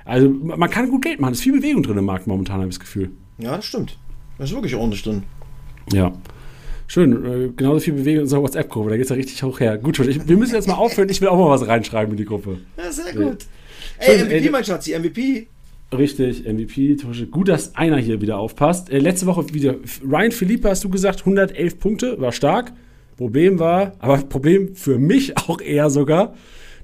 Also 0.05 0.28
man 0.28 0.68
kann 0.68 0.90
gut 0.90 1.03
Geld 1.03 1.20
machen. 1.20 1.32
Es 1.32 1.38
ist 1.38 1.45
viel 1.45 1.53
Bewegung 1.59 1.82
drin 1.82 1.97
im 1.97 2.05
Markt 2.05 2.26
momentan, 2.26 2.57
habe 2.57 2.68
ich 2.68 2.74
das 2.74 2.80
Gefühl. 2.80 3.11
Ja, 3.38 3.57
das 3.57 3.64
stimmt. 3.64 3.97
Das 4.38 4.51
ist 4.51 4.55
wirklich 4.55 4.74
ordentlich 4.74 5.03
drin. 5.03 5.22
Ja. 5.93 6.12
Schön, 6.87 7.24
äh, 7.24 7.49
genauso 7.57 7.80
viel 7.80 7.95
Bewegung 7.95 8.16
in 8.16 8.22
unserer 8.22 8.43
WhatsApp-Gruppe, 8.43 8.91
da 8.91 8.97
geht 8.97 9.05
es 9.05 9.11
ja 9.11 9.16
richtig 9.16 9.43
hoch 9.43 9.61
her. 9.61 9.78
Gut, 9.78 9.99
ich, 10.01 10.28
wir 10.28 10.37
müssen 10.37 10.55
jetzt 10.55 10.68
mal 10.68 10.74
aufhören, 10.74 11.09
ich 11.09 11.20
will 11.20 11.28
auch 11.28 11.39
mal 11.39 11.49
was 11.49 11.66
reinschreiben 11.66 12.12
in 12.12 12.16
die 12.18 12.24
Gruppe. 12.24 12.59
Ja, 12.76 12.93
sehr 12.93 13.12
gut. 13.14 13.47
Ey, 13.99 14.18
Schön, 14.18 14.26
MVP, 14.26 14.45
ey, 14.45 14.51
mein 14.51 14.64
Schatzi, 14.64 14.99
MVP. 14.99 15.47
Richtig, 15.93 16.45
MVP. 16.47 16.97
Tosche. 16.97 17.26
Gut, 17.26 17.49
dass 17.49 17.74
einer 17.76 17.99
hier 17.99 18.20
wieder 18.20 18.39
aufpasst. 18.39 18.91
Äh, 18.91 18.99
letzte 18.99 19.26
Woche 19.26 19.53
wieder 19.53 19.76
Ryan 20.03 20.33
Philippe, 20.33 20.70
hast 20.70 20.85
du 20.85 20.89
gesagt, 20.89 21.20
111 21.20 21.78
Punkte, 21.78 22.20
war 22.20 22.33
stark. 22.33 22.72
Problem 23.16 23.59
war, 23.59 23.93
aber 23.99 24.16
Problem 24.18 24.74
für 24.74 24.99
mich 24.99 25.37
auch 25.49 25.61
eher 25.61 25.91
sogar, 25.91 26.35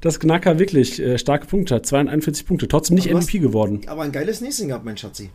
dass 0.01 0.21
Knacker 0.21 0.59
wirklich 0.59 1.01
äh, 1.01 1.19
starke 1.19 1.47
Punkte 1.47 1.77
hat. 1.77 1.87
241 1.87 2.47
Punkte, 2.47 2.69
trotzdem 2.69 2.97
nicht 2.97 3.11
Aber 3.11 3.21
MVP 3.21 3.39
geworden. 3.39 3.81
Aber 3.87 4.03
ein 4.03 4.13
geiles 4.13 4.41
Näschen 4.41 4.69
gehabt, 4.69 4.85
mein 4.85 4.97
Schatzi. 4.97 5.31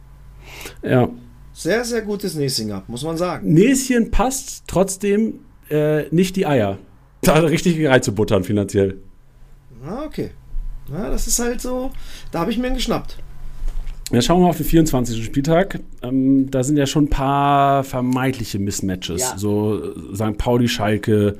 Ja. 0.84 1.09
Sehr, 1.54 1.86
sehr 1.86 2.01
gutes 2.01 2.36
Näschen 2.36 2.68
gehabt, 2.68 2.89
muss 2.89 3.04
man 3.04 3.16
sagen. 3.16 3.54
Näschen 3.54 4.12
passt, 4.12 4.64
trotzdem 4.68 5.39
äh, 5.70 6.10
nicht 6.10 6.36
die 6.36 6.45
Eier. 6.45 6.78
Da 7.22 7.36
hat 7.36 7.43
er 7.45 7.51
richtig 7.51 7.88
reinzubuttern 7.88 8.43
finanziell. 8.43 8.97
Ah, 9.86 10.04
okay. 10.06 10.32
Ja, 10.91 11.10
das 11.10 11.26
ist 11.26 11.39
halt 11.39 11.62
so. 11.62 11.89
Da 12.32 12.41
habe 12.41 12.51
ich 12.51 12.58
mir 12.58 12.66
einen 12.66 12.76
geschnappt. 12.76 13.18
Ja, 14.12 14.22
schauen 14.22 14.39
wir 14.39 14.43
mal 14.43 14.49
auf 14.49 14.58
den 14.58 14.66
24. 14.66 15.24
Spieltag. 15.24 15.80
Ähm, 16.01 16.51
da 16.51 16.64
sind 16.64 16.76
ja 16.76 16.86
schon 16.86 17.06
ein 17.06 17.10
paar 17.10 17.86
vermeintliche 17.86 18.60
Mismatches. 18.60 19.22
Ja. 19.22 19.38
So 19.38 19.82
äh, 19.82 20.16
St. 20.16 20.38
Pauli, 20.38 20.68
Schalke, 20.68 21.38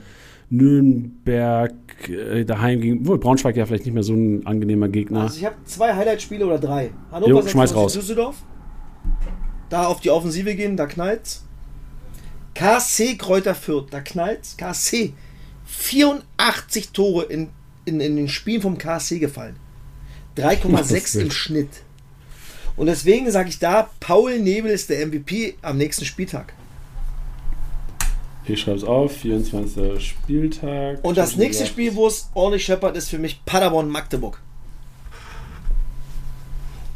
Nürnberg, 0.50 1.74
äh, 2.08 2.46
daheim 2.46 2.80
gegen, 2.80 3.06
wohl 3.06 3.18
Braunschweig 3.18 3.58
ja 3.58 3.66
vielleicht 3.66 3.86
nicht 3.86 3.94
mehr 3.94 4.04
so 4.04 4.14
ein 4.14 4.46
angenehmer 4.48 4.88
Gegner. 4.88 5.22
Also 5.24 5.38
ich 5.38 5.46
habe 5.46 5.56
zwei 5.66 5.94
Highlight-Spiele 5.94 6.46
oder 6.46 6.60
drei. 6.60 6.92
Hannover 7.12 7.30
Jo, 7.30 7.42
96, 7.42 7.52
schmeiß 7.52 7.76
raus. 7.76 7.94
Düsseldorf. 7.94 8.38
Da 9.74 9.88
auf 9.88 10.02
die 10.02 10.12
Offensive 10.12 10.54
gehen, 10.54 10.78
da 10.78 10.86
knallt's. 10.86 11.42
KC 12.54 13.18
Kräuter 13.18 13.56
Fürth, 13.56 13.88
da 13.90 14.02
knallt's. 14.02 14.56
KC. 14.56 15.14
84 15.66 16.92
Tore 16.92 17.24
in, 17.24 17.50
in, 17.84 18.00
in 18.00 18.16
den 18.16 18.30
Spielen 18.30 18.62
vom 18.62 18.78
KC 18.78 19.20
gefallen. 19.20 19.56
3,6 20.38 21.22
im 21.22 21.32
Schnitt. 21.32 21.82
Und 22.76 22.86
deswegen 22.86 23.32
sage 23.32 23.50
ich 23.50 23.58
da, 23.58 23.90
Paul 24.00 24.38
Nebel 24.38 24.70
ist 24.70 24.92
der 24.92 25.08
MVP 25.08 25.56
am 25.64 25.80
nächsten 25.80 26.06
Spieltag. 26.06 26.54
Ich 28.46 28.62
schreibe 28.62 28.78
es 28.78 28.84
auf, 28.84 29.12
24. 29.12 30.08
Spieltag. 30.08 31.04
Und 31.04 31.18
das 31.18 31.36
nächste 31.36 31.66
Spiel, 31.66 31.96
wo 31.96 32.06
es 32.06 32.30
ordentlich 32.36 32.64
scheppert, 32.64 32.96
ist 32.96 33.10
für 33.10 33.18
mich 33.18 33.44
Paderborn-Magdeburg. 33.46 34.40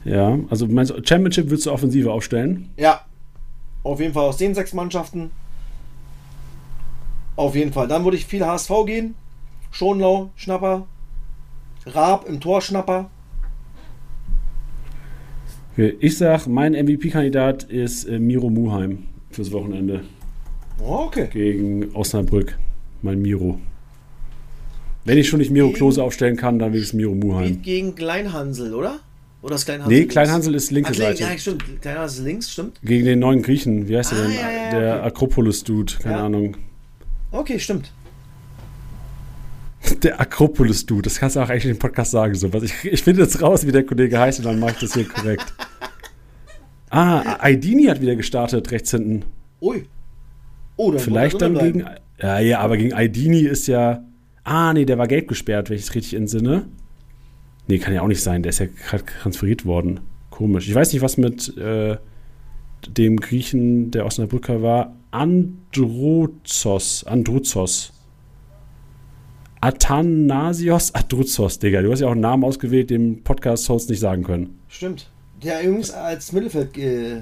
Ja, 0.08 0.40
also 0.50 0.68
meinst 0.68 0.92
du, 0.92 1.02
Championship 1.06 1.50
würdest 1.50 1.66
du 1.66 1.72
Offensive 1.72 2.12
aufstellen? 2.12 2.70
Ja, 2.78 3.02
auf 3.84 4.00
jeden 4.00 4.14
Fall 4.14 4.24
aus 4.26 4.38
den 4.38 4.56
sechs 4.56 4.74
Mannschaften. 4.74 5.32
Auf 7.36 7.56
jeden 7.56 7.74
Fall. 7.74 7.88
Dann 7.88 8.04
würde 8.04 8.18
ich 8.18 8.26
viel 8.26 8.46
HSV 8.46 8.72
gehen. 8.86 9.16
Schonlau, 9.72 10.32
Schnapper. 10.36 10.88
Raab 11.86 12.28
im 12.28 12.40
Tor, 12.40 12.62
Schnapper. 12.62 13.10
Okay, 15.74 15.96
Ich 16.00 16.18
sag, 16.18 16.48
mein 16.48 16.72
MVP-Kandidat 16.74 17.64
ist 17.64 18.06
äh, 18.06 18.18
Miro 18.18 18.50
Muheim 18.50 19.04
fürs 19.30 19.52
Wochenende 19.52 20.02
Oh, 20.80 21.04
okay. 21.08 21.28
gegen 21.32 21.94
Osnabrück. 21.96 22.58
Mein 23.02 23.22
Miro. 23.22 23.60
Wenn 25.06 25.18
ich 25.18 25.30
schon 25.30 25.40
nicht 25.40 25.52
Miro 25.52 25.70
Klose 25.72 26.02
aufstellen 26.04 26.36
kann, 26.38 26.60
dann 26.60 26.74
will 26.74 26.80
ich 26.82 26.88
es 26.88 26.94
Miro 26.94 27.14
Muheim. 27.14 27.48
Geht 27.48 27.64
gegen 27.64 27.96
Kleinhansel, 27.96 28.74
oder? 28.74 29.00
Oder 29.42 29.56
ist 29.56 29.66
Kleinhansel? 29.66 29.98
Nee? 30.00 30.06
Kleinhansel 30.06 30.56
ist 30.56 30.72
linke 30.72 30.92
link- 30.92 31.02
Seite. 31.04 31.24
Ja, 31.24 31.38
stimmt. 31.38 31.64
Kleinhansel 31.82 32.20
ist 32.20 32.26
links, 32.26 32.52
stimmt. 32.52 32.80
Gegen 32.84 33.06
den 33.06 33.20
neuen 33.20 33.42
Griechen. 33.42 33.88
Wie 33.88 33.96
heißt 33.98 34.12
der 34.12 34.20
Ah, 34.20 34.22
denn? 34.24 34.32
ja, 34.32 34.52
ja, 34.52 34.70
der 34.80 34.96
okay. 34.98 35.08
Akropolis-Dude. 35.08 35.94
Keine. 36.02 36.18
Ahnung. 36.18 36.58
Okay, 37.32 37.60
stimmt. 37.60 37.92
Der 40.04 40.20
Akropolis-Dude. 40.20 41.04
Das 41.04 41.20
kannst 41.20 41.36
du 41.36 41.40
auch 41.40 41.50
eigentlich 41.50 41.66
im 41.66 41.80
Podcast 41.80 42.12
sagen. 42.12 42.36
So. 42.36 42.52
Was 42.54 42.64
ich, 42.64 42.74
ich 42.84 43.02
finde 43.04 43.22
jetzt 43.22 43.42
raus, 43.42 43.66
wie 43.66 43.72
der 43.72 43.86
Kollege 43.86 44.20
heißt 44.20 44.40
und 44.40 44.46
dann 44.46 44.60
mache 44.60 44.72
ich 44.72 44.80
das 44.80 44.94
hier 44.94 45.08
korrekt. 45.08 45.54
Ah, 46.90 47.38
Aidini 47.40 47.84
hat 47.86 48.02
wieder 48.02 48.16
gestartet, 48.16 48.72
rechts 48.72 48.92
hinten. 48.92 49.24
Ui. 49.62 49.86
Oh, 50.78 50.92
dann 50.92 51.00
Vielleicht 51.00 51.42
dann 51.42 51.58
gegen. 51.58 51.86
Ja, 52.22 52.40
ja, 52.40 52.60
aber 52.60 52.78
gegen 52.78 52.94
Aidini 52.94 53.42
ist 53.42 53.68
ja. 53.68 54.04
Ah, 54.44 54.74
nee, 54.74 54.86
der 54.86 54.98
war 54.98 55.08
gelb 55.08 55.28
gesperrt, 55.28 55.70
wenn 55.70 55.76
ich 55.78 55.84
es 55.84 55.96
richtig 55.96 56.14
entsinne. 56.16 56.66
Nee, 57.68 57.80
kann 57.80 57.94
ja 57.94 58.02
auch 58.02 58.08
nicht 58.08 58.24
sein. 58.24 58.44
Der 58.44 58.50
ist 58.50 58.60
ja 58.60 58.66
gerade 58.66 59.04
transferiert 59.06 59.66
worden. 59.66 60.00
Komisch. 60.30 60.68
Ich 60.68 60.76
weiß 60.76 60.94
nicht, 60.94 61.02
was 61.02 61.18
mit 61.18 61.58
äh, 61.58 61.98
dem 62.88 63.18
Griechen, 63.18 63.92
der 63.92 64.06
Osnabrücker 64.06 64.62
war. 64.62 64.96
Androzos. 65.12 67.04
Androzos. 67.04 67.94
Athanasios 69.60 70.94
Adruzos, 70.94 71.60
Digga. 71.60 71.82
Du 71.82 71.92
hast 71.92 72.00
ja 72.00 72.08
auch 72.08 72.12
einen 72.12 72.22
Namen 72.22 72.44
ausgewählt, 72.44 72.90
den 72.90 73.24
Podcast-Host 73.24 73.90
nicht 73.90 74.00
sagen 74.00 74.24
können. 74.24 74.60
Stimmt. 74.68 75.10
Der 75.44 75.64
übrigens 75.64 75.92
als 75.92 76.32
Mittelfeld 76.32 76.74
ge 76.74 77.22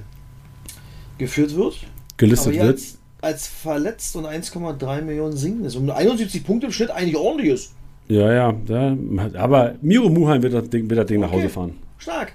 geführt 1.18 1.56
wird. 1.56 1.78
Gelistet 2.18 2.56
wird. 2.56 2.64
als, 2.64 2.98
als 3.22 3.48
verletzt 3.48 4.16
und 4.18 4.26
1,3 4.26 5.02
Millionen 5.02 5.36
sinken 5.38 5.64
ist. 5.64 5.76
Und 5.76 5.90
71 5.90 6.44
Punkte 6.44 6.68
im 6.68 6.74
Schnitt 6.74 6.92
eigentlich 6.92 7.16
ordentlich 7.16 7.52
ist. 7.52 7.75
Ja, 8.08 8.32
ja, 8.32 8.54
ja. 8.68 8.98
Aber 9.38 9.76
Miro 9.82 10.10
Muheim 10.10 10.42
wird 10.44 10.54
das 10.54 10.70
Ding, 10.70 10.90
wird 10.90 11.00
das 11.00 11.08
Ding 11.08 11.20
nach 11.22 11.30
Okay. 11.30 11.38
Hause 11.38 11.50
fahren. 11.50 11.74
Stark. 11.98 12.34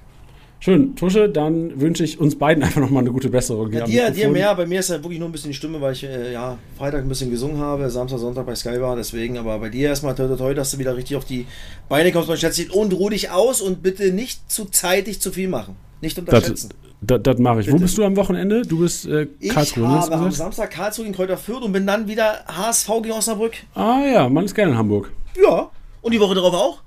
Schön, 0.63 0.95
Tusche, 0.95 1.27
dann 1.31 1.81
wünsche 1.81 2.05
ich 2.05 2.21
uns 2.21 2.37
beiden 2.37 2.63
einfach 2.63 2.83
nochmal 2.83 3.03
eine 3.03 3.13
gute 3.13 3.31
Besserung. 3.31 3.73
Ja, 3.73 3.85
am 3.85 3.91
dir, 3.91 4.11
dir 4.11 4.29
mehr, 4.29 4.55
bei 4.55 4.67
mir 4.67 4.81
ist 4.81 4.91
ja 4.91 4.97
wirklich 5.03 5.19
nur 5.19 5.27
ein 5.29 5.33
bisschen 5.33 5.53
die 5.53 5.57
Stimme, 5.57 5.81
weil 5.81 5.95
ich 5.95 6.05
äh, 6.05 6.35
ja 6.35 6.59
Freitag 6.77 7.01
ein 7.03 7.09
bisschen 7.09 7.31
gesungen 7.31 7.57
habe, 7.59 7.89
Samstag, 7.89 8.19
Sonntag 8.19 8.45
bei 8.45 8.55
Sky 8.55 8.79
war, 8.79 8.95
deswegen, 8.95 9.39
aber 9.39 9.59
bei 9.59 9.71
dir 9.71 9.89
erstmal 9.89 10.15
toi 10.15 10.27
toi 10.29 10.37
toi, 10.37 10.53
dass 10.53 10.71
du 10.73 10.79
wieder 10.79 10.95
richtig 10.95 11.17
auf 11.17 11.25
die 11.25 11.47
Beine 11.89 12.13
kommst, 12.13 12.31
Schätzchen, 12.39 12.69
und 12.69 12.93
ruh 12.93 13.09
dich 13.09 13.31
aus 13.31 13.63
und 13.63 13.83
bitte 13.83 14.13
nicht 14.13 14.53
zu 14.53 14.67
zeitig 14.67 15.19
zu 15.23 15.33
viel 15.33 15.49
machen. 15.49 15.77
Nicht 16.03 16.19
Das, 16.19 16.25
unterschätzen. 16.25 16.71
das, 17.01 17.23
das 17.23 17.39
mache 17.39 17.61
ich. 17.61 17.69
Wo 17.69 17.73
Bitte. 17.73 17.85
bist 17.85 17.97
du 17.97 18.05
am 18.05 18.17
Wochenende? 18.17 18.61
Du 18.61 18.81
bist 18.81 19.07
äh, 19.07 19.29
Ich 19.39 19.49
Karlsruhe, 19.49 19.85
ne, 19.85 19.89
du 19.95 19.95
habe 19.95 20.15
am 20.15 20.25
gesagt? 20.25 20.35
Samstag 20.35 20.71
Karlsruhe 20.73 21.05
gegen 21.07 21.17
Kräuter 21.17 21.39
Fürth 21.39 21.63
und 21.63 21.73
bin 21.73 21.87
dann 21.87 22.07
wieder 22.07 22.45
HSV 22.47 22.87
gegen 23.03 23.13
Osnabrück. 23.13 23.55
Ah 23.75 24.01
ja, 24.13 24.29
man 24.29 24.45
ist 24.45 24.55
gerne 24.55 24.73
in 24.73 24.79
Hamburg. 24.79 25.11
Ja. 25.43 25.71
Und 26.03 26.13
die 26.13 26.21
Woche 26.21 26.35
darauf 26.35 26.55
auch. 26.55 26.83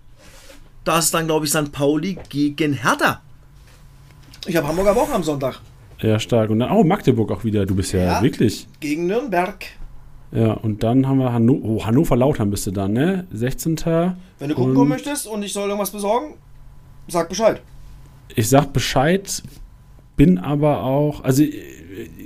Da 0.83 0.99
ist 0.99 1.13
dann, 1.13 1.27
glaube 1.27 1.45
ich, 1.45 1.51
St. 1.51 1.71
Pauli 1.71 2.17
gegen 2.29 2.73
Hertha. 2.73 3.21
Ich 4.45 4.55
habe 4.55 4.67
Hamburger 4.67 4.95
Woche 4.95 5.13
am 5.13 5.23
Sonntag. 5.23 5.61
Ja, 6.01 6.19
stark. 6.19 6.49
Und 6.49 6.59
dann, 6.59 6.71
oh, 6.71 6.83
Magdeburg 6.83 7.31
auch 7.31 7.43
wieder. 7.43 7.65
Du 7.65 7.75
bist 7.75 7.93
ja, 7.93 8.03
Ja. 8.03 8.21
wirklich. 8.21 8.67
Gegen 8.79 9.07
Nürnberg. 9.07 9.65
Ja, 10.33 10.53
und 10.53 10.83
dann 10.83 11.07
haben 11.07 11.19
wir 11.19 11.31
Hanno 11.31 11.59
oh, 11.61 11.85
Hannover 11.85 12.15
Lautern 12.15 12.49
bist 12.49 12.65
du 12.67 12.71
dann, 12.71 12.93
ne? 12.93 13.27
16. 13.31 13.77
Wenn 14.39 14.49
du 14.49 14.55
gucken 14.55 14.73
kommen 14.73 14.89
möchtest 14.89 15.27
und 15.27 15.43
ich 15.43 15.53
soll 15.53 15.69
irgendwas 15.69 15.91
besorgen, 15.91 16.33
sag 17.07 17.29
Bescheid. 17.29 17.61
Ich 18.35 18.49
sag 18.49 18.73
Bescheid, 18.73 19.43
bin 20.17 20.39
aber 20.39 20.83
auch, 20.83 21.23
also 21.23 21.43
äh, 21.43 21.53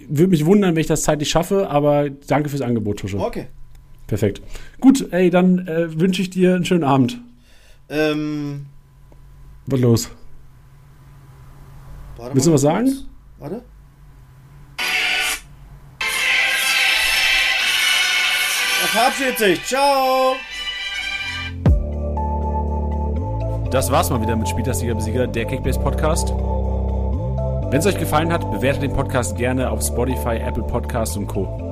würde 0.07 0.29
mich 0.29 0.45
wundern, 0.45 0.73
wenn 0.73 0.81
ich 0.81 0.87
das 0.87 1.03
zeitlich 1.03 1.29
schaffe, 1.29 1.69
aber 1.69 2.09
danke 2.09 2.49
fürs 2.49 2.61
Angebot, 2.61 2.99
Tusche. 2.99 3.19
Okay. 3.19 3.47
Perfekt. 4.07 4.41
Gut, 4.79 5.11
ey, 5.11 5.29
dann 5.29 5.67
äh, 5.67 5.99
wünsche 5.99 6.21
ich 6.21 6.29
dir 6.29 6.55
einen 6.55 6.65
schönen 6.65 6.83
Abend. 6.85 7.19
Ähm, 7.89 8.65
Was 9.65 9.79
los? 9.79 10.09
warte 12.17 12.33
Willst 12.35 12.47
du 12.47 12.53
was 12.53 12.61
sagen? 12.61 12.85
kurz. 12.85 13.05
Warte. 13.39 13.61
Er 18.81 18.87
verabschiedet 18.87 19.37
sich. 19.37 19.63
Ciao. 19.65 20.35
Das 23.71 23.91
war's 23.91 24.09
mal 24.09 24.21
wieder 24.21 24.35
mit 24.35 24.47
Spieltastiger 24.47 24.95
Besieger, 24.95 25.27
der 25.27 25.45
Kickbase 25.45 25.79
Podcast. 25.79 26.29
Wenn 27.69 27.79
es 27.79 27.85
euch 27.85 27.99
gefallen 27.99 28.31
hat, 28.31 28.49
bewertet 28.49 28.83
den 28.83 28.93
Podcast 28.93 29.35
gerne 29.37 29.69
auf 29.69 29.81
Spotify, 29.83 30.37
Apple 30.37 30.63
Podcasts 30.63 31.17
und 31.17 31.27
Co. 31.27 31.66